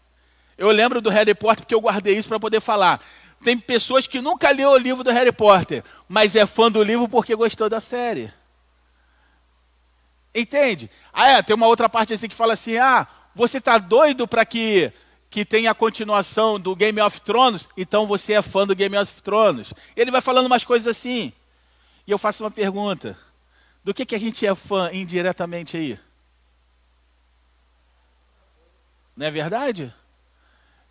Eu 0.59 0.71
lembro 0.71 1.01
do 1.01 1.11
Harry 1.11 1.35
Potter 1.35 1.65
porque 1.65 1.75
eu 1.75 1.81
guardei 1.81 2.17
isso 2.17 2.29
para 2.29 2.41
poder 2.41 2.61
falar. 2.61 3.01
Tem 3.43 3.59
pessoas 3.59 4.07
que 4.07 4.21
nunca 4.21 4.51
leu 4.51 4.71
o 4.71 4.79
livro 4.79 5.05
do 5.05 5.11
Harry 5.11 5.33
Potter, 5.33 5.85
mas 6.09 6.35
é 6.35 6.47
fã 6.47 6.71
do 6.71 6.83
livro 6.83 7.09
porque 7.09 7.35
gostou 7.35 7.69
da 7.69 7.81
série. 7.81 8.33
Entende? 10.35 10.91
Ah, 11.13 11.29
é, 11.29 11.43
tem 11.43 11.55
uma 11.57 11.67
outra 11.67 11.89
parte 11.89 12.13
assim 12.13 12.29
que 12.29 12.35
fala 12.35 12.53
assim: 12.53 12.77
ah, 12.77 13.07
você 13.35 13.59
está 13.59 13.79
doido 13.79 14.29
para 14.29 14.45
que, 14.45 14.93
que 15.31 15.45
tenha 15.45 15.71
a 15.71 15.75
continuação 15.75 16.61
do 16.61 16.77
Game 16.77 17.01
of 17.01 17.21
Thrones? 17.23 17.69
Então 17.77 18.07
você 18.07 18.35
é 18.35 18.43
fã 18.43 18.67
do 18.67 18.75
Game 18.75 18.97
of 18.99 19.23
Thrones. 19.23 19.73
Ele 19.97 20.11
vai 20.11 20.21
falando 20.21 20.47
umas 20.47 20.65
coisas 20.65 20.87
assim. 20.95 21.33
E 22.07 22.11
eu 22.11 22.19
faço 22.19 22.45
uma 22.45 22.51
pergunta: 22.51 23.19
do 23.83 23.93
que, 23.93 24.07
que 24.07 24.15
a 24.15 24.19
gente 24.19 24.47
é 24.47 24.55
fã 24.55 24.91
indiretamente 24.93 25.77
aí? 25.77 25.99
Não 29.17 29.27
é 29.27 29.31
verdade? 29.31 29.93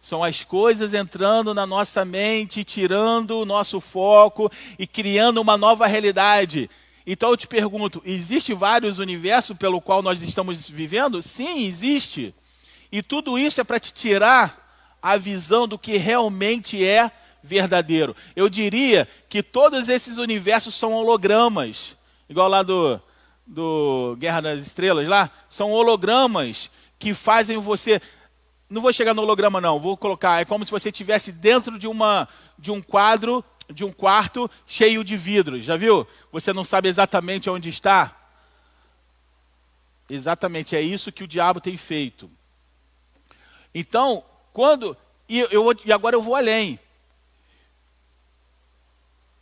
São 0.01 0.23
as 0.23 0.43
coisas 0.43 0.93
entrando 0.93 1.53
na 1.53 1.65
nossa 1.65 2.03
mente, 2.03 2.63
tirando 2.63 3.39
o 3.39 3.45
nosso 3.45 3.79
foco 3.79 4.51
e 4.77 4.85
criando 4.85 5.41
uma 5.41 5.57
nova 5.57 5.87
realidade. 5.87 6.69
Então 7.07 7.29
eu 7.29 7.37
te 7.37 7.47
pergunto: 7.47 8.01
existe 8.05 8.53
vários 8.53 8.99
universos 8.99 9.57
pelo 9.57 9.79
qual 9.79 10.01
nós 10.01 10.21
estamos 10.21 10.69
vivendo? 10.69 11.21
Sim, 11.21 11.65
existe. 11.65 12.35
E 12.91 13.01
tudo 13.01 13.37
isso 13.37 13.61
é 13.61 13.63
para 13.63 13.79
te 13.79 13.93
tirar 13.93 14.97
a 15.01 15.17
visão 15.17 15.67
do 15.67 15.77
que 15.77 15.97
realmente 15.97 16.83
é 16.83 17.11
verdadeiro. 17.45 18.15
Eu 18.35 18.49
diria 18.49 19.07
que 19.29 19.43
todos 19.43 19.87
esses 19.87 20.17
universos 20.17 20.75
são 20.75 20.93
hologramas, 20.93 21.95
igual 22.27 22.49
lá 22.49 22.63
do, 22.63 22.99
do 23.45 24.15
Guerra 24.19 24.41
das 24.41 24.59
Estrelas 24.59 25.07
lá, 25.07 25.29
são 25.47 25.71
hologramas 25.71 26.69
que 26.97 27.13
fazem 27.13 27.57
você 27.57 28.01
não 28.69 28.81
vou 28.81 28.91
chegar 28.91 29.13
no 29.13 29.21
holograma 29.21 29.61
não, 29.61 29.79
vou 29.79 29.95
colocar, 29.95 30.41
é 30.41 30.45
como 30.45 30.65
se 30.65 30.71
você 30.71 30.89
estivesse 30.89 31.31
dentro 31.31 31.77
de, 31.77 31.87
uma, 31.87 32.27
de 32.57 32.71
um 32.71 32.81
quadro, 32.81 33.43
de 33.69 33.85
um 33.85 33.91
quarto 33.91 34.49
cheio 34.65 35.03
de 35.03 35.15
vidros, 35.15 35.63
já 35.63 35.77
viu? 35.77 36.07
Você 36.31 36.51
não 36.51 36.63
sabe 36.63 36.89
exatamente 36.89 37.49
onde 37.49 37.69
está. 37.69 38.15
Exatamente, 40.09 40.75
é 40.75 40.81
isso 40.81 41.11
que 41.11 41.23
o 41.23 41.27
diabo 41.27 41.61
tem 41.61 41.77
feito. 41.77 42.29
Então, 43.73 44.23
quando. 44.53 44.95
E, 45.27 45.39
eu, 45.39 45.65
e 45.83 45.91
agora 45.91 46.15
eu 46.15 46.21
vou 46.21 46.35
além. 46.35 46.79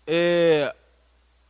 É, 0.06 0.74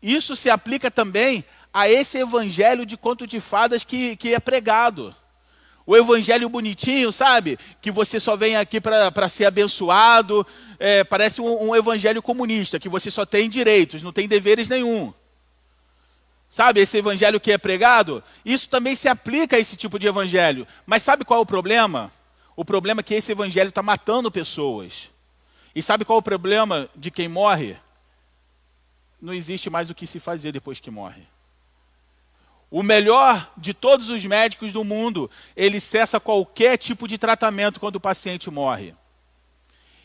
isso 0.02 0.36
se 0.36 0.50
aplica 0.50 0.92
também 0.92 1.44
a 1.74 1.90
esse 1.90 2.18
evangelho 2.20 2.86
de 2.86 2.96
conto 2.96 3.26
de 3.26 3.40
fadas 3.40 3.84
que, 3.84 4.16
que 4.16 4.34
é 4.34 4.40
pregado. 4.40 5.16
O 5.86 5.98
evangelho 5.98 6.48
bonitinho, 6.48 7.12
sabe? 7.12 7.58
Que 7.82 7.92
você 7.92 8.20
só 8.20 8.36
vem 8.36 8.56
aqui 8.56 8.80
para 8.80 9.28
ser 9.28 9.46
abençoado. 9.46 10.46
É, 10.80 11.04
parece 11.04 11.42
um, 11.42 11.70
um, 11.70 11.76
evangelho 11.76 12.22
comunista, 12.22 12.80
que 12.80 12.88
você 12.88 13.12
só 13.12 13.26
tem 13.26 13.50
direitos, 13.50 14.04
não 14.04 14.14
tem 14.14 14.28
deveres 14.28 14.70
nenhum. 14.70 15.14
Sabe, 16.50 16.82
esse 16.82 16.98
evangelho 16.98 17.40
que 17.40 17.52
é 17.52 17.58
pregado? 17.58 18.24
Isso 18.46 18.70
também 18.70 18.94
se 18.96 19.10
aplica 19.10 19.58
a 19.58 19.60
esse 19.60 19.76
tipo 19.76 19.98
de 19.98 20.08
evangelho. 20.08 20.68
Mas 20.86 21.02
sabe 21.02 21.26
qual 21.26 21.40
é 21.40 21.44
o 21.44 21.48
problema? 21.48 22.12
O 22.56 22.64
problema 22.64 23.02
é 23.02 23.04
que 23.04 23.16
esse 23.16 23.32
evangelho 23.32 23.70
está 23.70 23.82
matando 23.82 24.32
pessoas. 24.32 25.10
E 25.76 25.82
sabe 25.82 26.06
qual 26.06 26.18
é 26.18 26.20
o 26.20 26.24
problema 26.24 26.88
de 26.96 27.10
quem 27.10 27.28
morre? 27.28 27.76
Não 29.24 29.34
existe 29.34 29.70
mais 29.70 29.90
o 29.90 29.96
que 29.96 30.06
se 30.06 30.20
fazer 30.20 30.52
depois 30.52 30.82
que 30.82 30.92
morre. 30.92 31.22
O 32.70 32.84
melhor 32.84 33.54
de 33.56 33.74
todos 33.74 34.10
os 34.10 34.26
médicos 34.26 34.74
do 34.74 34.84
mundo, 34.84 35.32
ele 35.56 35.80
cessa 35.80 36.20
qualquer 36.20 36.78
tipo 36.78 37.08
de 37.08 37.18
tratamento 37.18 37.80
quando 37.80 37.96
o 37.96 38.02
paciente 38.02 38.52
morre. 38.52 38.94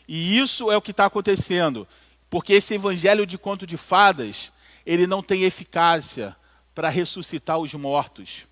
E 0.07 0.39
isso 0.39 0.71
é 0.71 0.77
o 0.77 0.81
que 0.81 0.91
está 0.91 1.05
acontecendo, 1.05 1.85
porque 2.29 2.53
esse 2.53 2.75
evangelho 2.75 3.25
de 3.25 3.37
conto 3.37 3.67
de 3.67 3.75
fadas, 3.75 4.53
ele 4.85 5.05
não 5.05 5.21
tem 5.21 5.43
eficácia 5.43 6.33
para 6.73 6.87
ressuscitar 6.87 7.57
os 7.57 7.73
mortos. 7.73 8.45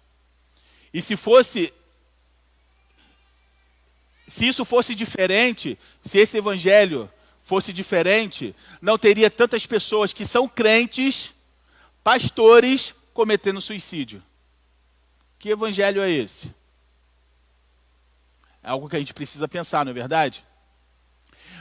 E 0.93 1.01
se 1.01 1.15
fosse 1.15 1.73
se 4.27 4.45
isso 4.45 4.65
fosse 4.65 4.93
diferente, 4.93 5.79
se 6.03 6.17
esse 6.17 6.37
evangelho 6.37 7.09
fosse 7.47 7.71
diferente, 7.71 8.53
não 8.81 8.97
teria 8.97 9.31
tantas 9.31 9.65
pessoas 9.65 10.11
que 10.11 10.25
são 10.25 10.49
crentes, 10.49 11.33
pastores, 12.03 12.93
cometendo 13.13 13.61
suicídio. 13.61 14.21
Que 15.39 15.51
evangelho 15.51 16.01
é 16.01 16.11
esse? 16.11 16.53
É 18.61 18.69
algo 18.69 18.89
que 18.89 18.97
a 18.97 18.99
gente 18.99 19.13
precisa 19.13 19.47
pensar, 19.47 19.85
não 19.85 19.91
é 19.91 19.93
verdade? 19.93 20.43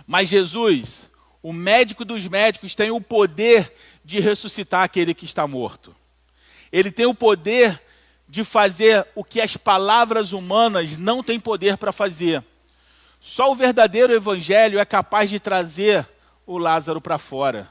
Mas 0.04 0.28
Jesus, 0.28 1.08
o 1.40 1.52
médico 1.52 2.04
dos 2.04 2.26
médicos, 2.26 2.74
tem 2.74 2.90
o 2.90 3.00
poder 3.00 3.72
de 4.04 4.18
ressuscitar 4.18 4.82
aquele 4.82 5.14
que 5.14 5.24
está 5.24 5.46
morto. 5.46 5.94
Ele 6.72 6.90
tem 6.90 7.06
o 7.06 7.14
poder 7.14 7.80
de 8.28 8.42
fazer 8.42 9.06
o 9.14 9.22
que 9.22 9.40
as 9.40 9.56
palavras 9.56 10.32
humanas 10.32 10.98
não 10.98 11.22
têm 11.22 11.38
poder 11.38 11.76
para 11.76 11.92
fazer. 11.92 12.42
Só 13.20 13.50
o 13.50 13.54
verdadeiro 13.54 14.12
evangelho 14.12 14.78
é 14.78 14.84
capaz 14.84 15.30
de 15.30 15.40
trazer 15.40 16.06
o 16.46 16.58
Lázaro 16.58 17.00
para 17.00 17.18
fora. 17.18 17.68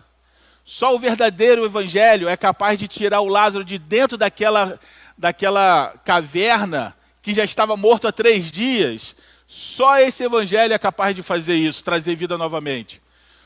Só 0.65 0.95
o 0.95 0.99
verdadeiro 0.99 1.63
evangelho 1.63 2.27
é 2.27 2.35
capaz 2.35 2.79
de 2.79 2.87
tirar 2.87 3.21
o 3.21 3.27
Lázaro 3.27 3.63
de 3.63 3.77
dentro 3.77 4.17
daquela, 4.17 4.79
daquela 5.17 5.93
caverna 6.03 6.95
que 7.21 7.33
já 7.33 7.43
estava 7.43 7.77
morto 7.77 8.07
há 8.07 8.11
três 8.11 8.51
dias. 8.51 9.15
Só 9.47 9.99
esse 9.99 10.23
evangelho 10.23 10.73
é 10.73 10.79
capaz 10.79 11.15
de 11.15 11.21
fazer 11.21 11.55
isso, 11.55 11.83
trazer 11.83 12.15
vida 12.15 12.37
novamente. 12.37 13.01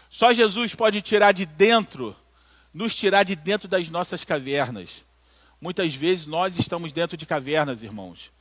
Só 0.09 0.33
Jesus 0.33 0.73
pode 0.73 1.01
tirar 1.01 1.33
de 1.33 1.45
dentro, 1.45 2.15
nos 2.73 2.95
tirar 2.95 3.23
de 3.23 3.35
dentro 3.35 3.67
das 3.67 3.89
nossas 3.89 4.23
cavernas. 4.23 5.05
Muitas 5.61 5.93
vezes 5.93 6.25
nós 6.25 6.57
estamos 6.57 6.91
dentro 6.91 7.17
de 7.17 7.25
cavernas, 7.25 7.83
irmãos. 7.83 8.31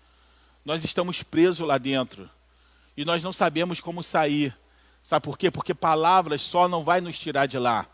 Nós 0.64 0.84
estamos 0.84 1.22
presos 1.22 1.66
lá 1.66 1.78
dentro. 1.78 2.30
E 2.98 3.04
nós 3.04 3.22
não 3.22 3.32
sabemos 3.32 3.80
como 3.80 4.02
sair. 4.02 4.52
Sabe 5.04 5.22
por 5.22 5.38
quê? 5.38 5.52
Porque 5.52 5.72
palavras 5.72 6.42
só 6.42 6.66
não 6.66 6.82
vai 6.82 7.00
nos 7.00 7.16
tirar 7.16 7.46
de 7.46 7.56
lá. 7.56 7.86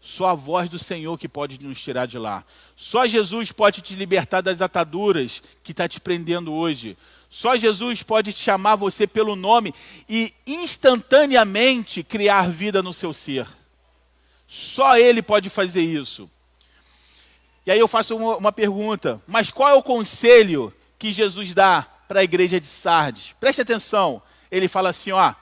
Só 0.00 0.26
a 0.26 0.34
voz 0.34 0.70
do 0.70 0.78
Senhor 0.78 1.18
que 1.18 1.28
pode 1.28 1.60
nos 1.66 1.82
tirar 1.82 2.06
de 2.06 2.20
lá. 2.20 2.44
Só 2.76 3.04
Jesus 3.04 3.50
pode 3.50 3.82
te 3.82 3.96
libertar 3.96 4.42
das 4.42 4.62
ataduras 4.62 5.42
que 5.64 5.72
está 5.72 5.88
te 5.88 6.00
prendendo 6.00 6.52
hoje. 6.52 6.96
Só 7.28 7.56
Jesus 7.56 8.04
pode 8.04 8.32
te 8.32 8.38
chamar 8.38 8.76
você 8.76 9.08
pelo 9.08 9.34
nome 9.34 9.74
e 10.08 10.32
instantaneamente 10.46 12.04
criar 12.04 12.48
vida 12.48 12.80
no 12.80 12.92
seu 12.92 13.12
ser. 13.12 13.48
Só 14.46 14.96
Ele 14.96 15.20
pode 15.20 15.50
fazer 15.50 15.82
isso. 15.82 16.30
E 17.66 17.72
aí 17.72 17.80
eu 17.80 17.88
faço 17.88 18.16
uma, 18.16 18.36
uma 18.36 18.52
pergunta: 18.52 19.20
mas 19.26 19.50
qual 19.50 19.70
é 19.70 19.74
o 19.74 19.82
conselho 19.82 20.72
que 20.96 21.10
Jesus 21.10 21.52
dá 21.52 21.88
para 22.06 22.20
a 22.20 22.24
igreja 22.24 22.60
de 22.60 22.68
Sardes? 22.68 23.34
Preste 23.40 23.60
atenção. 23.60 24.22
Ele 24.56 24.68
fala 24.68 24.90
assim: 24.90 25.12
ó, 25.12 25.34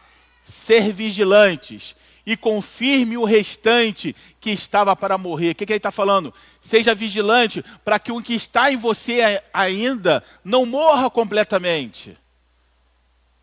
ser 0.42 0.92
vigilantes 0.92 1.94
e 2.24 2.36
confirme 2.36 3.16
o 3.16 3.24
restante 3.24 4.14
que 4.40 4.50
estava 4.50 4.94
para 4.94 5.18
morrer. 5.18 5.50
O 5.50 5.54
que, 5.54 5.66
que 5.66 5.72
ele 5.72 5.78
está 5.78 5.90
falando? 5.90 6.32
Seja 6.60 6.94
vigilante 6.94 7.64
para 7.84 7.98
que 7.98 8.12
o 8.12 8.22
que 8.22 8.34
está 8.34 8.70
em 8.70 8.76
você 8.76 9.42
ainda 9.52 10.22
não 10.44 10.64
morra 10.64 11.10
completamente. 11.10 12.16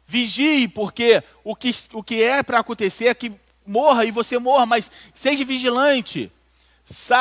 Vigie, 0.08 0.68
porque 0.68 1.22
o 1.44 1.56
que, 1.56 1.72
o 1.94 2.02
que 2.02 2.24
é 2.24 2.42
para 2.42 2.60
acontecer 2.60 3.08
é 3.08 3.14
que 3.14 3.32
morra 3.66 4.06
e 4.06 4.12
você 4.12 4.40
morra, 4.40 4.66
mas 4.66 4.90
seja 5.14 5.46
vigilante. 5.46 6.32